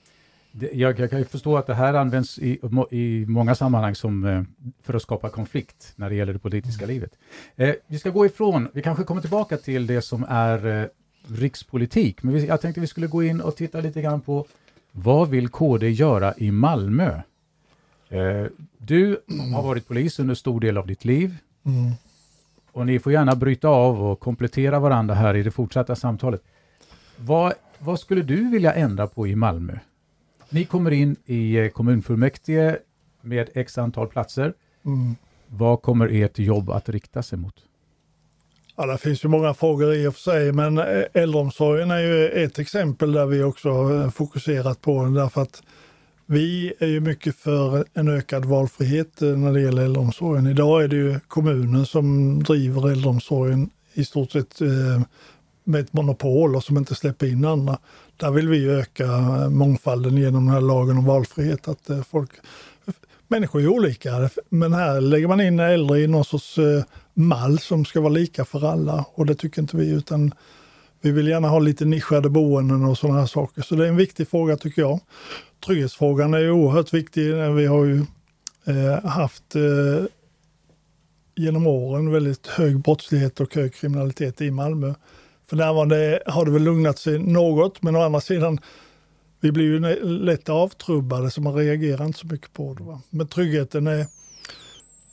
Jag, 0.52 0.98
jag, 0.98 1.10
kan 1.10 1.18
ju 1.18 1.24
förstå 1.24 1.56
att 1.56 1.66
det 1.66 1.74
här 1.74 1.94
används 1.94 2.38
i, 2.38 2.60
i 2.90 3.24
många 3.28 3.54
sammanhang 3.54 3.94
som, 3.94 4.24
eh, 4.24 4.42
för 4.82 4.94
att 4.94 5.02
skapa 5.02 5.28
konflikt 5.28 5.92
när 5.96 6.08
det 6.10 6.14
gäller 6.14 6.32
det 6.32 6.38
politiska 6.38 6.84
mm. 6.84 6.94
livet. 6.94 7.12
Eh, 7.56 7.74
vi 7.86 7.98
ska 7.98 8.10
gå 8.10 8.26
ifrån, 8.26 8.68
vi 8.72 8.82
kanske 8.82 9.04
kommer 9.04 9.20
tillbaka 9.20 9.56
till 9.56 9.86
det 9.86 10.02
som 10.02 10.26
är 10.28 10.82
eh, 10.82 10.86
rikspolitik, 11.26 12.22
men 12.22 12.34
vi, 12.34 12.46
jag 12.46 12.60
tänkte 12.60 12.80
vi 12.80 12.86
skulle 12.86 13.06
gå 13.06 13.22
in 13.22 13.40
och 13.40 13.56
titta 13.56 13.80
lite 13.80 14.02
grann 14.02 14.20
på 14.20 14.46
vad 14.92 15.28
vill 15.28 15.48
KD 15.48 15.90
göra 15.90 16.34
i 16.36 16.50
Malmö? 16.50 17.20
Eh, 18.08 18.46
du 18.78 19.20
har 19.54 19.62
varit 19.62 19.88
polis 19.88 20.18
under 20.18 20.34
stor 20.34 20.60
del 20.60 20.78
av 20.78 20.86
ditt 20.86 21.04
liv. 21.04 21.36
Mm. 21.64 21.92
Och 22.72 22.86
ni 22.86 22.98
får 22.98 23.12
gärna 23.12 23.36
bryta 23.36 23.68
av 23.68 24.02
och 24.02 24.20
komplettera 24.20 24.78
varandra 24.78 25.14
här 25.14 25.36
i 25.36 25.42
det 25.42 25.50
fortsatta 25.50 25.96
samtalet. 25.96 26.42
Vad, 27.16 27.52
vad 27.78 28.00
skulle 28.00 28.22
du 28.22 28.50
vilja 28.50 28.74
ändra 28.74 29.06
på 29.06 29.26
i 29.26 29.36
Malmö? 29.36 29.78
Ni 30.54 30.64
kommer 30.64 30.90
in 30.90 31.16
i 31.26 31.56
eh, 31.56 31.68
kommunfullmäktige 31.68 32.78
med 33.20 33.48
x 33.54 33.78
antal 33.78 34.08
platser. 34.08 34.54
Mm. 34.84 35.16
Vad 35.46 35.82
kommer 35.82 36.08
ert 36.08 36.38
jobb 36.38 36.70
att 36.70 36.88
rikta 36.88 37.22
sig 37.22 37.38
mot? 37.38 37.54
Ja, 38.76 38.86
det 38.86 38.98
finns 38.98 39.24
ju 39.24 39.28
många 39.28 39.54
frågor 39.54 39.94
i 39.94 40.06
och 40.06 40.14
för 40.14 40.20
sig, 40.20 40.52
men 40.52 40.78
eh, 40.78 41.04
äldreomsorgen 41.14 41.90
är 41.90 41.98
ju 41.98 42.28
ett 42.28 42.58
exempel 42.58 43.12
där 43.12 43.26
vi 43.26 43.42
också 43.42 43.70
har 43.70 44.10
fokuserat 44.10 44.80
på 44.80 45.02
den 45.02 45.14
därför 45.14 45.42
att 45.42 45.62
vi 46.26 46.72
är 46.78 46.86
ju 46.86 47.00
mycket 47.00 47.36
för 47.36 47.84
en 47.94 48.08
ökad 48.08 48.44
valfrihet 48.44 49.22
eh, 49.22 49.28
när 49.28 49.52
det 49.52 49.60
gäller 49.60 49.84
äldreomsorgen. 49.84 50.46
Idag 50.46 50.84
är 50.84 50.88
det 50.88 50.96
ju 50.96 51.20
kommunen 51.20 51.86
som 51.86 52.38
driver 52.42 52.90
äldreomsorgen 52.90 53.70
i 53.92 54.04
stort 54.04 54.30
sett 54.30 54.60
med 55.64 55.80
ett 55.80 55.92
monopol 55.92 56.56
och 56.56 56.64
som 56.64 56.78
inte 56.78 56.94
släpper 56.94 57.26
in 57.26 57.44
andra. 57.44 57.78
Där 58.22 58.30
vill 58.30 58.48
vi 58.48 58.68
öka 58.68 59.06
mångfalden 59.50 60.16
genom 60.16 60.46
den 60.46 60.54
här 60.54 60.60
lagen 60.60 60.98
om 60.98 61.04
valfrihet. 61.04 61.68
Att 61.68 61.90
eh, 61.90 62.02
folk, 62.02 62.30
människor 63.28 63.60
är 63.60 63.68
olika, 63.68 64.30
men 64.48 64.72
här 64.72 65.00
lägger 65.00 65.28
man 65.28 65.40
in 65.40 65.60
äldre 65.60 66.00
i 66.00 66.06
någon 66.06 66.24
sorts 66.24 66.58
eh, 66.58 66.84
mall 67.14 67.58
som 67.58 67.84
ska 67.84 68.00
vara 68.00 68.12
lika 68.12 68.44
för 68.44 68.72
alla 68.72 69.04
och 69.14 69.26
det 69.26 69.34
tycker 69.34 69.62
inte 69.62 69.76
vi. 69.76 69.90
utan 69.90 70.34
vi 71.00 71.10
vill 71.10 71.28
gärna 71.28 71.48
ha 71.48 71.58
lite 71.58 71.84
nischade 71.84 72.28
boenden 72.28 72.84
och 72.84 72.98
sådana 72.98 73.18
här 73.18 73.26
saker. 73.26 73.62
Så 73.62 73.74
det 73.74 73.84
är 73.84 73.88
en 73.88 73.96
viktig 73.96 74.28
fråga 74.28 74.56
tycker 74.56 74.82
jag. 74.82 75.00
Trygghetsfrågan 75.66 76.34
är 76.34 76.50
oerhört 76.50 76.94
viktig. 76.94 77.34
Vi 77.34 77.66
har 77.66 77.84
ju 77.84 78.04
eh, 78.66 79.04
haft 79.04 79.56
eh, 79.56 80.04
genom 81.34 81.66
åren 81.66 82.12
väldigt 82.12 82.46
hög 82.46 82.78
brottslighet 82.78 83.40
och 83.40 83.54
hög 83.54 83.74
kriminalitet 83.74 84.40
i 84.40 84.50
Malmö. 84.50 84.94
För 85.52 85.56
närvarande 85.56 86.22
har 86.26 86.44
det 86.44 86.50
väl 86.50 86.62
lugnat 86.62 86.98
sig 86.98 87.18
något, 87.18 87.82
men 87.82 87.96
å 87.96 88.02
andra 88.02 88.20
sidan, 88.20 88.60
vi 89.40 89.52
blir 89.52 89.64
ju 89.64 89.80
lätt 90.04 90.48
avtrubbade 90.48 91.30
så 91.30 91.40
man 91.40 91.54
reagerar 91.54 92.04
inte 92.04 92.18
så 92.18 92.26
mycket 92.26 92.52
på 92.52 92.74
det. 92.74 92.84
Va? 92.84 93.00
Men 93.10 93.26
tryggheten 93.26 93.86
är 93.86 94.06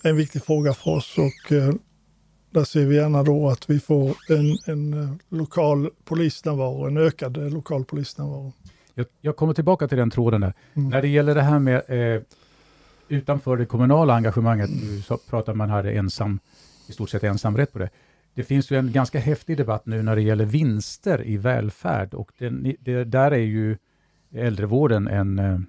en 0.04 0.16
viktig 0.16 0.44
fråga 0.44 0.74
för 0.74 0.92
oss 0.92 1.18
och 1.18 1.52
eh, 1.52 1.74
där 2.50 2.64
ser 2.64 2.86
vi 2.86 2.96
gärna 2.96 3.24
då 3.24 3.50
att 3.50 3.70
vi 3.70 3.80
får 3.80 4.16
en, 4.30 4.58
en 4.66 5.04
eh, 5.04 5.10
lokal 5.30 5.90
polisnärvaro, 6.06 6.88
en 6.88 6.98
ökad 6.98 7.38
eh, 7.38 7.50
lokal 7.50 7.86
polisnärvaro. 7.86 8.54
Jag, 8.94 9.06
jag 9.22 9.36
kommer 9.36 9.54
tillbaka 9.54 9.88
till 9.88 9.98
den 9.98 10.10
tråden 10.10 10.42
där. 10.42 10.54
Mm. 10.74 10.90
När 10.90 11.02
det 11.02 11.08
gäller 11.08 11.36
det 11.36 11.42
här 11.42 11.60
med 11.60 11.84
eh, 12.16 12.22
utanför 13.08 13.58
det 13.58 13.66
kommunala 13.66 14.16
engagemanget, 14.16 14.70
så 15.06 15.18
pratar 15.18 15.54
man 15.54 15.70
här 15.70 15.84
ensam, 15.84 16.40
i 16.88 16.92
stort 16.92 17.10
sett 17.10 17.24
ensamrätt 17.24 17.74
på 17.74 17.80
det. 17.80 17.90
Det 18.40 18.44
finns 18.44 18.72
ju 18.72 18.80
en 18.80 18.92
ganska 18.92 19.20
häftig 19.20 19.58
debatt 19.58 19.86
nu 19.86 20.02
när 20.02 20.16
det 20.16 20.22
gäller 20.22 20.46
vinster 20.46 21.28
i 21.28 21.38
välfärd 21.38 22.14
och 22.14 22.32
den, 22.38 22.76
det, 22.80 23.04
där 23.04 23.32
är 23.32 23.38
ju 23.38 23.78
äldrevården 24.32 25.08
en, 25.08 25.40
eh, 25.40 25.60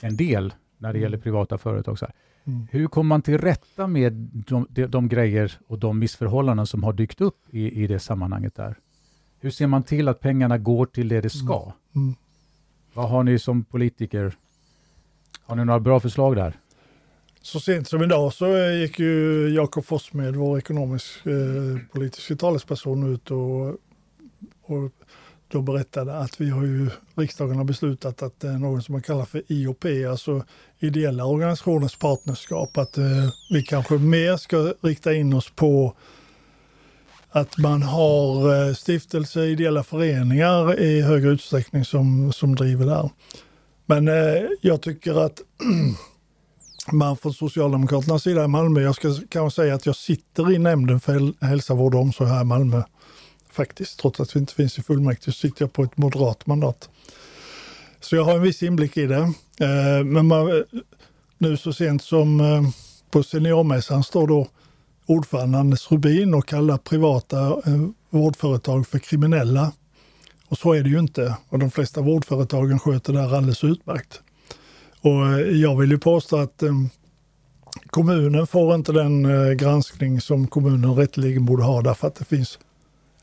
en 0.00 0.16
del 0.16 0.54
när 0.78 0.92
det 0.92 0.98
gäller 0.98 1.16
mm. 1.16 1.22
privata 1.22 1.58
företag. 1.58 1.98
Så 1.98 2.06
mm. 2.44 2.66
Hur 2.70 2.86
kommer 2.86 3.08
man 3.08 3.22
till 3.22 3.38
rätta 3.38 3.86
med 3.86 4.12
de, 4.12 4.66
de, 4.70 4.86
de, 4.86 5.08
grejer 5.08 5.52
och 5.66 5.78
de 5.78 5.98
missförhållanden 5.98 6.66
som 6.66 6.82
har 6.82 6.92
dykt 6.92 7.20
upp 7.20 7.38
i, 7.50 7.82
i 7.84 7.86
det 7.86 7.98
sammanhanget 7.98 8.54
där? 8.54 8.74
Hur 9.38 9.50
ser 9.50 9.66
man 9.66 9.82
till 9.82 10.08
att 10.08 10.20
pengarna 10.20 10.58
går 10.58 10.86
till 10.86 11.08
det 11.08 11.20
det 11.20 11.30
ska? 11.30 11.62
Mm. 11.62 12.06
mm. 12.06 12.14
Vad 12.94 13.08
har 13.08 13.22
ni 13.22 13.38
som 13.38 13.64
politiker? 13.64 14.32
Har 15.42 15.56
ni 15.56 15.64
några 15.64 15.80
bra 15.80 16.00
förslag 16.00 16.36
där? 16.36 16.56
Så 17.42 17.60
sent 17.60 17.88
som 17.88 18.02
idag 18.02 18.32
så 18.32 18.56
eh, 18.56 18.80
gick 18.80 18.98
ju 18.98 19.48
Jakob 19.54 19.84
Forssmed, 19.84 20.36
vår 20.36 20.58
ekonomisk 20.58 21.26
eh, 21.26 21.92
politiska 21.92 22.36
talesperson, 22.36 23.14
ut 23.14 23.30
och, 23.30 23.68
och 24.62 24.92
då 25.48 25.62
berättade 25.62 26.18
att 26.18 26.40
vi 26.40 26.50
har 26.50 26.62
ju, 26.62 26.90
riksdagen 27.14 27.56
har 27.56 27.64
beslutat 27.64 28.22
att 28.22 28.44
eh, 28.44 28.50
det 28.50 28.54
är 28.56 28.58
någon 28.58 28.82
som 28.82 28.92
man 28.92 29.02
kallar 29.02 29.24
för 29.24 29.42
IOP, 29.46 29.84
alltså 30.10 30.44
ideella 30.78 31.24
organisationers 31.24 31.96
partnerskap, 31.96 32.78
att 32.78 32.98
eh, 32.98 33.30
vi 33.50 33.62
kanske 33.62 33.94
mer 33.94 34.36
ska 34.36 34.74
rikta 34.80 35.14
in 35.14 35.32
oss 35.32 35.50
på 35.50 35.96
att 37.30 37.58
man 37.58 37.82
har 37.82 38.54
eh, 38.68 38.74
stiftelser, 38.74 39.42
ideella 39.42 39.82
föreningar 39.82 40.80
i 40.80 41.00
högre 41.00 41.30
utsträckning 41.30 41.84
som, 41.84 42.32
som 42.32 42.54
driver 42.54 42.86
där. 42.86 43.10
Men 43.86 44.08
eh, 44.08 44.48
jag 44.60 44.80
tycker 44.80 45.24
att 45.26 45.40
man 46.92 47.16
från 47.16 47.34
Socialdemokraternas 47.34 48.22
sida 48.22 48.44
i 48.44 48.48
Malmö, 48.48 48.80
jag 48.80 48.94
ska 48.94 49.14
kanske 49.28 49.62
säga 49.62 49.74
att 49.74 49.86
jag 49.86 49.96
sitter 49.96 50.52
i 50.52 50.58
nämnden 50.58 51.00
för 51.00 51.44
hälsa, 51.44 51.74
vård 51.74 51.94
och 51.94 52.00
omsorg 52.00 52.30
här 52.30 52.40
i 52.40 52.44
Malmö. 52.44 52.82
Faktiskt, 53.52 53.98
trots 53.98 54.20
att 54.20 54.36
vi 54.36 54.40
inte 54.40 54.54
finns 54.54 54.78
i 54.78 54.82
fullmäktige, 54.82 55.32
så 55.32 55.32
sitter 55.32 55.62
jag 55.62 55.72
på 55.72 55.82
ett 55.82 55.96
moderat 55.96 56.46
mandat. 56.46 56.88
Så 58.00 58.16
jag 58.16 58.24
har 58.24 58.34
en 58.34 58.42
viss 58.42 58.62
inblick 58.62 58.96
i 58.96 59.06
det. 59.06 59.32
Eh, 59.60 60.04
men 60.04 60.26
man, 60.26 60.64
nu 61.38 61.56
så 61.56 61.72
sent 61.72 62.02
som 62.02 62.40
eh, 62.40 62.62
på 63.10 63.22
seniormässan 63.22 64.04
står 64.04 64.26
då 64.26 64.48
ordförande 65.06 65.58
Anders 65.58 65.90
Rubin 65.90 66.34
och 66.34 66.46
kallar 66.46 66.78
privata 66.78 67.46
eh, 67.46 67.88
vårdföretag 68.10 68.86
för 68.86 68.98
kriminella. 68.98 69.72
Och 70.48 70.58
så 70.58 70.72
är 70.72 70.82
det 70.82 70.88
ju 70.88 70.98
inte. 70.98 71.36
Och 71.48 71.58
de 71.58 71.70
flesta 71.70 72.00
vårdföretagen 72.00 72.78
sköter 72.78 73.12
det 73.12 73.20
här 73.20 73.36
alldeles 73.36 73.64
utmärkt. 73.64 74.22
Och 75.00 75.40
jag 75.52 75.76
vill 75.76 75.90
ju 75.90 75.98
påstå 75.98 76.36
att 76.36 76.62
kommunen 77.86 78.46
får 78.46 78.74
inte 78.74 78.92
den 78.92 79.26
granskning 79.56 80.20
som 80.20 80.46
kommunen 80.46 80.94
rätteligen 80.94 81.46
borde 81.46 81.62
ha 81.62 81.82
därför 81.82 82.06
att 82.06 82.14
det 82.14 82.24
finns 82.24 82.58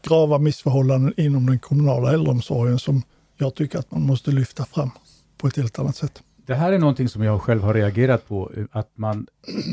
grava 0.01 0.37
missförhållanden 0.37 1.13
inom 1.17 1.45
den 1.45 1.59
kommunala 1.59 2.13
äldreomsorgen 2.13 2.79
som 2.79 3.01
jag 3.37 3.55
tycker 3.55 3.79
att 3.79 3.91
man 3.91 4.01
måste 4.01 4.31
lyfta 4.31 4.65
fram 4.65 4.89
på 5.37 5.47
ett 5.47 5.57
helt 5.57 5.79
annat 5.79 5.95
sätt. 5.95 6.23
Det 6.45 6.55
här 6.55 6.71
är 6.71 6.79
någonting 6.79 7.09
som 7.09 7.23
jag 7.23 7.41
själv 7.41 7.61
har 7.61 7.73
reagerat 7.73 8.27
på, 8.27 8.51
att 8.71 8.91
man, 8.95 9.27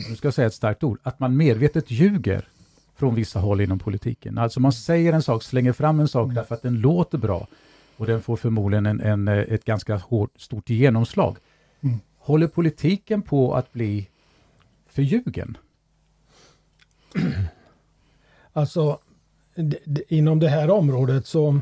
nu 0.09 0.17
ska 0.17 0.27
jag 0.27 0.35
säga 0.35 0.47
ett 0.47 0.55
starkt 0.55 0.85
ord, 0.85 0.99
att 1.03 1.21
man 1.21 1.37
medvetet 1.37 1.91
ljuger 1.91 2.49
från 2.97 3.15
vissa 3.15 3.41
håll 3.41 3.61
inom 3.61 3.79
politiken. 3.79 4.39
Alltså 4.39 4.61
man 4.61 4.73
säger 4.73 5.13
en 5.13 5.23
sak, 5.23 5.43
slänger 5.43 5.73
fram 5.73 6.01
en 6.01 6.09
sak 6.09 6.35
därför 6.35 6.55
att 6.55 6.63
den 6.63 6.81
låter 6.81 7.19
bra 7.19 7.47
och 7.97 8.07
den 8.07 8.23
får 8.23 8.37
förmodligen 8.37 8.87
en, 8.87 9.01
en 9.01 9.29
ett 9.29 9.65
ganska 9.65 9.97
hårt, 9.97 10.41
stort 10.41 10.71
genomslag. 10.71 11.37
Mm. 11.85 12.01
Håller 12.19 12.47
politiken 12.47 13.23
på 13.23 13.55
att 13.55 13.73
bli 13.73 14.09
förljugen? 14.87 15.57
Alltså, 18.53 18.99
inom 20.09 20.39
det 20.39 20.49
här 20.49 20.71
området 20.71 21.27
så... 21.27 21.61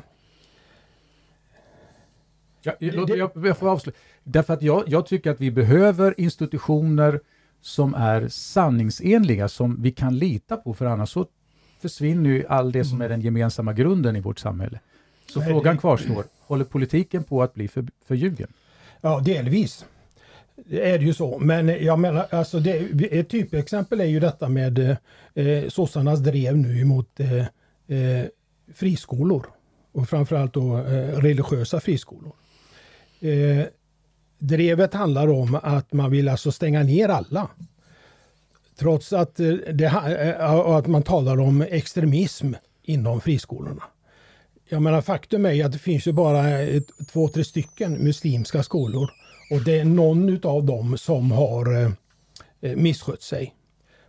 Ja, 2.62 2.72
jag, 2.78 3.10
jag, 3.10 3.30
jag 3.46 3.58
får 3.58 3.68
avsluta. 3.68 3.98
Därför 4.24 4.54
att 4.54 4.62
jag, 4.62 4.84
jag 4.86 5.06
tycker 5.06 5.30
att 5.30 5.40
vi 5.40 5.50
behöver 5.50 6.14
institutioner 6.20 7.20
som 7.60 7.94
är 7.94 8.28
sanningsenliga, 8.28 9.48
som 9.48 9.82
vi 9.82 9.92
kan 9.92 10.18
lita 10.18 10.56
på, 10.56 10.74
för 10.74 10.86
annars 10.86 11.10
så 11.10 11.26
försvinner 11.80 12.30
ju 12.30 12.46
all 12.46 12.72
det 12.72 12.84
som 12.84 13.00
är 13.00 13.08
den 13.08 13.20
gemensamma 13.20 13.72
grunden 13.72 14.16
i 14.16 14.20
vårt 14.20 14.38
samhälle. 14.38 14.80
Så 15.26 15.40
Nej, 15.40 15.48
frågan 15.48 15.78
kvarstår, 15.78 16.24
håller 16.40 16.64
politiken 16.64 17.24
på 17.24 17.42
att 17.42 17.54
bli 17.54 17.68
för, 17.68 17.86
förljugen? 18.04 18.52
Ja, 19.00 19.20
delvis 19.20 19.86
det 20.66 20.90
är 20.90 20.98
det 20.98 21.04
ju 21.04 21.14
så. 21.14 21.38
Men 21.38 21.84
jag 21.84 21.98
menar, 21.98 22.26
alltså 22.30 22.60
det, 22.60 22.78
ett 23.10 23.28
typexempel 23.28 24.00
är 24.00 24.04
ju 24.04 24.20
detta 24.20 24.48
med 24.48 24.78
eh, 24.78 24.96
eh 25.34 25.68
sossarnas 25.68 26.20
drev 26.20 26.56
nu 26.56 26.80
emot 26.80 27.20
eh, 27.20 27.38
eh, 27.98 28.26
friskolor 28.74 29.46
och 29.92 30.08
framförallt 30.08 30.54
då 30.54 30.78
eh, 30.78 31.18
religiösa 31.18 31.80
friskolor. 31.80 32.32
Eh, 33.20 33.66
drevet 34.38 34.94
handlar 34.94 35.28
om 35.28 35.58
att 35.62 35.92
man 35.92 36.10
vill 36.10 36.28
alltså 36.28 36.52
stänga 36.52 36.82
ner 36.82 37.08
alla. 37.08 37.48
Trots 38.78 39.12
att, 39.12 39.40
eh, 39.40 39.52
det, 39.72 39.84
eh, 39.84 40.50
att 40.50 40.86
man 40.86 41.02
talar 41.02 41.40
om 41.40 41.62
extremism 41.62 42.52
inom 42.82 43.20
friskolorna. 43.20 43.82
Jag 44.68 44.82
menar 44.82 45.00
faktum 45.00 45.46
är 45.46 45.64
att 45.64 45.72
det 45.72 45.78
finns 45.78 46.06
ju 46.06 46.12
bara 46.12 46.48
ett, 46.60 46.86
två, 47.12 47.28
tre 47.28 47.44
stycken 47.44 47.92
muslimska 47.92 48.62
skolor 48.62 49.10
och 49.52 49.64
det 49.64 49.80
är 49.80 49.84
någon 49.84 50.40
av 50.42 50.64
dem 50.64 50.98
som 50.98 51.30
har 51.30 51.80
eh, 51.80 51.90
eh, 52.60 52.76
misskött 52.76 53.22
sig. 53.22 53.54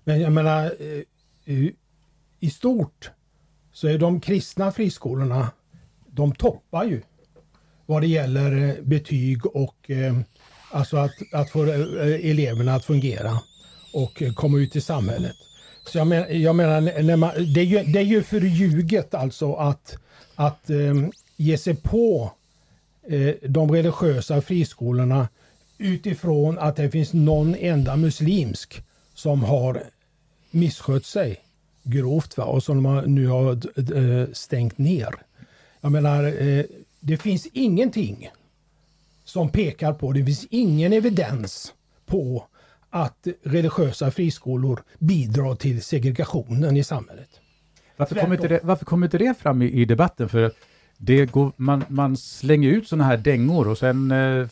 Men 0.04 0.22
jag 0.22 0.32
menar 0.32 0.66
eh, 0.66 1.56
eh, 1.56 1.70
i 2.40 2.50
stort 2.50 3.12
så 3.74 3.88
är 3.88 3.98
de 3.98 4.22
kristna 4.22 4.72
friskolorna, 4.72 5.52
de 6.08 6.36
toppar 6.36 6.84
ju 6.84 7.02
vad 7.86 8.02
det 8.02 8.08
gäller 8.08 8.70
eh, 8.70 8.84
betyg 8.84 9.46
och 9.46 9.92
eh, 9.92 10.18
alltså 10.72 10.98
att, 10.98 11.16
att 11.34 11.50
få 11.50 11.64
eleverna 11.64 12.76
att 12.76 12.86
fungera 12.86 13.40
och 13.94 14.24
komma 14.36 14.58
ut 14.58 14.76
i 14.76 14.82
samhället. 14.82 15.36
Så 15.88 15.98
jag, 15.98 16.08
men, 16.08 16.42
jag 16.42 16.56
menar, 16.56 17.04
när 17.04 17.16
man, 17.16 17.54
det, 17.54 17.62
är 17.62 17.66
ju, 17.66 17.84
det 17.84 18.00
är 18.00 18.04
ju 18.04 18.24
förljuget 18.24 19.14
alltså 19.14 19.54
att, 19.54 19.98
att 20.36 20.70
eh, 20.70 20.94
ge 21.38 21.58
sig 21.58 21.76
på 21.76 22.32
de 23.42 23.72
religiösa 23.72 24.42
friskolorna 24.42 25.28
utifrån 25.78 26.60
att 26.60 26.76
det 26.76 26.92
finns 26.92 27.14
någon 27.14 27.56
enda 27.56 27.96
muslimsk 27.96 28.84
som 29.14 29.44
har 29.44 29.84
misskött 30.52 31.06
sig 31.06 31.40
grovt 31.84 32.38
va? 32.38 32.44
och 32.44 32.64
som 32.64 32.84
man 32.84 33.16
nu 33.16 33.28
har 33.28 33.52
eh, 33.52 34.28
stängt 34.34 34.78
ner. 34.78 35.16
Jag 35.82 35.92
menar, 35.92 36.24
eh, 36.24 36.66
det 37.00 37.18
finns 37.18 37.48
ingenting 37.54 38.30
som 39.24 39.50
pekar 39.50 39.94
på, 39.94 40.12
det 40.12 40.26
finns 40.26 40.48
ingen 40.50 40.94
evidens 40.94 41.74
på 42.06 42.48
att 42.90 43.28
religiösa 43.44 44.12
friskolor 44.12 44.84
bidrar 45.00 45.56
till 45.56 45.82
segregationen 45.82 46.78
i 46.78 46.84
samhället. 46.84 47.30
Varför 47.98 48.16
kommer 48.16 48.36
inte 48.36 48.48
det, 48.48 48.60
varför 48.64 48.86
kommer 48.86 49.08
inte 49.08 49.18
det 49.18 49.38
fram 49.40 49.62
i, 49.62 49.66
i 49.66 49.86
debatten? 49.86 50.30
För 50.30 50.52
det 51.06 51.26
går, 51.26 51.52
man, 51.56 51.84
man 51.88 52.18
slänger 52.18 52.70
ut 52.70 52.88
sådana 52.88 53.04
här 53.04 53.18
dängor 53.18 53.68
och 53.68 53.78
sen 53.78 54.12
eh, 54.12 54.48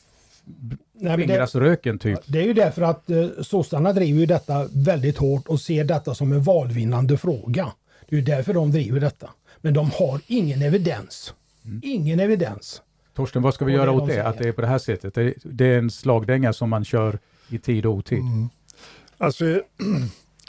skingras 1.15 1.55
röken 1.55 1.99
typ. 1.99 2.19
Det 2.25 2.39
är 2.39 2.43
ju 2.43 2.53
därför 2.53 2.81
att 2.81 3.09
eh, 3.09 3.27
sossarna 3.41 3.93
driver 3.93 4.19
ju 4.19 4.25
detta 4.25 4.67
väldigt 4.73 5.17
hårt 5.17 5.47
och 5.47 5.61
ser 5.61 5.83
detta 5.83 6.15
som 6.15 6.31
en 6.31 6.43
valvinnande 6.43 7.17
fråga. 7.17 7.71
Det 8.09 8.15
är 8.15 8.19
ju 8.19 8.25
därför 8.25 8.53
de 8.53 8.71
driver 8.71 8.99
detta. 8.99 9.29
Men 9.61 9.73
de 9.73 9.91
har 9.91 10.21
ingen 10.27 10.61
evidens. 10.61 11.33
Mm. 11.65 11.81
Ingen 11.83 12.19
evidens. 12.19 12.81
Torsten, 13.15 13.41
vad 13.41 13.53
ska 13.53 13.65
vi 13.65 13.73
göra 13.73 13.91
åt 13.91 14.07
det? 14.07 14.27
Att 14.27 14.37
det 14.37 14.47
är 14.47 14.51
på 14.51 14.61
det 14.61 14.67
här 14.67 14.77
sättet? 14.77 15.13
Det, 15.13 15.33
det 15.43 15.65
är 15.65 15.77
en 15.77 15.91
slagdänga 15.91 16.53
som 16.53 16.69
man 16.69 16.85
kör 16.85 17.19
i 17.49 17.57
tid 17.57 17.85
och 17.85 17.93
otid. 17.93 18.19
Mm. 18.19 18.49
Alltså, 19.17 19.45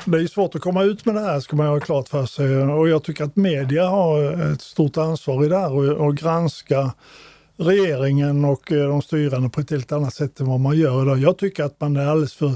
det 0.05 0.19
är 0.19 0.27
svårt 0.27 0.55
att 0.55 0.61
komma 0.61 0.83
ut 0.83 1.05
med 1.05 1.15
det 1.15 1.21
här 1.21 1.41
ska 1.41 1.57
man 1.57 1.67
ha 1.67 1.81
klart 1.81 2.09
för 2.09 2.27
sig 2.27 2.57
och 2.57 2.89
jag 2.89 3.05
tycker 3.05 3.25
att 3.25 3.37
media 3.37 3.87
har 3.87 4.43
ett 4.53 4.63
stort 4.63 4.97
ansvar 4.97 5.45
i 5.45 5.49
det 5.49 5.59
här 5.59 5.73
och, 5.73 6.07
och 6.07 6.17
granska 6.17 6.93
regeringen 7.57 8.45
och 8.45 8.73
eh, 8.73 8.89
de 8.89 9.03
styrande 9.03 9.49
på 9.49 9.61
ett 9.61 9.71
helt 9.71 9.93
annat 9.93 10.15
sätt 10.15 10.41
än 10.41 10.47
vad 10.47 10.61
man 10.61 10.77
gör 10.77 11.03
idag. 11.03 11.19
Jag 11.19 11.39
tycker 11.39 11.65
att 11.65 11.81
man 11.81 11.97
är 11.97 12.07
alldeles 12.07 12.35
för 12.35 12.49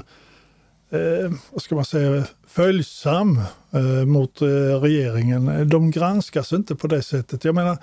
eh, 0.90 1.32
vad 1.50 1.62
ska 1.62 1.74
man 1.74 1.84
säga, 1.84 2.24
följsam 2.46 3.40
eh, 3.70 4.04
mot 4.06 4.42
eh, 4.42 4.46
regeringen. 4.80 5.68
De 5.68 5.90
granskas 5.90 6.52
inte 6.52 6.74
på 6.74 6.86
det 6.86 7.02
sättet. 7.02 7.44
Jag 7.44 7.54
menar, 7.54 7.78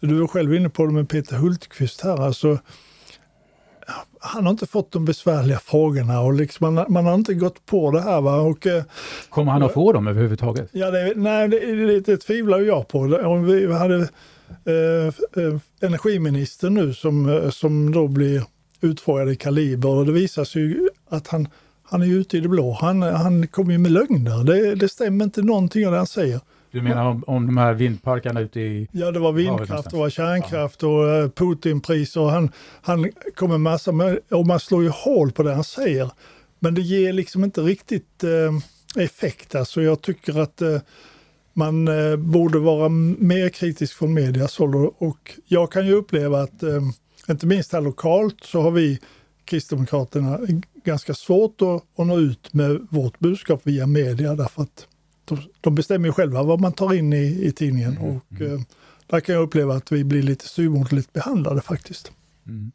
du 0.00 0.20
var 0.20 0.26
själv 0.26 0.54
inne 0.54 0.68
på 0.68 0.86
det 0.86 0.92
med 0.92 1.08
Peter 1.08 1.36
Hultqvist 1.36 2.00
här. 2.00 2.20
Alltså, 2.20 2.58
han 4.20 4.44
har 4.44 4.50
inte 4.50 4.66
fått 4.66 4.92
de 4.92 5.04
besvärliga 5.04 5.58
frågorna 5.58 6.20
och 6.20 6.34
liksom 6.34 6.74
man, 6.74 6.86
man 6.88 7.06
har 7.06 7.14
inte 7.14 7.34
gått 7.34 7.66
på 7.66 7.90
det 7.90 8.00
här. 8.00 8.20
Va? 8.20 8.40
Och, 8.40 8.66
eh, 8.66 8.82
Kommer 9.30 9.52
han 9.52 9.62
att 9.62 9.72
få 9.72 9.92
dem 9.92 10.06
överhuvudtaget? 10.06 10.68
Ja, 10.72 10.90
det, 10.90 11.12
nej, 11.16 11.48
det, 11.48 11.74
det, 11.74 12.00
det 12.00 12.16
tvivlar 12.16 12.60
jag 12.60 12.88
på. 12.88 12.98
Om 12.98 13.44
vi 13.44 13.72
hade 13.72 14.08
eh, 14.64 15.06
eh, 15.44 15.58
energiministern 15.80 16.74
nu 16.74 16.94
som, 16.94 17.28
eh, 17.28 17.50
som 17.50 17.92
då 17.92 18.08
blir 18.08 18.42
utfrågad 18.80 19.30
i 19.30 19.36
Kaliber 19.36 19.88
och 19.88 20.06
det 20.06 20.12
visar 20.12 20.44
sig 20.44 20.62
ju 20.62 20.88
att 21.08 21.28
han, 21.28 21.48
han 21.82 22.02
är 22.02 22.06
ute 22.06 22.36
i 22.36 22.40
det 22.40 22.48
blå. 22.48 22.72
Han, 22.80 23.02
han 23.02 23.46
kommer 23.46 23.72
ju 23.72 23.78
med 23.78 23.92
lögner. 23.92 24.44
Det, 24.44 24.74
det 24.74 24.88
stämmer 24.88 25.24
inte 25.24 25.42
någonting 25.42 25.86
av 25.86 25.92
det 25.92 25.98
han 25.98 26.06
säger. 26.06 26.40
Du 26.72 26.82
menar 26.82 27.04
om, 27.04 27.24
om 27.26 27.46
de 27.46 27.56
här 27.56 27.74
vindparkerna 27.74 28.40
ute 28.40 28.60
i... 28.60 28.88
Ja, 28.92 29.10
det 29.10 29.18
var 29.18 29.32
vindkraft, 29.32 29.90
det 29.90 29.96
var 29.96 30.10
kärnkraft 30.10 30.82
och 30.82 31.04
uh, 31.04 31.28
Putinpriser. 31.28 32.28
Han, 32.28 32.50
han 32.82 33.10
kommer 33.34 33.58
massa 33.58 33.92
med, 33.92 34.18
och 34.30 34.46
man 34.46 34.60
slår 34.60 34.82
ju 34.82 34.88
hål 34.88 35.32
på 35.32 35.42
det 35.42 35.54
han 35.54 35.64
säger. 35.64 36.10
Men 36.58 36.74
det 36.74 36.80
ger 36.80 37.12
liksom 37.12 37.44
inte 37.44 37.60
riktigt 37.60 38.24
uh, 38.24 39.02
effekt. 39.04 39.54
Alltså 39.54 39.82
jag 39.82 40.02
tycker 40.02 40.40
att 40.40 40.62
uh, 40.62 40.78
man 41.52 41.88
eh, 41.88 42.16
borde 42.16 42.58
vara 42.58 42.88
mer 42.88 43.48
kritisk 43.48 43.96
från 43.96 44.14
medias 44.14 44.58
håll 44.58 44.74
och 44.98 45.40
jag 45.46 45.72
kan 45.72 45.86
ju 45.86 45.92
uppleva 45.92 46.40
att, 46.40 46.62
eh, 46.62 46.82
inte 47.28 47.46
minst 47.46 47.72
här 47.72 47.80
lokalt, 47.80 48.44
så 48.44 48.60
har 48.60 48.70
vi 48.70 49.00
Kristdemokraterna 49.44 50.38
ganska 50.84 51.14
svårt 51.14 51.62
att, 51.62 52.00
att 52.00 52.06
nå 52.06 52.18
ut 52.18 52.54
med 52.54 52.86
vårt 52.90 53.18
budskap 53.18 53.60
via 53.64 53.86
media 53.86 54.34
därför 54.34 54.62
att 54.62 54.86
de, 55.24 55.38
de 55.60 55.74
bestämmer 55.74 56.08
ju 56.08 56.12
själva 56.12 56.42
vad 56.42 56.60
man 56.60 56.72
tar 56.72 56.94
in 56.94 57.12
i, 57.12 57.46
i 57.46 57.52
tidningen. 57.52 57.96
Mm. 57.96 58.16
Och, 58.16 58.40
eh, 58.40 58.60
där 59.06 59.20
kan 59.20 59.34
jag 59.34 59.42
uppleva 59.42 59.74
att 59.74 59.92
vi 59.92 60.04
blir 60.04 60.22
lite 60.22 60.48
styvmoderligt 60.48 61.12
behandlade 61.12 61.60
faktiskt. 61.60 62.12
Mm. 62.46 62.72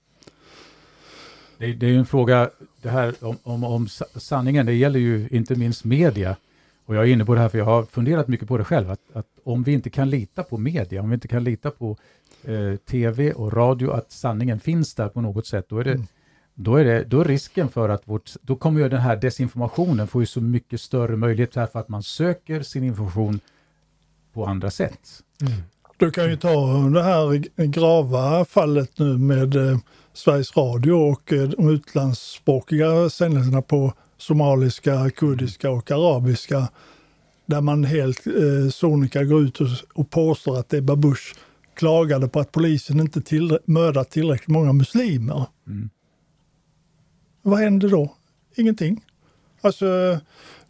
Det, 1.57 1.73
det 1.73 1.85
är 1.85 1.89
ju 1.89 1.97
en 1.99 2.05
fråga, 2.05 2.49
det 2.81 2.89
här 2.89 3.13
om, 3.21 3.37
om, 3.43 3.63
om 3.63 3.87
sa- 3.87 4.05
sanningen, 4.15 4.65
det 4.65 4.73
gäller 4.73 4.99
ju 4.99 5.27
inte 5.31 5.55
minst 5.55 5.83
media. 5.83 6.35
Och 6.85 6.95
jag 6.95 7.03
är 7.03 7.07
inne 7.07 7.25
på 7.25 7.35
det 7.35 7.41
här 7.41 7.49
för 7.49 7.57
jag 7.57 7.65
har 7.65 7.83
funderat 7.83 8.27
mycket 8.27 8.47
på 8.47 8.57
det 8.57 8.63
själv, 8.63 8.91
att, 8.91 8.99
att 9.13 9.25
om 9.43 9.63
vi 9.63 9.73
inte 9.73 9.89
kan 9.89 10.09
lita 10.09 10.43
på 10.43 10.57
media, 10.57 11.01
om 11.01 11.09
vi 11.09 11.13
inte 11.13 11.27
kan 11.27 11.43
lita 11.43 11.71
på 11.71 11.97
eh, 12.43 12.75
tv 12.75 13.33
och 13.33 13.53
radio, 13.53 13.91
att 13.91 14.11
sanningen 14.11 14.59
finns 14.59 14.93
där 14.95 15.09
på 15.09 15.21
något 15.21 15.47
sätt, 15.47 15.65
då 15.69 15.79
är 15.79 15.83
det, 15.83 15.91
Mm. 15.91 16.07
Då 16.59 16.75
är 16.75 16.85
det 16.85 17.03
då 17.03 17.21
är 17.21 17.25
risken 17.25 17.69
för 17.69 17.89
att 17.89 18.01
vårt, 18.05 18.33
då 18.41 18.55
kommer 18.55 18.81
ju 18.81 18.89
den 18.89 19.01
här 19.01 19.15
desinformationen 19.15 20.07
få 20.07 20.19
ju 20.19 20.25
så 20.25 20.41
mycket 20.41 20.81
större 20.81 21.15
möjlighet 21.15 21.55
här 21.55 21.65
för 21.65 21.79
att 21.79 21.89
man 21.89 22.03
söker 22.03 22.61
sin 22.61 22.83
information 22.83 23.39
på 24.33 24.45
andra 24.45 24.71
sätt. 24.71 24.99
Du 25.97 26.11
kan 26.11 26.29
ju 26.29 26.37
ta 26.37 26.49
det 26.93 27.03
här 27.03 27.37
grava 27.65 28.45
fallet 28.45 28.99
nu 28.99 29.17
med 29.17 29.55
eh, 29.55 29.77
Sveriges 30.13 30.57
Radio 30.57 30.91
och 30.91 31.33
eh, 31.33 31.49
de 31.49 31.69
utlandsspråkiga 31.69 33.09
sändningarna 33.09 33.61
på 33.61 33.93
somaliska, 34.17 35.09
kurdiska 35.09 35.71
och 35.71 35.91
arabiska. 35.91 36.67
Där 37.45 37.61
man 37.61 37.83
helt 37.83 38.27
eh, 38.27 38.69
sonika 38.71 39.23
går 39.23 39.41
ut 39.41 39.61
och, 39.61 39.67
och 39.93 40.09
påstår 40.09 40.59
att 40.59 40.73
Ebba 40.73 40.95
Busch 40.95 41.35
klagade 41.75 42.27
på 42.27 42.39
att 42.39 42.51
polisen 42.51 42.99
inte 42.99 43.21
till, 43.21 43.59
mördat 43.65 44.09
tillräckligt 44.09 44.47
många 44.47 44.73
muslimer. 44.73 45.45
Mm. 45.67 45.89
Vad 47.47 47.59
händer 47.59 47.89
då? 47.89 48.15
Ingenting. 48.55 49.05
Alltså, 49.61 50.19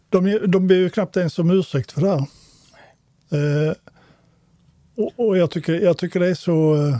de, 0.08 0.38
de 0.46 0.66
ber 0.66 0.74
ju 0.74 0.90
knappt 0.90 1.16
ens 1.16 1.38
om 1.38 1.50
ursäkt 1.50 1.92
för 1.92 2.00
det 2.00 2.08
här. 2.08 2.26
Eh, 3.68 3.74
och, 4.96 5.12
och 5.16 5.38
jag, 5.38 5.50
tycker, 5.50 5.80
jag 5.80 5.98
tycker 5.98 6.20
det 6.20 6.28
är 6.28 6.34
så... 6.34 6.74
Eh, 6.74 6.96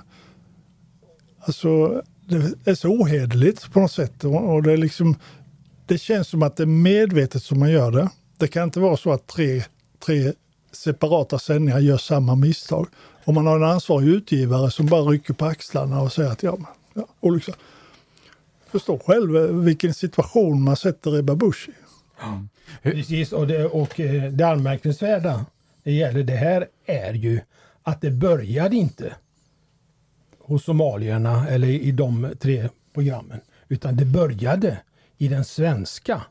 alltså, 1.40 2.02
det 2.28 2.70
är 2.70 2.74
så 2.74 2.88
ohederligt 2.88 3.72
på 3.72 3.80
något 3.80 3.92
sätt. 3.92 4.24
Och, 4.24 4.54
och 4.54 4.62
det, 4.62 4.72
är 4.72 4.76
liksom, 4.76 5.16
det 5.86 5.98
känns 5.98 6.28
som 6.28 6.42
att 6.42 6.56
det 6.56 6.62
är 6.62 6.66
medvetet 6.66 7.42
som 7.42 7.58
man 7.58 7.70
gör 7.70 7.90
det. 7.90 8.10
Det 8.36 8.48
kan 8.48 8.64
inte 8.64 8.80
vara 8.80 8.96
så 8.96 9.12
att 9.12 9.26
tre, 9.26 9.62
tre 10.06 10.32
separata 10.72 11.38
sändningar 11.38 11.78
gör 11.78 11.98
samma 11.98 12.34
misstag. 12.34 12.88
Om 13.24 13.34
man 13.34 13.46
har 13.46 13.56
en 13.56 13.64
ansvarig 13.64 14.08
utgivare 14.08 14.70
som 14.70 14.86
bara 14.86 15.02
rycker 15.02 15.34
på 15.34 15.44
axlarna 15.44 16.00
och 16.00 16.12
säger 16.12 16.30
att 16.30 16.42
ja, 16.42 16.56
men, 16.56 16.66
ja 16.94 17.08
och 17.20 17.32
Förstå 18.68 18.98
själv 18.98 19.36
eh, 19.36 19.42
vilken 19.42 19.94
situation 19.94 20.62
man 20.62 20.76
sätter 20.76 21.18
Ebba 21.18 21.34
Busch 21.34 21.68
i. 21.68 21.72
Precis, 22.82 23.32
och 23.32 23.46
det, 23.46 23.64
och 23.64 24.00
eh, 24.00 24.32
det 24.32 24.46
anmärkningsvärda 24.46 25.46
det 25.82 25.92
gäller 25.92 26.22
det 26.22 26.36
här 26.36 26.66
är 26.86 27.14
ju 27.14 27.40
att 27.82 28.00
det 28.00 28.10
började 28.10 28.76
inte 28.76 29.14
hos 30.38 30.64
somalierna 30.64 31.48
eller 31.48 31.68
i 31.68 31.92
de 31.92 32.34
tre 32.40 32.68
programmen, 32.94 33.40
utan 33.68 33.96
det 33.96 34.04
började 34.04 34.78
i 35.18 35.28
den 35.28 35.44
svenska. 35.44 36.22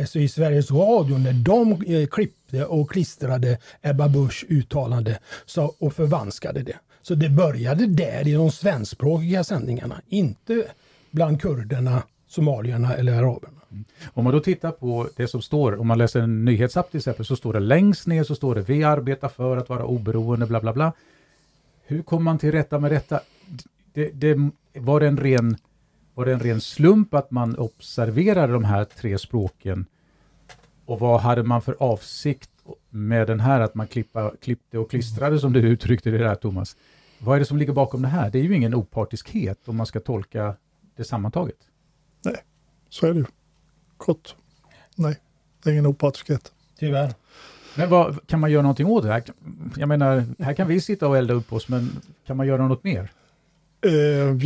Alltså 0.00 0.18
i 0.18 0.28
Sveriges 0.28 0.70
Radio 0.70 1.18
när 1.18 1.32
de 1.32 1.72
eh, 1.72 2.06
klippte 2.06 2.64
och 2.64 2.90
klistrade 2.90 3.58
Ebba 3.82 4.08
Busch 4.08 4.44
uttalande 4.48 5.18
så, 5.46 5.74
och 5.78 5.94
förvanskade 5.94 6.62
det. 6.62 6.78
Så 7.02 7.14
det 7.14 7.28
började 7.28 7.86
där 7.86 8.28
i 8.28 8.32
de 8.32 8.50
svenskspråkiga 8.50 9.44
sändningarna, 9.44 10.00
inte 10.08 10.66
bland 11.14 11.40
kurderna, 11.40 12.02
somalierna 12.26 12.94
eller 12.94 13.12
araberna. 13.12 13.60
Mm. 13.70 13.84
Om 14.14 14.24
man 14.24 14.32
då 14.32 14.40
tittar 14.40 14.70
på 14.70 15.08
det 15.16 15.28
som 15.28 15.42
står, 15.42 15.80
om 15.80 15.86
man 15.86 15.98
läser 15.98 16.20
en 16.20 16.44
nyhetsapp 16.44 16.90
till 16.90 16.98
exempel, 16.98 17.24
så 17.24 17.36
står 17.36 17.52
det 17.52 17.60
längst 17.60 18.06
ner 18.06 18.24
så 18.24 18.34
står 18.34 18.54
det 18.54 18.62
vi 18.62 18.84
arbetar 18.84 19.28
för 19.28 19.56
att 19.56 19.68
vara 19.68 19.84
oberoende, 19.84 20.46
bla 20.46 20.60
bla 20.60 20.72
bla. 20.72 20.92
Hur 21.86 22.02
kommer 22.02 22.22
man 22.22 22.38
till 22.38 22.52
rätta 22.52 22.78
med 22.78 22.90
detta? 22.90 23.20
Det, 23.92 24.10
det, 24.10 24.50
var, 24.72 25.00
det 25.00 25.06
en 25.06 25.16
ren, 25.16 25.56
var 26.14 26.24
det 26.24 26.32
en 26.32 26.40
ren 26.40 26.60
slump 26.60 27.14
att 27.14 27.30
man 27.30 27.58
observerade 27.58 28.52
de 28.52 28.64
här 28.64 28.84
tre 28.84 29.18
språken? 29.18 29.86
Och 30.86 31.00
vad 31.00 31.20
hade 31.20 31.42
man 31.42 31.62
för 31.62 31.76
avsikt 31.78 32.50
med 32.90 33.26
den 33.26 33.40
här 33.40 33.60
att 33.60 33.74
man 33.74 33.86
klippa, 33.86 34.32
klippte 34.42 34.78
och 34.78 34.90
klistrade 34.90 35.38
som 35.38 35.52
du 35.52 35.60
uttryckte 35.60 36.10
det 36.10 36.18
där 36.18 36.34
Thomas? 36.34 36.76
Vad 37.18 37.36
är 37.36 37.40
det 37.40 37.46
som 37.46 37.58
ligger 37.58 37.72
bakom 37.72 38.02
det 38.02 38.08
här? 38.08 38.30
Det 38.30 38.38
är 38.38 38.42
ju 38.42 38.54
ingen 38.54 38.74
opartiskhet 38.74 39.58
om 39.68 39.76
man 39.76 39.86
ska 39.86 40.00
tolka 40.00 40.54
det 40.96 41.04
sammantaget. 41.04 41.56
Så 42.90 43.06
är 43.06 43.12
det 43.14 43.18
ju. 43.18 43.26
Kort. 43.96 44.34
Nej, 44.94 45.16
det 45.62 45.70
är 45.70 45.72
ingen 45.72 45.86
opartiskhet. 45.86 46.52
Tyvärr. 46.78 47.14
Men 47.74 47.90
vad, 47.90 48.26
kan 48.26 48.40
man 48.40 48.50
göra 48.50 48.62
någonting 48.62 48.86
åt 48.86 49.02
det 49.02 49.12
här? 49.12 49.22
Jag 49.76 49.88
menar, 49.88 50.24
här 50.38 50.54
kan 50.54 50.68
vi 50.68 50.80
sitta 50.80 51.08
och 51.08 51.16
elda 51.16 51.34
upp 51.34 51.52
oss, 51.52 51.68
men 51.68 51.90
kan 52.26 52.36
man 52.36 52.46
göra 52.46 52.68
något 52.68 52.84
mer? 52.84 53.12
Eh, 53.86 53.92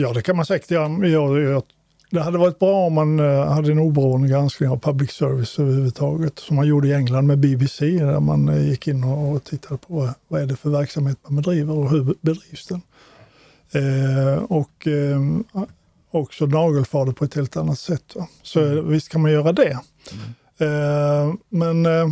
ja, 0.01 0.13
det 0.13 0.23
kan 0.23 0.37
man 0.37 0.47
säkert 0.47 0.71
göra. 0.71 1.09
Jag, 1.09 1.43
jag, 1.43 1.63
det 2.11 2.21
hade 2.21 2.39
varit 2.39 2.59
bra 2.59 2.87
om 2.87 2.93
man 2.93 3.21
eh, 3.21 3.53
hade 3.53 3.73
en 3.73 3.79
oberoende 3.79 4.29
granskning 4.29 4.71
av 4.71 4.79
public 4.79 5.11
service 5.11 5.59
överhuvudtaget. 5.59 6.39
Som 6.39 6.57
man 6.57 6.67
gjorde 6.67 6.89
i 6.89 6.95
England 6.95 7.27
med 7.27 7.39
BBC 7.39 7.87
där 7.87 8.21
man 8.21 8.49
eh, 8.49 8.69
gick 8.69 8.89
in 8.89 9.05
och, 9.05 9.45
tittade 9.45 9.79
på 9.79 9.95
vad, 9.95 10.15
vad 10.29 10.43
är 10.43 10.47
det 10.47 10.57
för 10.57 10.71
verksamhet 10.71 11.19
man 11.23 11.37
bedriver 11.37 11.79
och 11.79 11.91
hur 11.91 12.15
bedrivs 12.21 12.67
den. 12.67 12.83
Eh, 13.73 14.43
och 14.43 14.87
eh, 14.87 15.21
också 16.11 16.47
nagelfar 16.47 17.07
det 17.07 17.13
på 17.13 17.25
ett 17.25 17.35
helt 17.35 17.57
annat 17.57 17.79
sätt. 17.79 18.17
Va? 18.17 18.29
Så 18.43 18.61
mm. 18.61 18.91
visst 18.91 19.09
kan 19.09 19.21
man 19.21 19.33
göra 19.33 19.53
det. 19.53 19.79
Eh, 20.59 21.35
men 21.49 21.87
eh, 21.87 22.07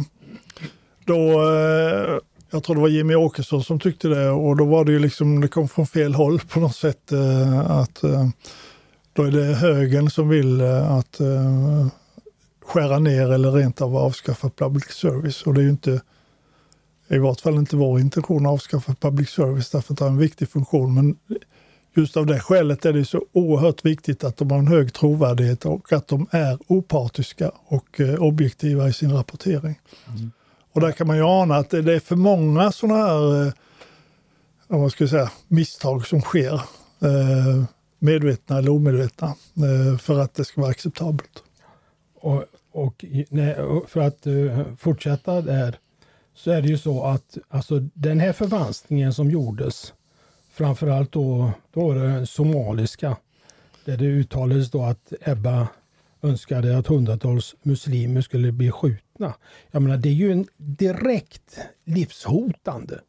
då, 1.04 1.14
eh, 1.42 2.18
jag 2.50 2.62
tror 2.64 2.74
det 2.74 2.80
var 2.80 2.88
Jimmy 2.88 3.14
Åkesson 3.14 3.64
som 3.64 3.80
tyckte 3.80 4.08
det 4.08 4.30
och 4.30 4.56
då 4.56 4.64
var 4.64 4.84
det 4.84 4.92
ju 4.92 4.98
liksom, 4.98 5.40
det 5.40 5.48
kom 5.48 5.68
från 5.68 5.86
fel 5.86 6.14
håll 6.14 6.40
på 6.40 6.60
något 6.60 6.76
sätt. 6.76 7.12
Eh, 7.12 7.70
att 7.70 8.04
eh, 8.04 8.28
Då 9.12 9.22
är 9.22 9.30
det 9.30 9.54
högern 9.54 10.10
som 10.10 10.28
vill 10.28 10.60
eh, 10.60 10.92
att 10.92 11.20
skära 12.64 12.98
ner 12.98 13.32
eller 13.32 13.52
rent 13.52 13.82
av 13.82 13.96
avskaffa 13.96 14.50
public 14.50 14.84
service. 14.84 15.42
Och 15.42 15.54
det 15.54 15.60
är 15.60 15.64
ju 15.64 15.70
inte, 15.70 16.00
i 17.08 17.18
vart 17.18 17.40
fall 17.40 17.54
inte 17.54 17.76
vår 17.76 18.00
intention 18.00 18.46
att 18.46 18.52
avskaffa 18.52 18.94
public 18.94 19.30
service 19.30 19.70
därför 19.70 19.92
att 19.92 19.98
det 19.98 20.04
har 20.04 20.10
en 20.10 20.18
viktig 20.18 20.48
funktion. 20.48 20.94
Men 20.94 21.16
just 21.96 22.16
av 22.16 22.26
det 22.26 22.40
skälet 22.40 22.84
är 22.84 22.92
det 22.92 23.04
så 23.04 23.24
oerhört 23.32 23.84
viktigt 23.84 24.24
att 24.24 24.36
de 24.36 24.50
har 24.50 24.58
en 24.58 24.66
hög 24.66 24.92
trovärdighet 24.92 25.64
och 25.64 25.92
att 25.92 26.08
de 26.08 26.26
är 26.30 26.58
opartiska 26.66 27.52
och 27.66 28.00
eh, 28.00 28.14
objektiva 28.14 28.88
i 28.88 28.92
sin 28.92 29.12
rapportering. 29.12 29.80
Och 30.72 30.80
där 30.80 30.92
kan 30.92 31.06
man 31.06 31.16
ju 31.16 31.22
ana 31.22 31.56
att 31.56 31.70
det 31.70 31.94
är 31.94 32.00
för 32.00 32.16
många 32.16 32.72
sådana 32.72 33.06
här 33.06 33.46
eh, 33.46 33.52
om 34.68 34.80
man 34.80 34.90
ska 34.90 35.08
säga, 35.08 35.30
misstag 35.48 36.06
som 36.06 36.20
sker. 36.20 36.54
Eh, 37.00 37.64
medvetna 37.98 38.58
eller 38.58 38.70
omedvetna. 38.70 39.34
För 40.00 40.18
att 40.18 40.34
det 40.34 40.44
ska 40.44 40.60
vara 40.60 40.70
acceptabelt. 40.70 41.42
Och, 42.14 42.44
och, 42.72 43.04
för 43.88 44.00
att 44.00 44.26
fortsätta 44.78 45.40
där 45.40 45.78
så 46.34 46.50
är 46.50 46.62
det 46.62 46.68
ju 46.68 46.78
så 46.78 47.04
att 47.04 47.38
alltså, 47.48 47.78
den 47.94 48.20
här 48.20 48.32
förvanskningen 48.32 49.14
som 49.14 49.30
gjordes, 49.30 49.92
framförallt 50.56 51.12
då, 51.12 51.50
då 51.72 51.88
var 51.88 51.94
det 51.94 52.26
somaliska, 52.26 53.16
där 53.84 53.96
det 53.96 54.04
uttalades 54.04 54.70
då 54.70 54.82
att 54.84 55.12
Ebba 55.20 55.68
önskade 56.22 56.78
att 56.78 56.86
hundratals 56.86 57.54
muslimer 57.62 58.20
skulle 58.20 58.52
bli 58.52 58.70
skjutna. 58.70 59.34
Jag 59.70 59.82
menar, 59.82 59.96
det 59.96 60.08
är 60.08 60.12
ju 60.12 60.32
en 60.32 60.46
direkt 60.56 61.58
livshotande 61.84 63.00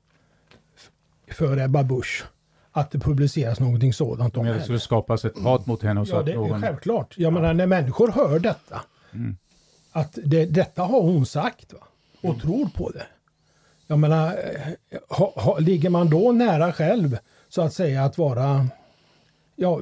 för 1.32 1.58
Ebba 1.58 1.84
Busch 1.84 2.26
att 2.72 2.92
det 2.92 3.00
publiceras 3.00 3.60
någonting 3.60 3.94
sådant 3.94 4.36
om 4.38 4.40
Om 4.40 4.46
det 4.46 4.52
henne. 4.52 4.64
skulle 4.64 4.80
skapas 4.80 5.26
ett 5.26 5.40
hat 5.40 5.66
mot 5.66 5.84
henne 5.84 6.02
och 6.02 6.08
så 6.08 6.16
Ja, 6.16 6.22
det 6.24 6.32
är 6.32 6.36
någon... 6.36 6.62
självklart. 6.62 7.14
Jag 7.18 7.34
menar, 7.34 7.54
när 7.54 7.66
människor 7.66 8.12
hör 8.12 8.40
detta, 8.40 8.82
Mm. 9.14 9.38
att 9.92 10.18
det, 10.24 10.46
detta 10.46 10.82
har 10.84 11.02
hon 11.02 11.26
sagt 11.26 11.74
va? 11.74 11.80
och 12.22 12.30
Mm. 12.30 12.40
tror 12.40 12.66
på 12.66 12.90
det. 12.90 13.06
Jag 13.88 14.00
menar, 14.00 14.28
eh, 14.28 15.00
ha, 15.10 15.34
ha, 15.36 15.60
ligger 15.60 15.90
man 15.90 16.10
då 16.10 16.32
nära 16.32 16.74
själv 16.74 17.18
så 17.50 17.62
att 17.62 17.74
säga 17.74 18.04
att 18.04 18.18
vara, 18.18 18.68
ja, 19.56 19.82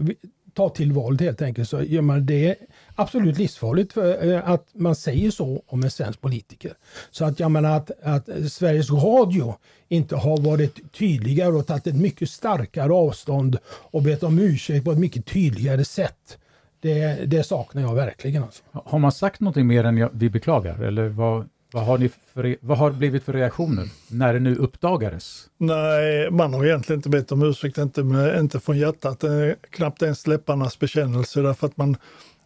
ta 0.54 0.70
till 0.70 0.92
våld 0.92 1.22
helt 1.22 1.42
enkelt, 1.42 1.70
så 1.70 1.84
jag 1.90 2.04
menar, 2.04 2.20
det 2.20 2.50
är 2.50 2.56
absolut 2.96 3.38
livsfarligt 3.38 3.94
för, 3.94 4.32
eh, 4.32 4.50
att 4.50 4.68
man 4.74 4.96
säger 4.96 5.32
så 5.32 5.64
om 5.68 5.84
en 5.84 5.92
svensk 5.92 6.22
politiker. 6.22 6.74
Så 7.12 7.26
att 7.26 7.40
jag 7.40 7.52
menar 7.52 7.78
att, 7.78 7.92
att 8.04 8.52
Sveriges 8.52 8.92
Radio 8.92 9.56
inte 9.88 10.16
har 10.16 10.38
varit 10.38 10.94
tydligare 10.94 11.54
och 11.54 11.68
tagit 11.68 11.88
ett 11.88 11.96
mycket 11.96 12.30
starkare 12.30 12.94
avstånd 12.94 13.58
och 13.68 14.02
bett 14.02 14.24
om 14.24 14.40
ursäkt 14.40 14.86
på 14.86 14.92
ett 14.92 15.00
mycket 15.00 15.26
tydligare 15.26 15.86
sätt. 15.86 16.38
Det, 16.80 17.26
det 17.26 17.44
saknar 17.44 17.82
jag 17.82 17.96
verkligen. 17.96 18.44
Alltså. 18.44 18.64
Har 18.72 19.00
man 19.00 19.12
sagt 19.12 19.40
någonting 19.40 19.68
mer 19.68 19.84
än 19.84 19.98
jag, 19.98 20.10
vi 20.14 20.30
beklagar? 20.30 20.84
Eller 20.84 21.08
vad, 21.08 21.50
vad, 21.72 21.86
har 21.86 21.98
ni 21.98 22.10
för, 22.34 22.58
vad 22.62 22.78
har 22.78 22.92
det 22.92 22.98
blivit 22.98 23.24
för 23.24 23.34
reaktioner 23.34 23.90
när 24.08 24.34
det 24.34 24.40
nu 24.40 24.56
uppdagades? 24.56 25.50
Nej, 25.58 26.32
man 26.32 26.54
har 26.54 26.66
egentligen 26.66 27.00
inte 27.00 27.10
bett 27.10 27.32
om 27.32 27.44
ursäkt, 27.44 27.78
inte, 27.78 28.04
med, 28.04 28.40
inte 28.40 28.60
från 28.60 28.78
hjärtat, 28.78 29.24
eh, 29.24 29.32
knappt 29.70 30.02
ens 30.02 30.28
läpparnas 30.28 30.80
bekännelse 30.80 31.42
därför 31.42 31.68
att 31.68 31.78
man, 31.78 31.98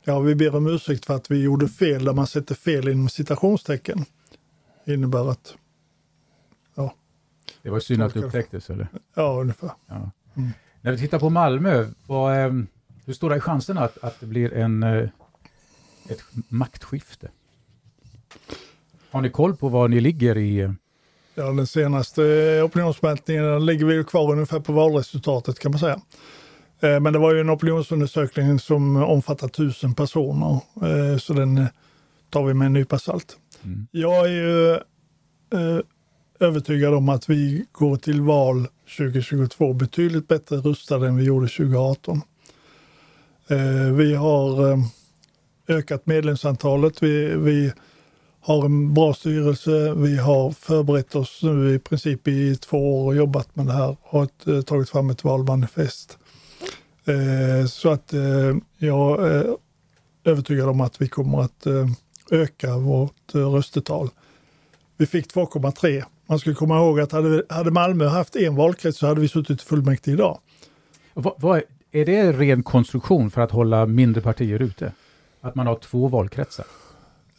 Ja, 0.03 0.19
vi 0.19 0.35
ber 0.35 0.55
om 0.55 0.67
ursäkt 0.67 1.05
för 1.05 1.15
att 1.15 1.31
vi 1.31 1.43
gjorde 1.43 1.67
fel 1.67 2.05
där 2.05 2.13
man 2.13 2.27
sätter 2.27 2.55
fel 2.55 2.87
inom 2.87 3.09
citationstecken. 3.09 4.05
Det 4.85 4.93
innebär 4.93 5.31
att, 5.31 5.55
ja. 6.75 6.93
Det 7.61 7.69
var 7.69 7.79
synd 7.79 8.03
att 8.03 8.13
det 8.13 8.19
upptäcktes, 8.19 8.69
eller? 8.69 8.87
Ja, 9.15 9.41
ungefär. 9.41 9.71
Ja. 9.87 10.11
Mm. 10.35 10.49
När 10.81 10.91
vi 10.91 10.97
tittar 10.97 11.19
på 11.19 11.29
Malmö, 11.29 11.87
vad, 12.07 12.37
ehm, 12.37 12.67
hur 13.05 13.13
stora 13.13 13.35
är 13.35 13.39
chanserna 13.39 13.81
att, 13.81 13.97
att 13.97 14.19
det 14.19 14.25
blir 14.25 14.53
en, 14.53 14.83
eh, 14.83 15.09
ett 16.09 16.23
maktskifte? 16.47 17.29
Har 19.11 19.21
ni 19.21 19.29
koll 19.29 19.55
på 19.55 19.69
var 19.69 19.87
ni 19.87 19.99
ligger 19.99 20.37
i? 20.37 20.59
Eh? 20.59 20.71
Ja, 21.35 21.43
den 21.43 21.67
senaste 21.67 22.21
opinionsmätningen 22.61 23.65
ligger 23.65 23.85
vi 23.85 24.03
kvar 24.03 24.31
ungefär 24.31 24.59
på 24.59 24.73
valresultatet 24.73 25.59
kan 25.59 25.71
man 25.71 25.79
säga. 25.79 26.01
Eh, 26.79 26.99
men 26.99 27.13
det 27.13 27.19
var 27.19 27.33
ju 27.33 27.39
en 27.39 27.49
opinionsundersökning 27.49 28.59
som 28.59 28.97
omfattar 28.97 29.47
tusen 29.47 29.95
personer, 29.95 30.59
så 31.17 31.33
den 31.33 31.65
tar 32.29 32.43
vi 32.43 32.53
med 32.53 32.65
en 32.65 32.73
nypa 32.73 32.99
salt. 32.99 33.37
Mm. 33.63 33.87
Jag 33.91 34.25
är 34.25 34.29
ju 34.29 34.79
övertygad 36.39 36.93
om 36.93 37.09
att 37.09 37.29
vi 37.29 37.65
går 37.71 37.95
till 37.95 38.21
val 38.21 38.67
2022 38.97 39.73
betydligt 39.73 40.27
bättre 40.27 40.57
rustade 40.57 41.07
än 41.07 41.17
vi 41.17 41.23
gjorde 41.23 41.47
2018. 41.47 42.21
Eh, 43.47 43.93
vi 43.93 44.15
har 44.15 44.71
eh, 44.71 44.77
ökat 45.67 46.05
medlemsantalet. 46.05 47.03
Vi, 47.03 47.35
vi 47.35 47.71
har 48.49 48.65
en 48.65 48.93
bra 48.93 49.13
styrelse. 49.13 49.93
Vi 49.93 50.17
har 50.17 50.51
förberett 50.51 51.15
oss 51.15 51.39
nu 51.43 51.75
i 51.75 51.79
princip 51.79 52.27
i 52.27 52.55
två 52.55 53.01
år 53.01 53.05
och 53.05 53.15
jobbat 53.15 53.55
med 53.55 53.65
det 53.65 53.73
här. 53.73 53.97
Har 54.03 54.23
ett, 54.23 54.47
eh, 54.47 54.61
tagit 54.61 54.89
fram 54.89 55.09
ett 55.09 55.23
valmanifest. 55.23 56.17
Eh, 57.05 57.67
så 57.67 57.89
att 57.89 58.13
eh, 58.13 58.55
jag 58.77 59.27
är 59.27 59.55
övertygad 60.23 60.69
om 60.69 60.81
att 60.81 61.01
vi 61.01 61.07
kommer 61.07 61.41
att 61.41 61.67
öka 62.31 62.77
vårt 62.77 63.33
röstetal. 63.33 64.09
Vi 64.97 65.05
fick 65.05 65.33
2,3 65.33 66.03
man 66.25 66.39
ska 66.39 66.53
komma 66.53 66.77
ihåg 66.77 66.99
att 66.99 67.11
hade, 67.11 67.43
hade 67.49 67.71
Malmö 67.71 68.07
haft 68.07 68.35
en 68.35 68.55
valkrets 68.55 68.97
så 68.97 69.07
hade 69.07 69.21
vi 69.21 69.27
suttit 69.27 69.61
i 69.61 69.65
fullmäktige 69.65 70.13
idag. 70.13 70.39
Vad, 71.13 71.33
vad, 71.37 71.61
är 71.91 72.05
det 72.05 72.31
ren 72.31 72.63
konstruktion 72.63 73.31
för 73.31 73.41
att 73.41 73.51
hålla 73.51 73.85
mindre 73.85 74.21
partier 74.21 74.61
ute? 74.61 74.93
Att 75.41 75.55
man 75.55 75.67
har 75.67 75.75
två 75.75 76.07
valkretsar? 76.07 76.65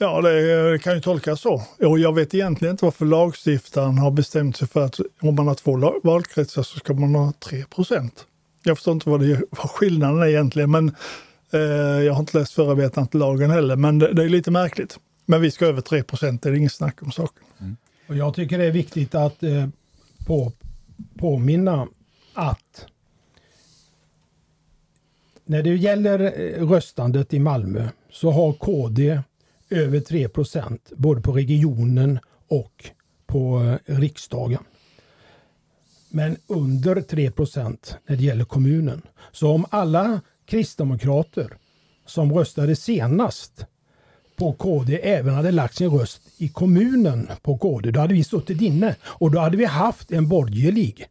Ja, 0.03 0.20
det, 0.20 0.78
kan 0.82 0.94
ju 0.94 1.01
tolkas 1.01 1.40
så. 1.40 1.62
Och 1.78 1.98
jag 1.98 2.14
vet 2.14 2.34
egentligen 2.34 2.74
inte 2.74 2.84
varför 2.84 3.07
lagstiftaren 3.07 3.98
har 3.98 4.11
bestämt 4.11 4.57
sig 4.57 4.68
för 4.68 4.84
att 4.84 5.01
om 5.20 5.34
man 5.34 5.48
har 5.48 5.55
två 5.55 6.01
valkretsar 6.03 6.62
så 6.62 6.78
ska 6.78 6.94
man 6.94 7.14
ha 7.14 7.32
3 7.32 7.64
procent. 7.64 8.26
Jag 8.62 8.76
förstår 8.76 8.94
inte 8.94 9.11
vad, 9.11 9.20
det, 9.20 9.42
vad 9.51 9.70
skillnaden 9.70 10.22
är 10.22 10.26
egentligen, 10.26 10.70
men 10.70 10.96
eh, 11.53 11.61
jag 12.05 12.12
har 12.12 12.20
inte 12.20 12.38
läst 12.38 12.53
förarbetena 12.53 13.07
till 13.07 13.20
lagen 13.20 13.51
heller, 13.51 13.76
men 13.76 13.98
det, 13.98 14.12
det, 14.12 14.24
är 14.24 14.28
lite 14.28 14.51
märkligt. 14.51 14.98
Men 15.26 15.40
vi 15.40 15.51
ska 15.51 15.66
över 15.66 15.80
3 15.80 16.03
procent, 16.03 16.42
det 16.42 16.48
är 16.48 16.55
inget 16.55 16.72
snack 16.72 17.03
om 17.03 17.12
saken. 17.12 17.44
Mm. 17.61 17.76
Och 18.09 18.16
jag 18.16 18.34
tycker 18.34 18.59
det 18.59 18.64
är 18.64 18.72
viktigt 18.72 19.14
att 19.14 19.42
eh, 19.42 19.68
på, 20.26 20.53
påminna 21.18 21.88
att 22.34 22.86
när 25.44 25.62
det 25.62 25.76
gäller 25.76 26.20
eh, 26.20 26.68
röstandet 26.68 27.34
i 27.34 27.38
Malmö 27.38 27.88
så 28.11 28.30
har 28.30 28.53
KD 28.53 29.20
över 29.70 30.00
3 30.00 30.28
procent 30.28 30.92
både 30.96 31.20
på 31.20 31.32
regionen 31.32 32.18
och 32.48 32.90
på 33.26 33.60
eh, 33.86 33.96
riksdagen. 33.98 34.62
Men 36.08 36.36
under 36.46 37.00
3 37.00 37.30
procent 37.30 37.96
när 38.06 38.16
det 38.16 38.22
gäller 38.22 38.44
kommunen. 38.44 39.02
Så 39.32 39.50
om 39.50 39.66
alla 39.70 40.20
kristdemokrater 40.46 41.56
som 42.06 42.32
röstade 42.32 42.76
senast 42.76 43.64
på 44.36 44.52
KD 44.52 44.98
även 45.02 45.34
hade 45.34 45.50
lagt 45.50 45.76
sin 45.76 45.90
röst 45.90 46.22
i 46.36 46.48
kommunen 46.48 47.30
på 47.42 47.58
KD, 47.58 47.90
då 47.90 48.00
hade 48.00 48.14
vi 48.14 48.24
suttit 48.24 48.60
inne 48.60 48.96
och 49.04 49.30
då 49.30 49.40
hade 49.40 49.56
vi 49.56 49.64
haft 49.64 50.12
en 50.12 50.28
borgerlig 50.28 51.06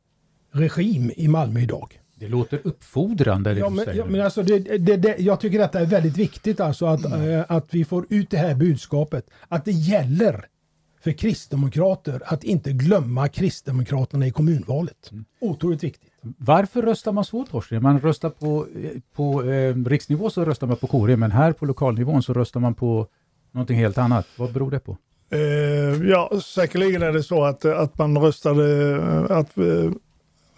regim 0.51 1.11
i 1.15 1.27
Malmö 1.27 1.59
idag. 1.59 1.99
Det 2.19 2.27
låter 2.27 2.59
uppfordrande 2.63 3.53
det 3.53 3.59
ja, 3.59 3.69
men, 3.69 3.85
ja, 3.97 4.05
men 4.05 4.21
alltså 4.21 4.43
det, 4.43 4.59
det, 4.59 4.97
det, 4.97 5.15
Jag 5.19 5.39
tycker 5.39 5.59
detta 5.59 5.79
är 5.79 5.85
väldigt 5.85 6.17
viktigt 6.17 6.59
alltså 6.59 6.85
att, 6.85 7.05
mm. 7.05 7.31
äh, 7.31 7.45
att 7.47 7.73
vi 7.73 7.85
får 7.85 8.05
ut 8.09 8.29
det 8.29 8.37
här 8.37 8.55
budskapet. 8.55 9.29
Att 9.47 9.65
det 9.65 9.71
gäller 9.71 10.45
för 11.03 11.11
kristdemokrater 11.11 12.21
att 12.25 12.43
inte 12.43 12.71
glömma 12.71 13.27
kristdemokraterna 13.27 14.27
i 14.27 14.31
kommunvalet. 14.31 15.11
Mm. 15.11 15.25
Otroligt 15.41 15.83
viktigt. 15.83 16.11
Varför 16.37 16.81
röstar 16.81 17.11
man 17.11 17.25
så 17.25 17.45
Torsten? 17.45 17.83
Man 17.83 17.99
röstar 17.99 18.29
på, 18.29 18.67
på 19.15 19.43
eh, 19.43 19.75
riksnivå 19.75 20.29
så 20.29 20.45
röstar 20.45 20.67
man 20.67 20.77
på 20.77 20.87
KD, 20.87 21.17
men 21.17 21.31
här 21.31 21.51
på 21.51 21.65
lokalnivån 21.65 22.23
så 22.23 22.33
röstar 22.33 22.59
man 22.59 22.73
på 22.73 23.07
någonting 23.51 23.77
helt 23.77 23.97
annat. 23.97 24.27
Vad 24.37 24.53
beror 24.53 24.71
det 24.71 24.79
på? 24.79 24.97
Eh, 25.31 25.39
ja, 26.09 26.31
säkerligen 26.43 27.01
är 27.01 27.11
det 27.11 27.23
så 27.23 27.43
att, 27.43 27.65
att 27.65 27.97
man 27.97 28.17
röstade, 28.17 28.93
att 29.29 29.57
eh, 29.57 29.91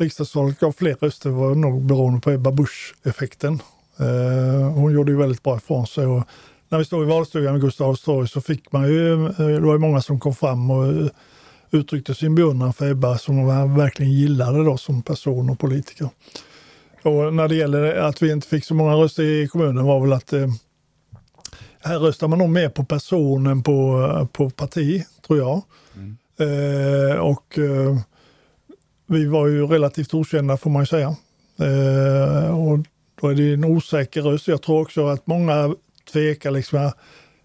riksdagsvalet 0.01 0.59
gav 0.59 0.71
fler 0.71 0.95
röster 1.01 1.29
var 1.29 1.55
nog 1.55 1.85
beroende 1.85 2.19
på 2.19 2.31
Ebba 2.31 2.51
Busch-effekten. 2.51 3.61
Eh, 3.99 4.71
hon 4.73 4.93
gjorde 4.93 5.11
ju 5.11 5.17
väldigt 5.17 5.43
bra 5.43 5.57
ifrån 5.57 5.87
sig. 5.87 6.05
Och 6.05 6.23
när 6.69 6.77
vi 6.77 6.85
stod 6.85 7.03
i 7.03 7.05
valstugan 7.05 7.53
vid 7.53 7.63
Gustav 7.63 7.95
torg 7.95 8.27
så 8.27 8.41
fick 8.41 8.71
man 8.71 8.87
ju, 8.87 9.25
eh, 9.25 9.31
det 9.37 9.59
var 9.59 9.73
ju 9.73 9.79
många 9.79 10.01
som 10.01 10.19
kom 10.19 10.35
fram 10.35 10.71
och 10.71 10.85
eh, 10.85 11.07
uttryckte 11.71 12.15
sin 12.15 12.35
beundran 12.35 12.73
för 12.73 12.91
Ebba 12.91 13.17
som 13.17 13.45
man 13.45 13.75
verkligen 13.77 14.11
gillade 14.11 14.63
då 14.63 14.77
som 14.77 15.01
person 15.01 15.49
och 15.49 15.59
politiker. 15.59 16.09
Och 17.03 17.33
när 17.33 17.47
det 17.47 17.55
gäller 17.55 17.95
att 17.95 18.21
vi 18.21 18.31
inte 18.31 18.47
fick 18.47 18.65
så 18.65 18.73
många 18.73 18.93
röster 18.93 19.23
i 19.23 19.47
kommunen 19.47 19.85
var 19.85 19.99
väl 19.99 20.13
att 20.13 20.33
eh, 20.33 20.47
här 21.79 21.99
röstar 21.99 22.27
man 22.27 22.39
nog 22.39 22.49
mer 22.49 22.69
på 22.69 22.85
personen 22.85 23.63
på, 23.63 24.27
på 24.33 24.49
parti, 24.49 25.03
tror 25.27 25.39
jag. 25.39 25.61
Mm. 25.95 26.17
Eh, 26.39 27.15
och 27.15 27.57
eh, 27.57 27.97
vi 29.11 29.25
var 29.25 29.47
ju 29.47 29.67
relativt 29.67 30.13
okända 30.13 30.57
får 30.57 30.69
man 30.69 30.81
ju 30.81 30.85
säga. 30.85 31.15
Eh, 31.59 32.59
och 32.59 32.79
då 33.21 33.27
är 33.27 33.35
det 33.35 33.53
en 33.53 33.65
osäker 33.65 34.21
röst. 34.21 34.47
Jag 34.47 34.61
tror 34.61 34.81
också 34.81 35.07
att 35.07 35.27
många 35.27 35.75
tvekar 36.11 36.51
liksom 36.51 36.91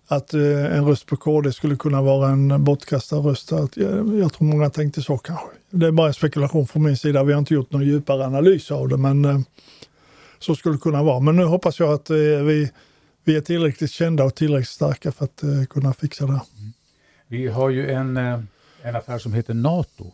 att 0.09 0.35
eh, 0.35 0.77
en 0.77 0.85
röst 0.85 1.07
på 1.07 1.17
KD 1.17 1.53
skulle 1.53 1.77
kunna 1.77 2.03
vara 2.03 2.29
en 2.29 2.65
bortkastad 2.65 3.17
röst. 3.17 3.53
Att 3.53 3.77
jag, 3.77 4.19
jag, 4.19 4.33
tror 4.33 4.47
många 4.47 4.71
tänkte 4.71 5.03
så 5.03 5.19
kanske. 5.19 5.47
Det 5.71 5.87
är 5.87 5.91
bara 5.91 6.07
en 6.07 6.15
spekulation 6.15 6.67
från 6.67 6.83
min 6.83 6.97
sida. 6.97 7.25
Vi 7.25 7.33
har 7.33 7.39
inte 7.39 7.55
gjort 7.55 7.73
någon 7.73 7.85
djupare 7.85 8.27
analys 8.27 8.71
av 8.71 8.89
det, 8.89 8.97
men 8.97 9.25
eh, 9.25 9.41
så 10.39 10.55
skulle 10.55 10.75
det 10.75 10.81
kunna 10.81 11.03
vara. 11.03 11.21
Men 11.21 11.37
nu 11.37 11.45
hoppas 11.45 11.81
jag 11.81 11.93
att 11.93 12.11
eh, 12.11 12.17
vi, 12.17 12.71
vi 13.25 13.37
är 13.37 13.41
tillräckligt 13.41 13.91
kända 13.91 14.25
och 14.25 14.35
tillräckligt 14.35 14.69
starka 14.69 15.13
för 15.13 15.25
att 15.25 15.43
eh, 15.43 15.65
kunna 15.71 15.93
fixa 15.93 16.27
det. 16.27 16.31
Mm. 16.33 16.73
Vi 17.29 17.49
har 17.49 17.71
ju 17.71 17.91
en, 17.91 18.17
eh, 18.17 18.41
en 18.83 18.97
affär 18.97 19.19
som 19.19 19.33
heter 19.33 19.55
NATO. 19.55 20.13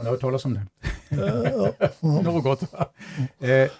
Har 0.00 0.04
ni 0.04 0.10
hört 0.10 0.20
talas 0.20 0.44
om 0.44 0.54
det? 0.54 0.66
Något. 2.00 2.62
Eh, 3.38 3.70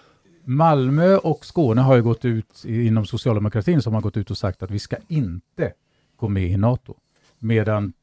Malmö 0.43 1.17
och 1.17 1.45
Skåne 1.45 1.81
har 1.81 1.95
ju 1.95 2.03
gått 2.03 2.25
ut 2.25 2.65
inom 2.65 3.05
socialdemokratin 3.05 3.81
som 3.81 3.93
har 3.93 4.01
gått 4.01 4.17
ut 4.17 4.31
och 4.31 4.37
sagt 4.37 4.63
att 4.63 4.71
vi 4.71 4.79
ska 4.79 4.97
inte 5.07 5.73
gå 6.15 6.27
med 6.27 6.43
i 6.43 6.57
NATO. 6.57 6.95
Medan 7.39 7.93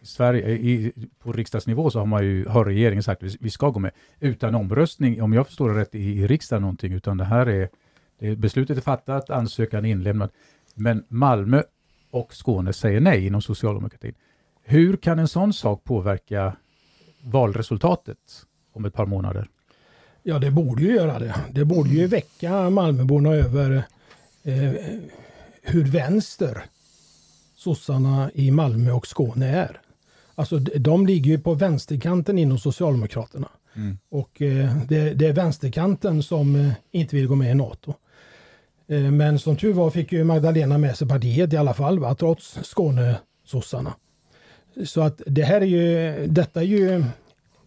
i 0.00 0.06
Sverige, 0.06 0.48
i, 0.48 0.92
på 1.18 1.32
riksdagsnivå 1.32 1.90
så 1.90 1.98
har, 1.98 2.06
man 2.06 2.24
ju, 2.24 2.46
har 2.48 2.64
regeringen 2.64 3.02
sagt 3.02 3.22
att 3.22 3.36
vi 3.40 3.50
ska 3.50 3.68
gå 3.70 3.78
med 3.78 3.90
utan 4.20 4.54
omröstning, 4.54 5.22
om 5.22 5.32
jag 5.32 5.46
förstår 5.46 5.70
det 5.70 5.80
rätt, 5.80 5.94
i, 5.94 5.98
i 5.98 6.26
riksdagen 6.26 6.62
någonting, 6.62 6.92
utan 6.92 7.16
det 7.16 7.24
här 7.24 7.46
är, 7.46 7.68
det, 8.18 8.36
beslutet 8.36 8.76
är 8.76 8.82
fattat, 8.82 9.30
ansökan 9.30 9.84
är 9.84 9.90
inlämnad. 9.90 10.30
Men 10.74 11.04
Malmö 11.08 11.62
och 12.10 12.34
Skåne 12.34 12.72
säger 12.72 13.00
nej 13.00 13.26
inom 13.26 13.42
socialdemokratin. 13.42 14.14
Hur 14.62 14.96
kan 14.96 15.18
en 15.18 15.28
sån 15.28 15.52
sak 15.52 15.84
påverka 15.84 16.56
valresultatet 17.26 18.18
om 18.72 18.84
ett 18.84 18.94
par 18.94 19.06
månader? 19.06 19.48
Ja, 20.22 20.38
det 20.38 20.50
borde 20.50 20.82
ju 20.82 20.94
göra 20.94 21.18
det. 21.18 21.34
Det 21.50 21.64
borde 21.64 21.90
ju 21.90 22.06
väcka 22.06 22.70
Malmöborna 22.70 23.30
över 23.30 23.82
eh, 24.42 24.72
hur 25.62 25.84
vänster 25.84 26.62
sossarna 27.56 28.30
i 28.34 28.50
Malmö 28.50 28.92
och 28.92 29.06
Skåne 29.06 29.48
är. 29.48 29.80
Alltså 30.34 30.58
de 30.58 31.06
ligger 31.06 31.30
ju 31.30 31.38
på 31.38 31.54
vänsterkanten 31.54 32.38
inom 32.38 32.58
Socialdemokraterna. 32.58 33.48
Mm. 33.76 33.98
Och 34.08 34.42
eh, 34.42 34.76
det, 34.88 35.14
det, 35.14 35.26
är 35.26 35.32
vänsterkanten 35.32 36.22
som 36.22 36.56
eh, 36.56 36.72
inte 36.90 37.16
vill 37.16 37.26
gå 37.26 37.34
med 37.34 37.50
i 37.50 37.54
NATO. 37.54 37.94
Eh, 38.88 39.00
men 39.00 39.38
som 39.38 39.56
tur 39.56 39.72
var 39.72 39.90
fick 39.90 40.12
ju 40.12 40.24
Magdalena 40.24 40.78
med 40.78 40.96
sig 40.96 41.08
partiet 41.08 41.52
i 41.52 41.56
alla 41.56 41.74
fall, 41.74 41.98
va, 41.98 42.14
trots 42.14 42.58
Skånesossarna. 42.62 43.94
Så 44.84 45.00
att 45.00 45.22
det 45.26 45.42
här 45.42 45.60
är 45.60 45.66
ju, 45.66 46.26
detta 46.26 46.60
är 46.60 46.64
ju, 46.64 47.04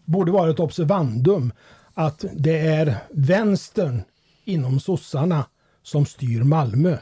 borde 0.04 0.32
vara 0.32 0.50
ett 0.50 0.60
observandum 0.60 1.52
att 1.94 2.24
det 2.32 2.58
är 2.58 2.96
vänstern 3.10 4.02
inom 4.44 4.80
sossarna 4.80 5.44
som 5.82 6.06
styr 6.06 6.42
Malmö. 6.42 6.96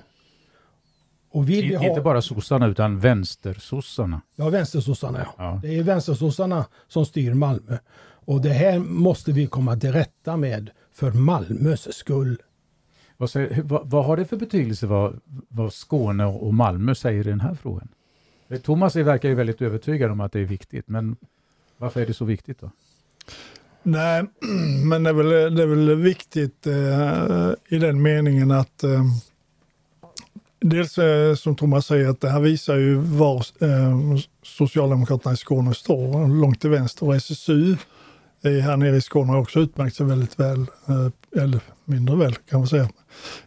Och 1.31 1.49
vill 1.49 1.77
ha... 1.77 1.89
Inte 1.89 2.01
bara 2.01 2.23
sossarna 2.23 2.67
utan 2.67 3.01
vänstersossarna. 3.01 4.21
Ja, 4.37 4.49
vänstersossarna 4.49 5.19
ja. 5.19 5.35
ja. 5.39 5.61
Det 5.63 5.79
är 5.79 5.83
vänstersossarna 5.83 6.67
som 6.89 7.07
styr 7.07 7.35
Malmö. 7.35 7.79
Och 8.29 8.41
det 8.41 8.53
här 8.53 8.79
måste 8.79 9.33
vi 9.33 9.47
komma 9.47 9.77
till 9.77 9.93
rätta 9.93 10.37
med 10.37 10.71
för 10.93 11.13
Malmös 11.13 11.97
skull. 11.97 12.43
Vad, 13.17 13.31
säger, 13.31 13.63
vad, 13.63 13.91
vad, 13.91 14.05
har 14.05 14.17
det 14.17 14.25
för 14.25 14.37
betydelse 14.37 14.87
vad, 14.87 15.21
vad 15.49 15.73
Skåne 15.73 16.25
och 16.25 16.55
Malmö 16.55 16.95
säger 16.95 17.27
i 17.27 17.31
den 17.31 17.41
här 17.41 17.55
frågan? 17.55 17.89
Eh, 18.49 18.61
Thomas 18.61 18.96
verkar 18.96 19.28
ju 19.28 19.34
väldigt 19.34 19.62
övertygad 19.62 20.11
om 20.11 20.20
att 20.20 20.32
det 20.32 20.40
är 20.40 20.44
viktigt, 20.44 20.88
men 20.88 21.16
varför 21.78 22.01
är 22.01 22.07
det 22.07 22.14
så 22.14 22.24
viktigt 22.24 22.61
då? 22.61 22.70
Nej, 23.82 24.24
men 24.84 25.03
det 25.03 25.11
är 25.11 25.14
väl, 25.14 25.55
det 25.55 25.62
är 25.62 25.66
väl 25.66 25.94
viktigt 25.94 26.66
eh, 26.66 27.76
i 27.76 27.78
den 27.78 28.03
meningen 28.03 28.51
att 28.51 28.84
eh, 28.84 29.05
dels 30.61 30.99
eh, 30.99 31.34
som 31.34 31.57
Thomas 31.57 31.86
säger 31.86 32.09
att 32.09 32.20
det 32.20 32.30
här 32.30 32.40
visar 32.40 32.76
ju 32.76 32.94
var 32.94 33.46
eh, 33.61 33.99
Socialdemokraterna 34.42 35.32
i 35.32 35.36
Skåne 35.36 35.74
står, 35.74 36.40
långt 36.40 36.61
till 36.61 36.70
vänster 36.70 37.07
och 37.07 37.16
SSU 37.16 37.76
här 38.42 38.76
nere 38.76 38.96
i 38.96 39.01
Skåne 39.01 39.32
har 39.32 39.38
också 39.38 39.61
utmärkt 39.61 39.96
sig 39.96 40.07
väldigt 40.07 40.40
väl, 40.40 40.61
eh, 40.61 41.42
eller 41.42 41.61
mindre 41.84 42.16
väl 42.16 42.34
kan 42.34 42.59
man 42.59 42.68
säga, 42.68 42.88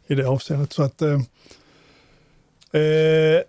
i 0.07 0.15
det 0.15 0.27
avseendet. 0.27 0.73
Så 0.73 0.83
att, 0.83 1.01
eh, 1.01 1.21
eh 2.81 3.41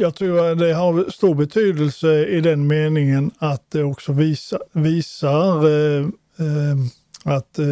jag 0.00 0.14
tror 0.14 0.52
att 0.52 0.58
det 0.58 0.74
har 0.74 1.10
stor 1.10 1.34
betydelse 1.34 2.26
i 2.26 2.40
den 2.40 2.66
meningen 2.66 3.30
att 3.38 3.70
det 3.70 3.84
också 3.84 4.12
visa, 4.12 4.58
visar 4.72 5.66
eh, 5.66 6.06
eh, 6.38 6.76
att 7.24 7.58
eh, 7.58 7.66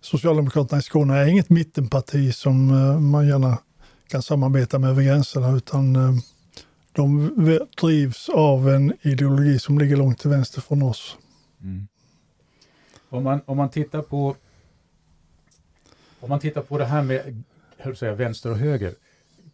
Socialdemokraterna 0.00 0.78
i 0.78 0.82
Skåne 0.82 1.16
är 1.16 1.26
inget 1.26 1.50
mittenparti 1.50 2.34
som 2.34 2.70
eh, 2.70 3.00
man 3.00 3.28
gärna 3.28 3.58
kan 4.08 4.22
samarbeta 4.22 4.78
med 4.78 4.90
över 4.90 5.02
gränserna 5.02 5.56
utan 5.56 5.96
eh, 5.96 6.12
de 6.92 7.30
drivs 7.80 8.28
av 8.28 8.68
en 8.68 8.92
ideologi 9.02 9.58
som 9.58 9.78
ligger 9.78 9.96
långt 9.96 10.18
till 10.18 10.30
vänster 10.30 10.60
från 10.60 10.82
oss. 10.82 11.16
Mm. 11.62 11.86
Om, 13.08 13.24
man, 13.24 13.40
om 13.44 13.56
man 13.56 13.70
tittar 13.70 14.02
på 14.02 14.36
om 16.20 16.28
man 16.30 16.40
tittar 16.40 16.62
på 16.62 16.78
det 16.78 16.84
här 16.84 17.02
med 17.02 17.42
säga, 17.96 18.14
vänster 18.14 18.50
och 18.50 18.58
höger. 18.58 18.94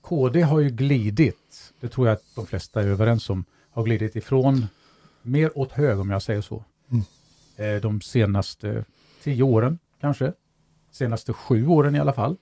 KD 0.03 0.43
har 0.43 0.61
ju 0.61 0.71
glidit, 0.71 1.73
det 1.81 1.89
tror 1.89 2.07
jag 2.07 2.15
att 2.15 2.25
de 2.35 2.47
flesta 2.47 2.83
är 2.83 2.87
överens 2.87 3.31
om, 3.31 3.45
har 3.71 3.85
glidit 3.85 4.17
ifrån 4.17 4.67
mer 5.23 5.59
åt 5.59 5.73
höger 5.73 6.01
om 6.01 6.11
jag 6.11 6.23
säger 6.23 6.41
så. 6.41 6.65
Mm. 6.91 7.05
Eh, 7.57 7.81
de 7.81 8.01
senaste 8.01 8.85
tio 9.23 9.43
åren 9.43 9.79
kanske, 10.01 10.33
senaste 10.91 11.33
sju 11.33 11.67
åren 11.67 11.95
i 11.95 12.01
alla 12.01 12.13
fall. 12.13 12.37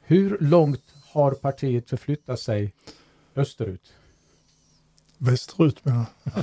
Hur 0.00 0.38
långt 0.40 0.94
har 1.12 1.32
partiet 1.32 1.90
förflyttat 1.90 2.40
sig 2.40 2.72
österut? 3.36 3.92
Västerut 5.18 5.84
menar 5.84 6.06
jag. 6.24 6.34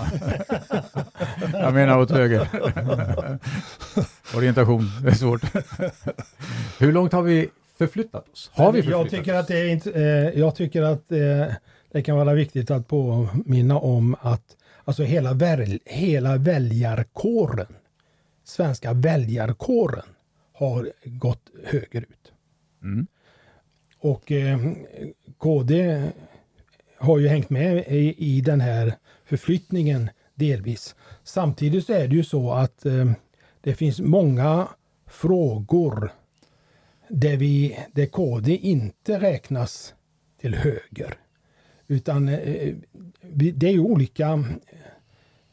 jag 1.62 1.74
menar 1.74 2.00
åt 2.00 2.12
höger. 2.12 2.50
Orientation 4.38 4.90
är 5.08 5.12
svårt. 5.12 5.42
Hur 6.80 6.92
långt 6.92 7.14
har 7.14 7.22
vi 7.22 7.50
förflyttat 7.88 8.30
oss? 8.30 8.52
Har 8.54 8.72
vi 8.72 8.82
förflyttat 8.82 9.02
jag 9.02 9.12
tycker 9.12 9.34
att 9.34 9.48
det 9.48 9.60
är 9.60 9.68
inte, 9.68 9.92
eh, 9.92 10.40
jag 10.40 10.56
tycker 10.56 10.82
att 10.82 11.12
eh, 11.12 11.46
det 11.92 12.02
kan 12.02 12.18
vara 12.18 12.34
viktigt 12.34 12.72
att 12.72 12.88
påminna 12.88 13.80
om 13.80 14.16
att 14.20 14.58
alltså 14.84 15.04
hela, 15.04 15.34
väl, 15.34 15.80
hela 15.86 16.38
väljarkåren, 16.38 17.76
svenska 18.44 18.94
väljarkåren 18.94 20.06
har 20.54 20.92
gått 21.04 21.50
högerut. 21.66 22.32
Mm. 22.84 23.08
Och 24.00 24.32
eh, 24.32 24.60
KD 25.38 26.04
har 26.98 27.20
ju 27.20 27.28
hängt 27.28 27.50
med 27.50 27.78
i, 27.88 28.16
i 28.18 28.42
den 28.42 28.62
här 28.62 28.94
förflyttningen 29.26 30.10
delvis. 30.36 30.96
Samtidigt 31.24 31.86
så 31.86 31.94
är 31.94 32.08
det 32.08 32.16
ju 32.16 32.24
så 32.24 32.52
att 32.52 32.86
eh, 32.86 33.12
det 33.62 33.76
finns 33.76 34.00
många 34.00 34.68
frågor 35.08 36.12
där, 37.14 37.38
vi, 37.38 37.80
där 37.92 38.06
KD 38.06 38.58
inte 38.58 39.20
räknas 39.20 39.94
till 40.42 40.56
höger. 40.56 41.14
Utan 41.88 42.28
eh, 42.28 42.40
eh, 42.40 42.76
det 43.54 43.68
är 43.68 43.72
ju 43.72 43.80
olika 43.80 44.44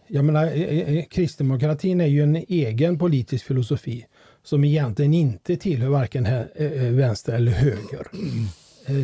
jag 0.07 0.25
menar, 0.25 0.47
eh, 0.47 1.05
kristdemokratin 1.05 2.01
är 2.01 2.07
ju 2.07 2.23
en 2.23 2.37
egen 2.37 2.99
politisk 2.99 3.47
filosofi 3.47 4.07
som 4.43 4.65
egentligen 4.65 5.15
inte 5.15 5.57
tillhör 5.57 5.89
varken 5.89 6.29
vänster 6.97 7.33
eller 7.33 7.53
höger. 7.53 8.07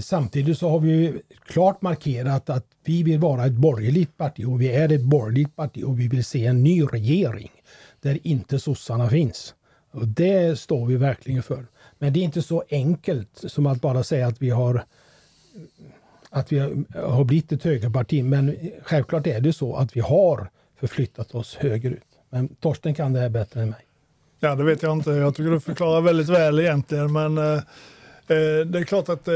Samtidigt 0.00 0.58
så 0.58 0.68
har 0.68 0.80
vi 0.80 1.20
klart 1.46 1.82
markerat 1.82 2.50
att 2.50 2.66
vi 2.84 3.02
vill 3.02 3.18
vara 3.18 3.46
ett 3.46 3.52
borgerligt 3.52 4.16
parti 4.16 4.44
och 4.46 4.60
vi 4.60 4.68
är 4.68 4.92
ett 4.92 5.04
borgerligt 5.04 5.56
parti 5.56 5.82
och 5.84 6.00
vi 6.00 6.08
vill 6.08 6.24
se 6.24 6.46
en 6.46 6.64
ny 6.64 6.82
regering 6.82 7.50
där 8.00 8.18
inte 8.22 8.58
sossarna 8.58 9.08
finns. 9.08 9.54
Och 9.90 10.08
det 10.08 10.58
står 10.58 10.86
vi 10.86 10.96
verkligen 10.96 11.42
för. 11.42 11.66
Men 11.98 12.12
det 12.12 12.20
är 12.20 12.24
inte 12.24 12.42
så 12.42 12.64
enkelt 12.70 13.28
som 13.34 13.66
att 13.66 13.80
bara 13.80 14.02
säga 14.02 14.26
att 14.26 14.42
vi 14.42 14.50
har 14.50 14.84
att 16.30 16.52
vi 16.52 16.58
har 16.94 17.24
blivit 17.24 17.52
ett 17.52 17.62
högerparti. 17.62 18.24
Men 18.24 18.56
självklart 18.82 19.26
är 19.26 19.40
det 19.40 19.52
så 19.52 19.76
att 19.76 19.96
vi 19.96 20.00
har 20.00 20.50
förflyttat 20.76 21.34
oss 21.34 21.56
högerut. 21.56 22.02
Men 22.30 22.48
Torsten 22.48 22.94
kan 22.94 23.12
det 23.12 23.20
här 23.20 23.28
bättre 23.28 23.62
än 23.62 23.70
mig. 23.70 23.86
Ja, 24.40 24.54
det 24.54 24.64
vet 24.64 24.82
jag 24.82 24.92
inte. 24.92 25.10
Jag 25.10 25.34
tycker 25.34 25.50
du 25.50 25.60
förklarar 25.60 26.00
väldigt 26.00 26.28
väl 26.28 26.58
egentligen. 26.58 27.12
Men 27.12 27.38
eh, 27.38 27.60
det 28.34 28.78
är 28.78 28.84
klart 28.84 29.08
att 29.08 29.28
eh, 29.28 29.34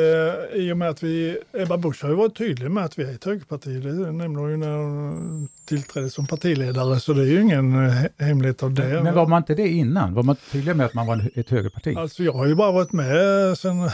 i 0.54 0.72
och 0.72 0.76
med 0.76 0.88
att 0.88 1.02
vi, 1.02 1.38
Ebba 1.52 1.76
Busch 1.76 2.02
har 2.02 2.10
ju 2.10 2.16
varit 2.16 2.36
tydlig 2.36 2.70
med 2.70 2.84
att 2.84 2.98
vi 2.98 3.04
är 3.04 3.14
ett 3.14 3.24
högerparti. 3.24 3.82
Det 3.82 3.92
nämnde 3.92 4.40
hon 4.40 4.50
ju 4.50 4.56
när 4.56 4.76
hon 4.76 5.48
tillträdde 5.64 6.10
som 6.10 6.26
partiledare, 6.26 7.00
så 7.00 7.12
det 7.12 7.22
är 7.22 7.26
ju 7.26 7.40
ingen 7.40 7.86
eh, 7.86 7.94
hemlighet 8.18 8.62
av 8.62 8.74
det. 8.74 9.02
Men 9.02 9.14
var 9.14 9.26
man 9.26 9.42
inte 9.42 9.54
det 9.54 9.68
innan? 9.68 10.14
Var 10.14 10.22
man 10.22 10.36
tydlig 10.52 10.76
med 10.76 10.86
att 10.86 10.94
man 10.94 11.06
var 11.06 11.30
ett 11.34 11.50
högerparti? 11.50 11.96
Alltså 11.96 12.22
jag 12.22 12.32
har 12.32 12.46
ju 12.46 12.54
bara 12.54 12.72
varit 12.72 12.92
med 12.92 13.58
sen... 13.58 13.76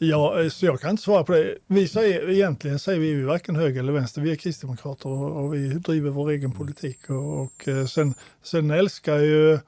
Ja, 0.00 0.50
så 0.50 0.66
jag 0.66 0.80
kan 0.80 0.90
inte 0.90 1.02
svara 1.02 1.24
på 1.24 1.32
det. 1.32 1.54
Vi 1.66 1.88
säger, 1.88 2.30
egentligen 2.30 2.78
säger 2.78 3.00
vi, 3.00 3.14
vi 3.14 3.22
varken 3.22 3.56
höger 3.56 3.80
eller 3.80 3.92
vänster, 3.92 4.20
vi 4.20 4.30
är 4.30 4.36
kristdemokrater 4.36 5.08
och, 5.08 5.44
och 5.44 5.54
vi 5.54 5.68
driver 5.68 6.10
vår 6.10 6.30
egen 6.30 6.52
politik. 6.52 7.10
Och, 7.10 7.42
och 7.42 7.88
sen, 7.88 8.14
sen 8.42 8.70
älskar 8.70 9.18
ju 9.18 9.58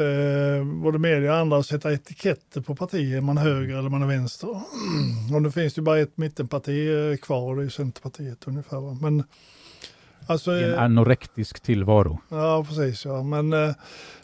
eh, 0.00 0.64
både 0.64 0.98
media 0.98 1.32
och 1.32 1.38
andra 1.38 1.58
att 1.58 1.66
sätta 1.66 1.92
etiketter 1.92 2.60
på 2.60 2.74
partier, 2.74 3.20
man 3.20 3.38
är 3.38 3.42
höger 3.42 3.78
eller 3.78 3.88
man 3.88 4.02
är 4.02 4.06
vänster. 4.06 4.48
Och 5.34 5.42
nu 5.42 5.50
finns 5.50 5.74
det 5.74 5.82
bara 5.82 5.98
ett 5.98 6.16
mittenparti 6.16 7.10
eh, 7.10 7.16
kvar 7.16 7.42
och 7.42 7.56
det 7.56 7.64
är 7.64 7.68
Centerpartiet 7.68 8.46
ungefär. 8.46 9.02
Men, 9.02 9.24
alltså, 10.26 10.50
en 10.50 10.74
eh, 10.74 10.82
anorektisk 10.82 11.60
tillvaro. 11.60 12.18
Ja, 12.28 12.64
precis. 12.68 13.04
Ja. 13.04 13.22
Men 13.22 13.52
eh, 13.52 13.74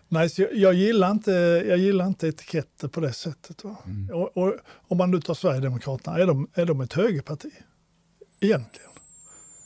nej, 0.09 0.31
jag, 0.37 0.55
jag, 0.55 0.75
gillar 0.75 1.11
inte, 1.11 1.33
jag 1.69 1.79
gillar 1.79 2.07
inte 2.07 2.29
etiketter 2.29 2.89
på 2.89 3.01
det 3.01 3.13
sättet. 3.13 3.65
Mm. 3.65 4.11
Och, 4.15 4.37
och, 4.37 4.55
om 4.89 4.99
man 4.99 5.11
nu 5.11 5.21
tar 5.21 5.35
Sverigedemokraterna, 5.35 6.19
är 6.19 6.27
de, 6.27 6.49
är 6.55 6.67
de 6.67 6.81
ett 6.81 6.93
högerparti? 6.93 7.51
Egentligen. 8.41 8.89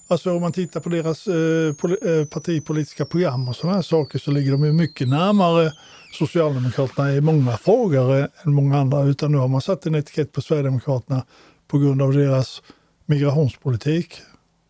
Alltså 0.09 0.35
om 0.35 0.41
man 0.41 0.53
tittar 0.53 0.81
på 0.81 0.89
deras 0.89 1.27
eh, 1.27 2.25
partipolitiska 2.25 3.05
program 3.05 3.49
och 3.49 3.57
sådana 3.57 3.75
här 3.75 3.83
saker 3.83 4.19
så 4.19 4.31
ligger 4.31 4.53
de 4.53 4.65
ju 4.65 4.73
mycket 4.73 5.09
närmare 5.09 5.73
Socialdemokraterna 6.13 7.13
i 7.13 7.21
många 7.21 7.57
frågor 7.57 8.29
än 8.45 8.55
många 8.55 8.79
andra, 8.79 9.03
utan 9.03 9.33
nu 9.33 9.39
har 9.39 9.49
man 9.49 9.61
satt 9.61 9.87
en 9.87 9.95
etikett 9.95 10.33
på 10.33 10.41
Sverigedemokraterna 10.41 11.25
på 11.69 11.79
grund 11.79 12.03
av 12.03 12.13
deras 12.13 12.63
migrationspolitik 13.07 14.21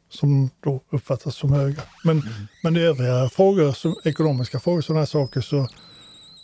som 0.09 0.51
då 0.61 0.81
uppfattas 0.91 1.37
som 1.37 1.53
höger. 1.53 1.83
Men, 2.05 2.19
mm. 2.19 2.33
men 2.63 2.77
i 2.77 2.81
övriga 2.81 3.29
frågor, 3.29 3.73
som 3.73 3.95
ekonomiska 4.05 4.61
frågor, 4.61 4.81
sådana 4.81 5.01
här 5.01 5.07
saker, 5.07 5.41
så, 5.41 5.69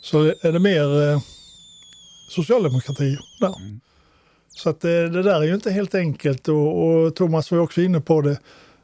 så 0.02 0.22
är 0.24 0.52
det 0.52 0.58
mer 0.58 1.10
eh, 1.10 1.20
socialdemokrati 2.28 3.18
där. 3.40 3.60
Mm. 3.60 3.80
Så 4.48 4.70
att 4.70 4.80
det, 4.80 5.08
det, 5.08 5.22
där 5.22 5.40
är 5.40 5.46
ju 5.46 5.54
inte 5.54 5.70
helt 5.70 5.94
enkelt 5.94 6.48
och, 6.48 6.84
och 6.84 7.14
Thomas 7.14 7.50
var 7.50 7.58
också 7.58 7.82
inne 7.82 8.00
på 8.00 8.20
det, 8.20 8.38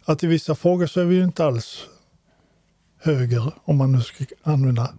att 0.05 0.25
i 0.25 0.27
vissa 0.27 0.55
frågor 0.55 0.87
så 0.87 1.01
är 1.01 1.05
vi 1.05 1.15
ju 1.15 1.25
inte 1.25 1.45
alls 1.45 1.87
höger, 2.99 3.53
om 3.65 3.77
man 3.77 3.93
nu 3.93 4.01
ska 4.01 4.25
använda 4.43 4.95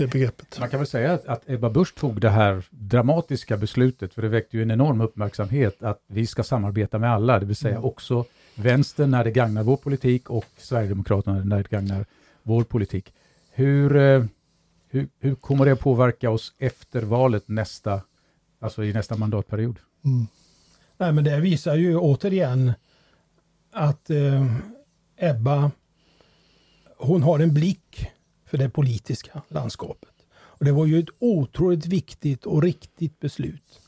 det 0.00 0.12
begreppet. 0.12 0.58
Man 0.60 0.68
kan 0.68 0.80
väl 0.80 0.86
säga 0.86 1.12
att, 1.12 1.26
att 1.26 1.50
Ebba 1.50 1.70
Busch 1.70 1.94
tog 1.94 2.20
det 2.20 2.30
här 2.30 2.64
dramatiska 2.70 3.56
beslutet, 3.56 4.14
för 4.14 4.22
det 4.22 4.28
väckte 4.28 4.56
ju 4.56 4.62
en 4.62 4.70
enorm 4.70 5.00
uppmärksamhet, 5.00 5.82
att 5.82 6.02
vi 6.06 6.26
ska 6.26 6.42
samarbeta 6.42 6.98
med 6.98 7.10
alla, 7.10 7.38
det 7.38 7.46
vill 7.46 7.56
säga 7.56 7.74
mm. 7.74 7.84
också 7.84 8.24
vänstern 8.54 9.10
när 9.10 9.24
det 9.24 9.30
gagnar 9.30 9.62
vår 9.62 9.76
politik 9.76 10.30
och 10.30 10.44
Sverigedemokraterna 10.56 11.44
när 11.44 11.56
det 11.56 11.70
gagnar 11.70 12.04
vår 12.42 12.64
politik. 12.64 13.12
Hur, 13.52 13.96
eh, 13.96 14.24
hur, 14.88 15.08
hur 15.18 15.34
kommer 15.34 15.64
det 15.64 15.76
påverka 15.76 16.30
oss 16.30 16.54
efter 16.58 17.02
valet 17.02 17.48
nästa, 17.48 18.00
alltså 18.60 18.84
i 18.84 18.92
nästa 18.92 19.16
mandatperiod? 19.16 19.78
Mm. 20.04 20.26
Nej, 20.96 21.12
men 21.12 21.24
det 21.24 21.40
visar 21.40 21.74
ju 21.74 21.96
återigen 21.96 22.72
att 23.72 24.10
eh, 24.10 24.46
Ebba, 25.16 25.70
hon 26.96 27.22
har 27.22 27.38
en 27.38 27.54
blick 27.54 28.10
för 28.50 28.58
det 28.58 28.68
politiska 28.68 29.42
landskapet. 29.48 30.10
Och 30.32 30.64
Det 30.64 30.72
var 30.72 30.86
ju 30.86 30.98
ett 30.98 31.08
otroligt 31.18 31.86
viktigt 31.86 32.46
och 32.46 32.62
riktigt 32.62 33.20
beslut 33.20 33.80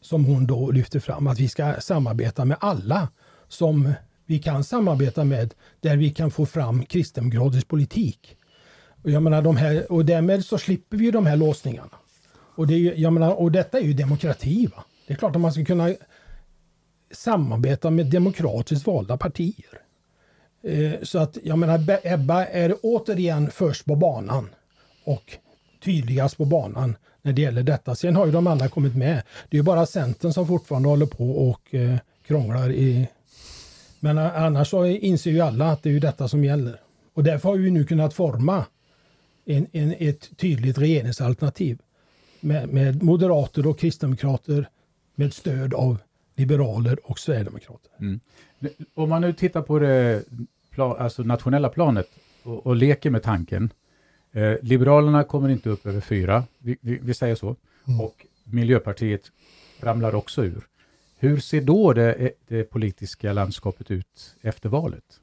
som 0.00 0.24
hon 0.24 0.46
då 0.46 0.70
lyfte 0.70 1.00
fram, 1.00 1.26
att 1.26 1.40
vi 1.40 1.48
ska 1.48 1.74
samarbeta 1.80 2.44
med 2.44 2.56
alla 2.60 3.08
som 3.48 3.92
vi 4.26 4.38
kan 4.38 4.64
samarbeta 4.64 5.24
med, 5.24 5.54
där 5.80 5.96
vi 5.96 6.10
kan 6.10 6.30
få 6.30 6.46
fram 6.46 6.84
kristdemokratisk 6.84 7.68
politik. 7.68 8.36
Och, 9.02 9.10
jag 9.10 9.22
menar, 9.22 9.42
de 9.42 9.56
här, 9.56 9.92
och 9.92 10.04
därmed 10.04 10.44
så 10.44 10.58
slipper 10.58 10.96
vi 10.96 11.10
de 11.10 11.26
här 11.26 11.36
låsningarna. 11.36 11.98
Och, 12.56 12.66
det 12.66 12.74
är, 12.74 12.94
jag 12.96 13.12
menar, 13.12 13.32
och 13.40 13.52
detta 13.52 13.78
är 13.78 13.82
ju 13.82 13.92
demokrati. 13.92 14.66
Va? 14.66 14.84
Det 15.06 15.12
är 15.12 15.16
klart 15.16 15.36
att 15.36 15.42
man 15.42 15.52
ska 15.52 15.64
kunna 15.64 15.94
samarbeta 17.12 17.90
med 17.90 18.06
demokratiskt 18.06 18.86
valda 18.86 19.16
partier. 19.16 19.83
Eh, 20.64 20.92
så 21.02 21.18
att 21.18 21.38
jag 21.42 21.58
menar, 21.58 21.98
Ebba 22.02 22.44
är 22.44 22.74
återigen 22.82 23.50
först 23.50 23.84
på 23.84 23.96
banan 23.96 24.48
och 25.04 25.32
tydligast 25.84 26.36
på 26.36 26.44
banan 26.44 26.96
när 27.22 27.32
det 27.32 27.42
gäller 27.42 27.62
detta. 27.62 27.94
Sen 27.94 28.16
har 28.16 28.26
ju 28.26 28.32
de 28.32 28.46
andra 28.46 28.68
kommit 28.68 28.96
med. 28.96 29.22
Det 29.48 29.56
är 29.56 29.58
ju 29.58 29.62
bara 29.62 29.86
Centern 29.86 30.32
som 30.32 30.46
fortfarande 30.46 30.88
håller 30.88 31.06
på 31.06 31.30
och 31.30 31.74
eh, 31.74 31.96
krånglar 32.26 32.72
i... 32.72 33.08
Men 34.00 34.18
annars 34.18 34.68
så 34.68 34.86
inser 34.86 35.30
ju 35.30 35.40
alla 35.40 35.70
att 35.70 35.82
det 35.82 35.88
är 35.88 35.92
ju 35.92 36.00
detta 36.00 36.28
som 36.28 36.44
gäller. 36.44 36.80
Och 37.14 37.24
därför 37.24 37.48
har 37.48 37.56
vi 37.56 37.70
nu 37.70 37.84
kunnat 37.84 38.14
forma 38.14 38.64
en, 39.44 39.66
en, 39.72 39.94
ett 39.98 40.36
tydligt 40.36 40.78
regeringsalternativ 40.78 41.78
med, 42.40 42.68
med 42.68 43.02
moderater 43.02 43.66
och 43.66 43.78
kristdemokrater 43.78 44.68
med 45.14 45.34
stöd 45.34 45.74
av 45.74 45.98
liberaler 46.36 47.10
och 47.10 47.18
sverigedemokrater. 47.18 47.90
Mm. 48.00 48.20
Om 48.94 49.08
man 49.08 49.20
nu 49.20 49.32
tittar 49.32 49.62
på 49.62 49.78
det 49.78 50.22
pla, 50.74 50.96
alltså 50.96 51.22
nationella 51.22 51.68
planet 51.68 52.06
och, 52.42 52.66
och 52.66 52.76
leker 52.76 53.10
med 53.10 53.22
tanken. 53.22 53.72
Eh, 54.32 54.54
Liberalerna 54.62 55.24
kommer 55.24 55.48
inte 55.48 55.70
upp 55.70 55.86
över 55.86 56.00
fyra, 56.00 56.44
vi, 56.58 56.76
vi, 56.80 56.98
vi 57.02 57.14
säger 57.14 57.34
så. 57.34 57.56
Och 58.00 58.26
Miljöpartiet 58.44 59.32
ramlar 59.80 60.14
också 60.14 60.44
ur. 60.44 60.66
Hur 61.18 61.40
ser 61.40 61.60
då 61.60 61.92
det, 61.92 62.30
det 62.48 62.64
politiska 62.64 63.32
landskapet 63.32 63.90
ut 63.90 64.36
efter 64.42 64.68
valet? 64.68 65.20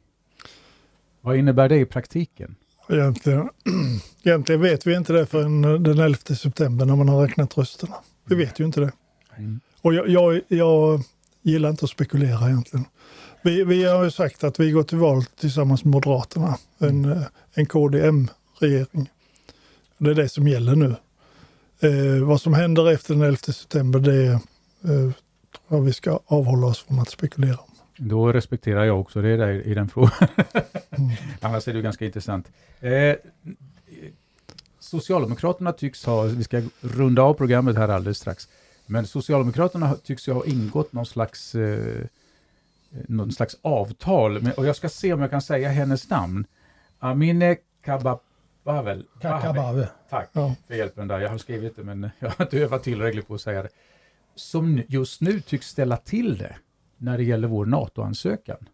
Vad 1.22 1.38
innebär 1.38 1.70
det 1.70 1.78
i 1.78 1.86
praktiken? 1.86 2.56
Egentligen, 2.89 3.49
egentligen 4.24 4.62
vet 4.62 4.88
vi 4.88 4.95
inte 4.95 5.14
det 5.14 5.26
förrän 5.26 5.62
den 5.62 5.99
11 5.99 6.18
september 6.18 6.86
när 6.86 6.95
man 6.95 7.10
har 7.10 7.28
räknat 7.28 7.58
rösterna. 7.58 7.95
Vi 8.26 8.36
vet 8.36 8.60
ju 8.60 8.66
inte 8.66 8.80
det. 8.80 8.91
Mm. 9.38 9.60
Och 9.82 9.93
jag, 9.93 10.10
jag, 10.10 10.41
jag 10.47 11.02
gillar 11.41 11.70
inte 11.70 11.86
att 11.86 11.91
spekulera 11.91 12.49
egentligen. 12.49 12.86
Vi, 13.43 13.63
vi 13.63 13.83
har 13.83 14.03
ju 14.03 14.11
sagt 14.11 14.43
att 14.43 14.59
vi 14.59 14.71
går 14.71 14.83
till 14.83 14.97
val 14.97 15.23
tillsammans 15.25 15.83
med 15.83 15.91
Moderaterna, 15.91 16.57
en, 16.77 17.05
eh, 17.05 17.21
en 17.53 17.65
KDM-regering. 17.65 19.09
Det 19.97 20.09
är 20.09 20.15
det 20.15 20.29
som 20.29 20.47
gäller 20.47 20.75
nu. 20.75 20.95
Eh, 21.79 22.23
vad 22.23 22.41
som 22.41 22.53
händer 22.53 22.91
efter 22.91 23.13
den 23.13 23.23
11 23.23 23.37
september, 23.37 23.99
det 23.99 24.25
eh, 24.31 24.39
tror 24.81 25.13
jag 25.67 25.81
vi 25.81 25.93
ska 25.93 26.19
avhålla 26.25 26.67
oss 26.67 26.83
från 26.83 26.99
att 26.99 27.09
spekulera 27.09 27.57
om. 27.57 27.71
Då 27.97 28.31
respekterar 28.33 28.85
jag 28.85 28.99
också 28.99 29.21
det 29.21 29.37
där 29.37 29.67
i 29.67 29.73
den 29.73 29.89
frågan. 29.89 30.11
Annars 31.41 31.67
är 31.67 31.71
det 31.71 31.77
ju 31.77 31.83
ganska 31.83 32.05
intressant. 32.05 32.47
Eh, 32.79 33.15
Socialdemokraterna 34.79 35.73
tycks 35.73 36.05
ha, 36.05 36.21
vi 36.21 36.43
ska 36.43 36.61
runda 36.81 37.21
av 37.21 37.33
programmet 37.33 37.75
här 37.75 37.89
alldeles 37.89 38.17
strax, 38.17 38.47
men 38.85 39.07
Socialdemokraterna 39.07 39.95
tycks 40.03 40.27
ju 40.27 40.31
ha 40.31 40.45
ingått 40.45 40.93
någon 40.93 41.05
slags, 41.05 41.55
eh, 41.55 42.05
någon 43.07 43.31
slags 43.31 43.57
avtal, 43.61 44.41
med, 44.41 44.53
och 44.53 44.65
jag 44.65 44.75
ska 44.75 44.89
se 44.89 45.13
om 45.13 45.21
jag 45.21 45.29
kan 45.29 45.41
säga 45.41 45.69
hennes 45.69 46.09
namn. 46.09 46.45
Amine 46.99 47.57
Kababavel. 47.85 49.05
Kakabave. 49.21 49.89
Tack 50.09 50.29
Ja. 50.33 50.55
för 50.67 50.75
hjälpen 50.75 51.07
där. 51.07 51.19
Jag 51.19 51.29
har 51.29 51.37
skrivit 51.37 51.75
det, 51.75 51.83
men 51.83 52.09
jag 52.19 52.29
har 52.29 52.45
inte 52.45 52.57
övat 52.59 52.83
tillräckligt 52.83 53.27
på 53.27 53.33
att 53.33 53.41
säga 53.41 53.63
det. 53.63 53.69
Som 54.35 54.81
just 54.87 55.21
nu 55.21 55.41
tycks 55.41 55.67
ställa 55.67 55.97
till 55.97 56.37
det 56.37 56.55
när 56.97 57.17
det 57.17 57.23
gäller 57.23 57.47
vår 57.47 57.65
NATO-ansökan. 57.65 58.69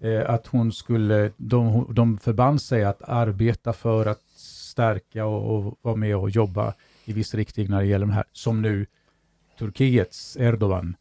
Eh, 0.00 0.30
att 0.30 0.46
hon 0.46 0.72
skulle, 0.72 1.30
de, 1.36 1.86
de 1.94 2.18
förband 2.18 2.62
sig 2.62 2.84
att 2.84 3.02
arbeta 3.02 3.72
för 3.72 4.06
att 4.06 4.22
stärka 4.36 5.26
och, 5.26 5.56
och 5.66 5.78
vara 5.82 5.96
med 5.96 6.16
och 6.16 6.30
jobba 6.30 6.74
i 7.04 7.12
viss 7.12 7.34
riktning 7.34 7.70
när 7.70 7.80
det 7.80 7.86
gäller 7.86 8.06
de 8.06 8.12
här, 8.12 8.24
som 8.32 8.62
nu 8.62 8.86
Turkiets 9.58 10.36
Erdogan 10.36 10.96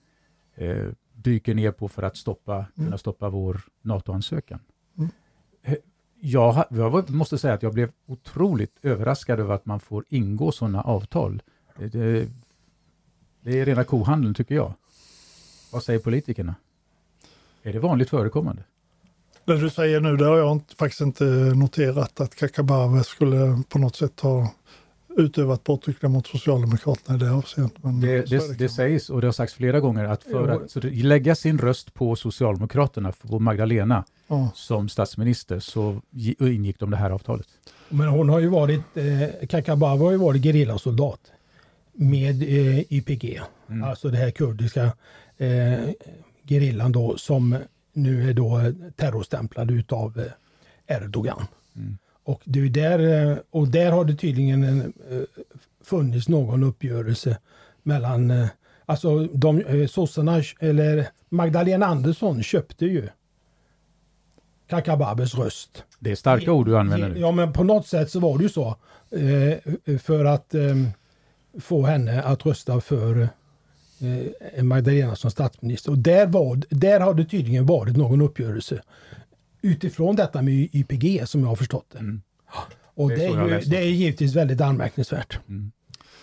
eh, 0.56 0.86
dyker 1.26 1.54
ner 1.54 1.72
på 1.72 1.88
för 1.88 2.04
att 2.04 2.18
stoppa, 2.18 2.66
kunna 2.76 2.98
stoppa 2.98 3.30
vår 3.30 3.62
NATO-ansökan. 3.82 4.60
Mm. 4.98 5.10
Jag, 6.20 6.66
jag 6.70 7.10
måste 7.10 7.38
säga 7.38 7.54
att 7.54 7.64
jag 7.64 7.74
blev 7.74 7.92
otroligt 8.06 8.78
överraskad 8.82 9.40
över 9.40 9.56
att 9.56 9.66
man 9.66 9.80
får 9.80 10.06
ingå 10.10 10.52
sådana 10.52 10.82
avtal. 10.82 11.42
Det, 11.78 12.28
det, 13.42 13.60
är 13.60 13.66
rena 13.66 13.84
kohandeln 13.84 14.34
tycker 14.34 14.56
jag. 14.56 14.74
Vad 15.72 15.84
säger 15.84 16.00
politikerna? 16.00 16.56
Är 17.64 17.74
det 17.74 17.80
vanligt 17.80 18.10
förekommande? 18.10 18.64
Det 19.46 19.58
du 19.58 19.70
säger 19.70 20.00
nu, 20.00 20.18
det 20.18 20.26
har 20.26 20.38
jag 20.38 20.62
faktiskt 20.78 21.02
inte 21.02 21.24
noterat 21.56 22.22
att 22.22 22.36
Kakabave 22.36 23.04
skulle 23.04 23.64
på 23.70 23.80
något 23.80 23.96
sätt 23.96 24.20
ha 24.20 24.52
utövat 25.18 25.64
påtryckningar 25.64 26.14
mot 26.14 26.28
Socialdemokraterna 26.28 27.16
i 27.16 27.20
det 27.20 27.32
avseendet. 27.32 27.84
Men 27.84 28.02
Det, 28.02 28.30
det, 28.30 28.58
det 28.58 28.70
sägs 28.70 29.10
och 29.10 29.22
det 29.22 29.28
har 29.28 29.32
sagts 29.32 29.54
flera 29.54 29.80
gånger 29.80 30.06
att 30.06 30.24
för 30.24 30.48
att 30.48 30.72
så 30.72 30.80
lägga 30.84 31.36
sin 31.36 31.58
röst 31.58 31.94
på 31.94 32.16
Socialdemokraterna, 32.16 33.12
på 33.12 33.40
Magdalena 33.40 34.04
Ja. 34.28 34.52
som 34.56 34.90
statsminister, 34.90 35.60
så 35.60 36.02
gi- 36.12 36.36
ingick 36.56 36.80
de 36.80 36.90
det 36.92 36.98
här 36.98 37.10
avtalet. 37.10 37.48
Men 37.90 38.08
hon 38.08 38.30
har 38.30 38.40
ju 38.40 38.48
varit, 38.48 38.82
eh, 38.98 39.48
Kakabave 39.48 40.04
har 40.04 40.12
ju 40.12 40.18
varit 40.18 40.44
gerillasoldat 40.44 41.20
med 41.94 42.44
eh, 42.44 42.80
YPG. 42.94 43.42
Alltså 43.86 44.10
det 44.10 44.18
här 44.18 44.32
kurdiska 44.32 44.84
eh, 45.38 45.90
gerillan 46.48 46.92
då 46.92 47.18
som 47.18 47.58
nu 47.94 48.30
är 48.30 48.34
då 48.34 48.62
terrorstämplad 48.96 49.72
utav 49.72 50.20
eh, 50.88 50.96
Erdogan. 50.98 51.46
Och, 52.26 52.42
det 52.44 52.70
där, 52.70 53.30
eh, 53.32 53.38
och 53.50 53.68
där 53.68 53.92
har 53.92 54.06
det 54.06 54.16
tydligen 54.16 54.64
en, 54.64 54.82
eh, 54.82 55.22
funnits 55.84 56.28
någon 56.28 56.64
uppgörelse 56.64 57.38
mellan, 57.84 58.32
eh, 58.32 58.48
alltså 58.86 59.24
de 59.24 59.88
sossarna, 59.88 60.42
eller 60.60 61.08
Magdalena 61.30 61.86
Andersson 61.86 62.44
köpte 62.44 62.86
ju 62.86 63.10
Kakababes 64.68 65.36
röst. 65.36 65.84
Det 66.00 66.12
är 66.12 66.16
starka 66.16 66.52
ord 66.52 66.66
du 66.66 66.78
använder 66.78 67.10
nu. 67.10 67.20
Ja, 67.20 67.32
men 67.32 67.54
på 67.54 67.64
något 67.64 67.88
sätt 67.88 68.12
så 68.12 68.20
var 68.20 68.38
det 68.38 68.44
ju 68.44 68.50
så. 68.50 68.76
För 70.00 70.26
att 70.26 70.56
få 71.60 71.86
henne 71.86 72.22
att 72.22 72.46
rösta 72.46 72.82
för 72.82 73.30
Magdalena 74.62 75.16
som 75.16 75.32
statsminister. 75.32 75.92
Och 75.92 75.98
där, 75.98 76.28
var, 76.28 76.62
där 76.70 77.00
har 77.00 77.14
det 77.14 77.26
tydligen 77.26 77.66
varit 77.66 77.98
någon 77.98 78.22
uppgörelse. 78.22 78.82
Utifrån 79.66 80.16
detta 80.16 80.42
med 80.42 80.54
YPG 80.54 81.28
som 81.28 81.42
jag 81.42 81.48
har 81.48 81.56
förstått 81.56 81.86
det. 81.92 82.00
Mm. 82.00 82.22
Och 82.94 83.10
Det 83.10 83.26
är 83.26 83.38
det 83.38 83.56
är, 83.56 83.60
ju, 83.60 83.66
det 83.66 83.78
är 83.78 83.86
givetvis 83.86 84.36
väldigt 84.36 84.62
anmärkningsvärt. 84.62 85.40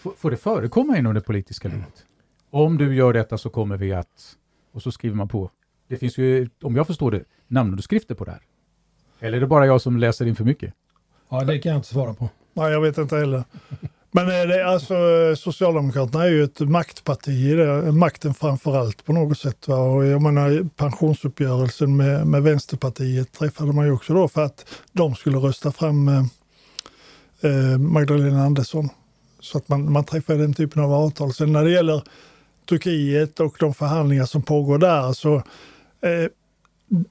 Får, 0.03 0.12
får 0.12 0.30
det 0.30 0.36
förekomma 0.36 0.99
inom 0.99 1.14
det 1.14 1.20
politiska 1.20 1.68
livet? 1.68 2.07
Om 2.51 2.78
du 2.78 2.95
gör 2.95 3.12
detta 3.12 3.38
så 3.38 3.51
kommer 3.51 3.76
vi 3.76 3.93
att... 3.93 4.36
Och 4.72 4.82
så 4.82 4.93
skriver 4.93 5.16
man 5.16 5.28
på. 5.28 5.51
Det 5.88 5.97
finns 5.97 6.18
ju, 6.18 6.49
om 6.62 6.76
jag 6.76 6.86
förstår 6.86 7.11
det, 7.11 7.24
namnunderskrifter 7.49 8.14
på 8.14 8.24
det 8.24 8.30
här. 8.30 8.40
Eller 9.20 9.36
är 9.36 9.40
det 9.40 9.47
bara 9.47 9.66
jag 9.66 9.80
som 9.80 9.97
läser 9.97 10.26
in 10.26 10.36
för 10.36 10.45
mycket? 10.45 10.74
Ja, 11.28 11.45
det 11.45 11.59
kan 11.59 11.70
jag 11.70 11.78
inte 11.78 11.88
svara 11.88 12.14
på. 12.14 12.28
Nej, 12.53 12.72
jag 12.72 12.80
vet 12.80 12.99
inte 12.99 13.16
heller. 13.16 13.45
Men 14.14 14.28
är 14.28 14.46
det, 14.46 14.66
alltså, 14.66 14.94
Socialdemokraterna 15.36 16.24
är 16.24 16.28
ju 16.28 16.44
ett 16.44 16.60
maktparti, 16.60 17.56
det, 17.56 17.92
makten 17.92 18.34
framför 18.34 18.76
allt 18.76 19.04
på 19.04 19.12
något 19.12 19.38
sätt. 19.38 19.68
Va? 19.68 19.76
Och 19.76 20.04
jag 20.04 20.22
menar 20.22 20.68
pensionsuppgörelsen 20.76 21.96
med, 21.96 22.26
med 22.26 22.42
Vänsterpartiet 22.42 23.32
träffade 23.32 23.72
man 23.72 23.86
ju 23.86 23.92
också 23.92 24.14
då 24.14 24.28
för 24.28 24.44
att 24.44 24.66
de 24.92 25.14
skulle 25.14 25.38
rösta 25.38 25.72
fram 25.72 26.08
eh, 26.08 26.24
eh 27.40 27.78
Magdalena 27.78 28.44
Andersson. 28.44 28.88
Så 29.40 29.58
att 29.58 29.68
man, 29.68 29.92
man 29.92 30.04
träffar 30.04 30.34
den 30.34 30.54
typen 30.54 30.82
av 30.82 30.92
avtal. 30.92 31.32
Sen 31.32 31.52
när 31.52 31.64
det 31.64 31.70
gäller 31.70 32.02
Turkiet 32.68 33.40
och 33.40 33.56
de 33.58 33.74
förhandlingar 33.74 34.24
som 34.24 34.42
pågår 34.42 34.78
där 34.78 35.12
så 35.12 35.34
eh, 36.00 36.28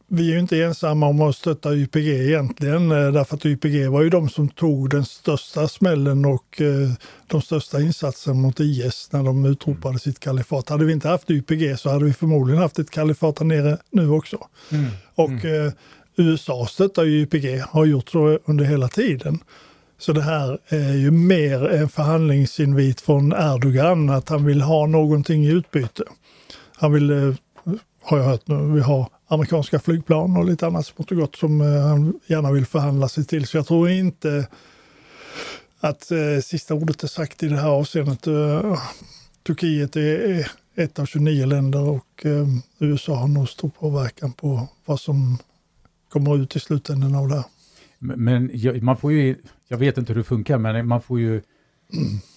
vi 0.08 0.30
är 0.30 0.34
ju 0.34 0.40
inte 0.40 0.64
ensamma 0.64 1.08
om 1.08 1.22
att 1.22 1.36
stötta 1.36 1.76
YPG 1.76 2.08
egentligen, 2.08 2.92
eh, 2.92 3.12
därför 3.12 3.36
att 3.36 3.46
YPG 3.46 3.88
var 3.88 4.02
ju 4.02 4.10
de 4.10 4.30
som 4.30 4.50
tog 4.50 4.90
den 4.90 5.06
största 5.06 5.68
smällen 5.68 6.26
och 6.26 6.62
eh, 6.62 6.92
de 7.28 7.42
största 7.42 7.82
insatserna 7.82 8.34
mot 8.34 8.60
IS 8.60 9.10
när 9.12 9.24
de 9.24 9.46
utropade 9.46 10.00
sitt 10.00 10.20
kalifat. 10.20 10.70
Hade 10.70 10.86
vi 10.86 10.94
inte 10.94 11.10
haft 11.10 11.32
YPG 11.32 11.78
så 11.80 11.90
hade 11.90 12.06
vi 12.06 12.14
förmodligen 12.14 12.62
haft 12.62 12.80
ett 12.80 12.90
kalifat 12.90 13.40
här 13.40 13.46
nere 13.46 13.78
nu 13.92 14.10
också. 14.10 14.38
Och 15.16 15.46
eh, 15.46 15.72
USA 16.16 16.68
stöttar 16.68 17.04
ju 17.04 17.22
YPG, 17.22 17.64
har 17.70 17.86
gjort 17.86 18.10
så 18.10 18.40
under 18.46 18.66
hela 18.66 18.88
tiden. 18.88 19.40
Så 20.00 20.14
det 20.14 20.22
här 20.22 20.58
är 20.68 20.94
ju 20.94 21.12
mer 21.12 21.68
en 21.68 21.90
förhandlingsinvit 21.90 23.02
från 23.02 23.34
Erdogan, 23.34 24.10
att 24.10 24.30
han 24.30 24.46
vill 24.46 24.62
ha 24.62 24.86
någonting 24.86 25.46
i 25.46 25.50
utbyte. 25.50 26.04
Han 26.76 26.94
vill, 26.94 27.36
har 28.04 28.18
jag 28.18 28.26
hört 28.26 28.48
nu, 28.48 28.74
vill 28.74 28.84
ha 28.84 29.10
amerikanska 29.32 29.80
flygplan 29.80 30.38
och 30.38 30.46
lite 30.46 30.68
annat 30.68 30.86
smått 30.86 31.12
och 31.12 31.18
gott 31.18 31.36
som 31.36 31.62
eh, 31.62 31.82
han 31.82 32.20
gärna 32.28 32.52
vill 32.52 32.66
förhandla 32.66 33.08
sig 33.08 33.26
till. 33.26 33.48
Så 33.48 33.58
jag 33.58 33.68
tror 33.68 33.90
inte 33.90 34.48
att 35.80 36.12
eh, 36.12 36.42
sista 36.44 36.74
ordet 36.74 37.04
är 37.04 37.08
sagt 37.08 37.44
i 37.44 37.48
det 37.48 37.58
här 37.58 37.70
avseendet. 37.70 38.28
Eh, 38.28 38.80
Turkiet 39.44 39.96
är, 39.96 40.52
ett 40.76 41.00
av 41.00 41.06
29 41.06 41.46
länder 41.46 41.90
och 41.90 42.26
eh, 42.26 42.48
USA 42.80 43.16
har 43.16 43.28
nog 43.28 43.50
stor 43.50 43.70
påverkan 43.70 44.34
på 44.34 44.68
vad 44.86 45.00
som 45.00 45.38
kommer 46.10 46.38
ut 46.38 46.56
i 46.56 46.60
slutändan 46.60 47.16
av 47.16 47.28
det 47.28 47.36
här. 47.36 47.46
Men 48.00 48.52
man 48.82 48.98
får 48.98 49.12
ju, 49.12 49.36
jag 49.68 49.78
vet 49.78 49.98
inte 49.98 50.14
hur 50.14 50.18
det 50.18 50.24
funkar, 50.24 50.58
men 50.58 50.88
man 50.88 51.02
får 51.02 51.20
ju 51.20 51.42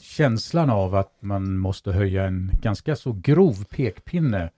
känslan 0.00 0.70
av 0.70 0.94
att 0.94 1.16
man 1.20 1.58
måste 1.58 1.92
höja 1.92 2.24
en 2.24 2.50
ganska 2.62 2.96
så 2.96 3.12
grov 3.12 3.64
pekpinne 3.64 4.50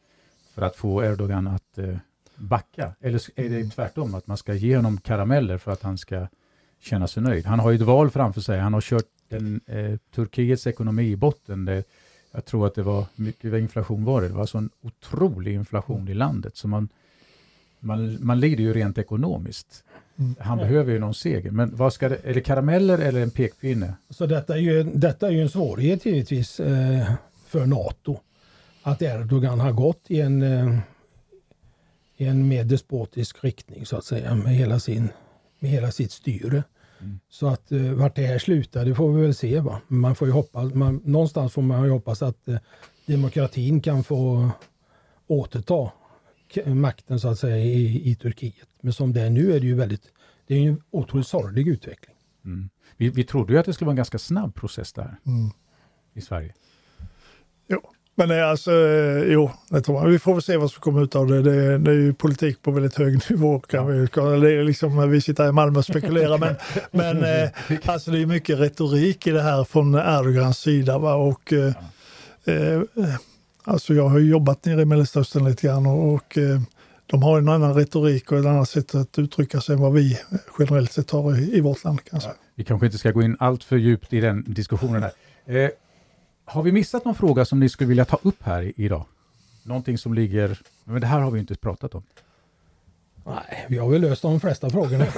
för 0.54 0.62
att 0.62 0.76
få 0.76 1.04
Erdogan 1.04 1.46
att 1.46 1.78
eh, 1.78 1.96
backa? 2.36 2.94
Eller 3.00 3.40
är 3.40 3.48
det 3.48 3.70
tvärtom, 3.70 4.14
att 4.14 4.26
man 4.26 4.36
ska 4.36 4.54
ge 4.54 4.76
honom 4.76 5.00
karameller 5.00 5.58
för 5.58 5.72
att 5.72 5.82
han 5.82 5.98
ska 5.98 6.26
känna 6.80 7.06
sig 7.06 7.22
nöjd? 7.22 7.46
Han 7.46 7.60
har 7.60 7.70
ju 7.70 7.76
ett 7.76 7.82
val 7.82 8.10
framför 8.10 8.40
sig. 8.40 8.58
Han 8.60 8.74
har 8.74 8.80
kört 8.80 9.04
den, 9.28 9.60
eh, 9.66 9.96
Turkiets 10.14 10.66
ekonomi 10.66 11.10
i 11.10 11.16
botten. 11.16 11.64
Det, 11.64 11.84
jag 12.32 12.44
tror 12.44 12.66
att 12.66 12.74
det 12.74 12.82
var 12.82 13.06
mycket 13.14 13.54
inflation 13.54 14.04
var 14.04 14.22
det. 14.22 14.28
Det 14.28 14.34
var 14.34 14.46
så 14.46 14.58
en 14.58 14.70
otrolig 14.82 15.54
inflation 15.54 16.08
i 16.08 16.14
landet. 16.14 16.56
Så 16.56 16.68
man, 16.68 16.88
man, 17.80 18.24
man 18.24 18.40
lider 18.40 18.64
ju 18.64 18.72
rent 18.72 18.98
ekonomiskt. 18.98 19.84
Mm. 20.18 20.34
Han 20.38 20.58
behöver 20.58 20.92
ju 20.92 20.98
någon 20.98 21.14
seger. 21.14 21.50
Men 21.50 21.76
vad 21.76 21.92
ska 21.92 22.08
det, 22.08 22.18
är 22.24 22.34
det 22.34 22.40
karameller 22.40 22.98
eller 22.98 23.20
en 23.20 23.30
pekpinne? 23.30 23.94
Så 24.10 24.26
detta 24.26 24.54
är 24.54 24.58
ju, 24.58 24.82
detta 24.82 25.26
är 25.26 25.30
ju 25.30 25.42
en 25.42 25.50
svårighet 25.50 26.06
givetvis 26.06 26.60
eh, 26.60 27.12
för 27.46 27.66
NATO. 27.66 28.20
Att 28.82 29.02
Erdogan 29.02 29.60
har 29.60 29.72
gått 29.72 30.04
i 30.08 30.20
en, 30.20 30.42
eh, 30.42 30.78
i 32.16 32.24
en 32.24 32.48
mer 32.48 32.64
despotisk 32.64 33.44
riktning 33.44 33.86
så 33.86 33.96
att 33.96 34.04
säga 34.04 34.34
med 34.34 34.54
hela, 34.54 34.80
sin, 34.80 35.08
med 35.58 35.70
hela 35.70 35.90
sitt 35.90 36.12
styre. 36.12 36.64
Mm. 37.00 37.20
Så 37.28 37.46
att 37.46 37.72
eh, 37.72 37.80
vart 37.80 38.16
det 38.16 38.26
här 38.26 38.38
slutar, 38.38 38.84
det 38.84 38.94
får 38.94 39.12
vi 39.12 39.22
väl 39.22 39.34
se. 39.34 39.60
Va? 39.60 39.80
Man 39.88 40.14
får 40.14 40.28
ju 40.28 40.32
hoppas, 40.32 40.74
man, 40.74 41.02
någonstans 41.04 41.52
får 41.52 41.62
man 41.62 41.84
ju 41.84 41.90
hoppas 41.90 42.22
att 42.22 42.48
eh, 42.48 42.58
demokratin 43.06 43.80
kan 43.80 44.04
få 44.04 44.50
återta 45.26 45.92
makten 46.66 47.20
så 47.20 47.28
att 47.28 47.38
säga 47.38 47.56
i, 47.56 48.10
i 48.10 48.14
Turkiet. 48.14 48.68
Men 48.80 48.92
som 48.92 49.12
det 49.12 49.20
är 49.20 49.30
nu 49.30 49.52
är 49.52 49.60
det 49.60 49.66
ju 49.66 49.74
väldigt, 49.74 50.12
det 50.46 50.54
är 50.54 50.68
en 50.68 50.82
otroligt 50.90 51.26
sorglig 51.26 51.68
utveckling. 51.68 52.16
Mm. 52.44 52.68
Vi, 52.96 53.10
vi 53.10 53.24
trodde 53.24 53.52
ju 53.52 53.58
att 53.58 53.66
det 53.66 53.72
skulle 53.72 53.86
vara 53.86 53.92
en 53.92 53.96
ganska 53.96 54.18
snabb 54.18 54.54
process 54.54 54.92
där 54.92 55.16
mm. 55.26 55.50
i 56.14 56.20
Sverige. 56.20 56.54
Jo, 57.68 57.90
men 58.18 58.30
är 58.30 58.42
alltså, 58.42 58.70
eh, 58.70 59.32
jo, 59.32 59.50
det 59.68 59.80
tror 59.80 60.02
jag. 60.02 60.08
Vi 60.08 60.18
får 60.18 60.32
väl 60.32 60.42
se 60.42 60.56
vad 60.56 60.70
som 60.70 60.80
kommer 60.80 61.02
ut 61.02 61.16
av 61.16 61.26
det. 61.26 61.42
Det, 61.42 61.78
det 61.78 61.90
är 61.90 61.94
ju 61.94 62.14
politik 62.14 62.62
på 62.62 62.70
väldigt 62.70 62.94
hög 62.94 63.30
nivå. 63.30 63.60
Kan 63.60 63.86
vi, 63.86 63.98
det 64.40 64.52
är 64.52 64.64
liksom, 64.64 65.10
vi 65.10 65.20
sitter 65.20 65.42
här 65.42 65.50
i 65.50 65.52
Malmö 65.52 65.78
och 65.78 65.84
spekulerar, 65.84 66.38
men, 66.38 66.54
men 66.90 67.24
eh, 67.24 67.50
alltså 67.84 68.10
det 68.10 68.22
är 68.22 68.26
mycket 68.26 68.58
retorik 68.58 69.26
i 69.26 69.30
det 69.30 69.42
här 69.42 69.64
från 69.64 69.94
Erdogans 69.94 70.58
sida. 70.58 70.98
Va? 70.98 71.14
Och, 71.14 71.52
eh, 71.52 71.72
eh, 72.44 72.82
alltså 73.64 73.94
jag 73.94 74.08
har 74.08 74.18
jobbat 74.18 74.64
nere 74.64 74.82
i 74.82 74.84
Mellanöstern 74.84 75.48
lite 75.48 75.66
grann 75.66 75.86
och, 75.86 76.14
och 76.14 76.38
eh, 76.38 76.60
de 77.06 77.22
har 77.22 77.38
en 77.38 77.48
annan 77.48 77.74
retorik 77.74 78.32
och 78.32 78.38
ett 78.38 78.46
annat 78.46 78.68
sätt 78.68 78.94
att 78.94 79.18
uttrycka 79.18 79.60
sig 79.60 79.74
än 79.74 79.80
vad 79.80 79.92
vi 79.92 80.18
generellt 80.58 80.92
sett 80.92 81.10
har 81.10 81.38
i, 81.38 81.56
i 81.56 81.60
vårt 81.60 81.84
land. 81.84 82.00
Kanske. 82.10 82.28
Ja, 82.28 82.34
vi 82.54 82.64
kanske 82.64 82.86
inte 82.86 82.98
ska 82.98 83.10
gå 83.10 83.22
in 83.22 83.36
allt 83.40 83.64
för 83.64 83.76
djupt 83.76 84.12
i 84.12 84.20
den 84.20 84.44
diskussionen. 84.46 85.02
Här. 85.02 85.64
Eh, 85.64 85.70
har 86.46 86.62
vi 86.62 86.72
missat 86.72 87.04
någon 87.04 87.14
fråga 87.14 87.44
som 87.44 87.60
ni 87.60 87.68
skulle 87.68 87.88
vilja 87.88 88.04
ta 88.04 88.18
upp 88.22 88.42
här 88.42 88.72
idag? 88.76 89.04
Någonting 89.62 89.98
som 89.98 90.14
ligger... 90.14 90.58
Men 90.84 91.00
det 91.00 91.06
här 91.06 91.20
har 91.20 91.30
vi 91.30 91.40
inte 91.40 91.54
pratat 91.54 91.94
om. 91.94 92.02
Nej, 93.26 93.66
vi 93.68 93.78
har 93.78 93.88
väl 93.88 94.00
löst 94.00 94.22
de 94.22 94.40
flesta 94.40 94.70
frågorna. 94.70 95.06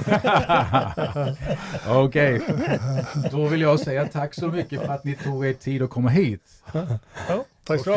Okej, 1.87 2.35
okay. 2.35 3.29
då 3.31 3.47
vill 3.47 3.61
jag 3.61 3.79
säga 3.79 4.07
tack 4.07 4.33
så 4.33 4.47
mycket 4.47 4.81
för 4.81 4.93
att 4.93 5.03
ni 5.03 5.15
tog 5.15 5.45
er 5.45 5.53
tid 5.53 5.81
att 5.81 5.89
komma 5.89 6.09
hit. 6.09 6.41
Tack 7.69 7.81
ska 7.81 7.91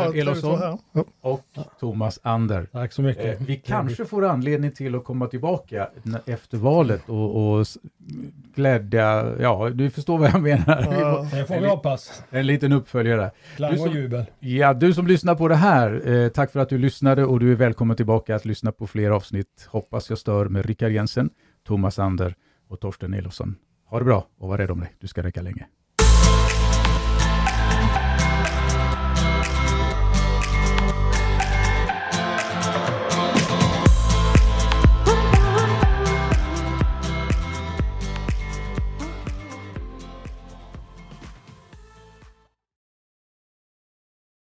du 0.51 0.57
ha. 0.57 0.79
och 1.21 1.45
Thomas 1.81 2.21
Ander. 2.23 2.67
Tack 2.73 2.93
så 2.93 3.03
mycket. 3.03 3.41
Eh, 3.41 3.47
vi 3.47 3.57
kanske 3.57 4.05
får 4.05 4.25
anledning 4.25 4.71
till 4.73 4.95
att 4.95 5.05
komma 5.05 5.27
tillbaka 5.27 5.89
efter 6.27 6.59
valet 6.59 7.09
och, 7.09 7.59
och 7.59 7.67
glädja, 8.55 9.35
ja 9.41 9.71
du 9.71 9.91
förstår 9.91 10.19
vad 10.19 10.31
jag 10.31 10.43
menar. 10.43 10.87
Ja, 11.01 11.27
det 11.33 11.47
får 11.47 11.61
vi 11.61 11.67
hoppas. 11.69 12.23
En 12.31 12.47
liten 12.47 12.73
uppföljare. 12.73 13.31
Klang 13.57 13.81
och 13.81 13.89
jubel. 13.89 14.25
Ja, 14.41 14.75
du 14.75 14.95
som 14.95 15.07
lyssnar 15.07 15.35
på 15.35 15.49
det 15.49 15.55
här, 15.55 16.09
eh, 16.13 16.29
tack 16.29 16.53
för 16.53 16.61
att 16.61 16.69
du 16.69 16.79
lyssnade 16.79 17.25
och 17.25 17.41
du 17.41 17.53
är 17.53 17.57
välkommen 17.57 17.97
tillbaka 17.97 18.37
att 18.37 18.45
lyssna 18.45 18.73
på 18.73 18.87
fler 18.87 19.11
avsnitt. 19.11 19.69
Hoppas 19.69 20.11
jag 20.11 20.19
stör 20.19 20.49
med 20.49 20.67
Rickard 20.67 20.93
Jensen, 20.93 21.31
Thomas 21.67 21.99
Ander 21.99 22.35
och 22.69 22.81
Torsten 22.81 23.15
Elofsson. 23.15 23.57
Ha 23.87 23.99
det 23.99 24.05
bra 24.05 24.27
och 24.39 24.49
var 24.49 24.59
rädd 24.59 24.71
om 24.71 24.81
dig, 24.81 24.93
du 25.01 25.07
ska 25.07 25.23
räcka 25.23 25.43
länge. 25.43 25.67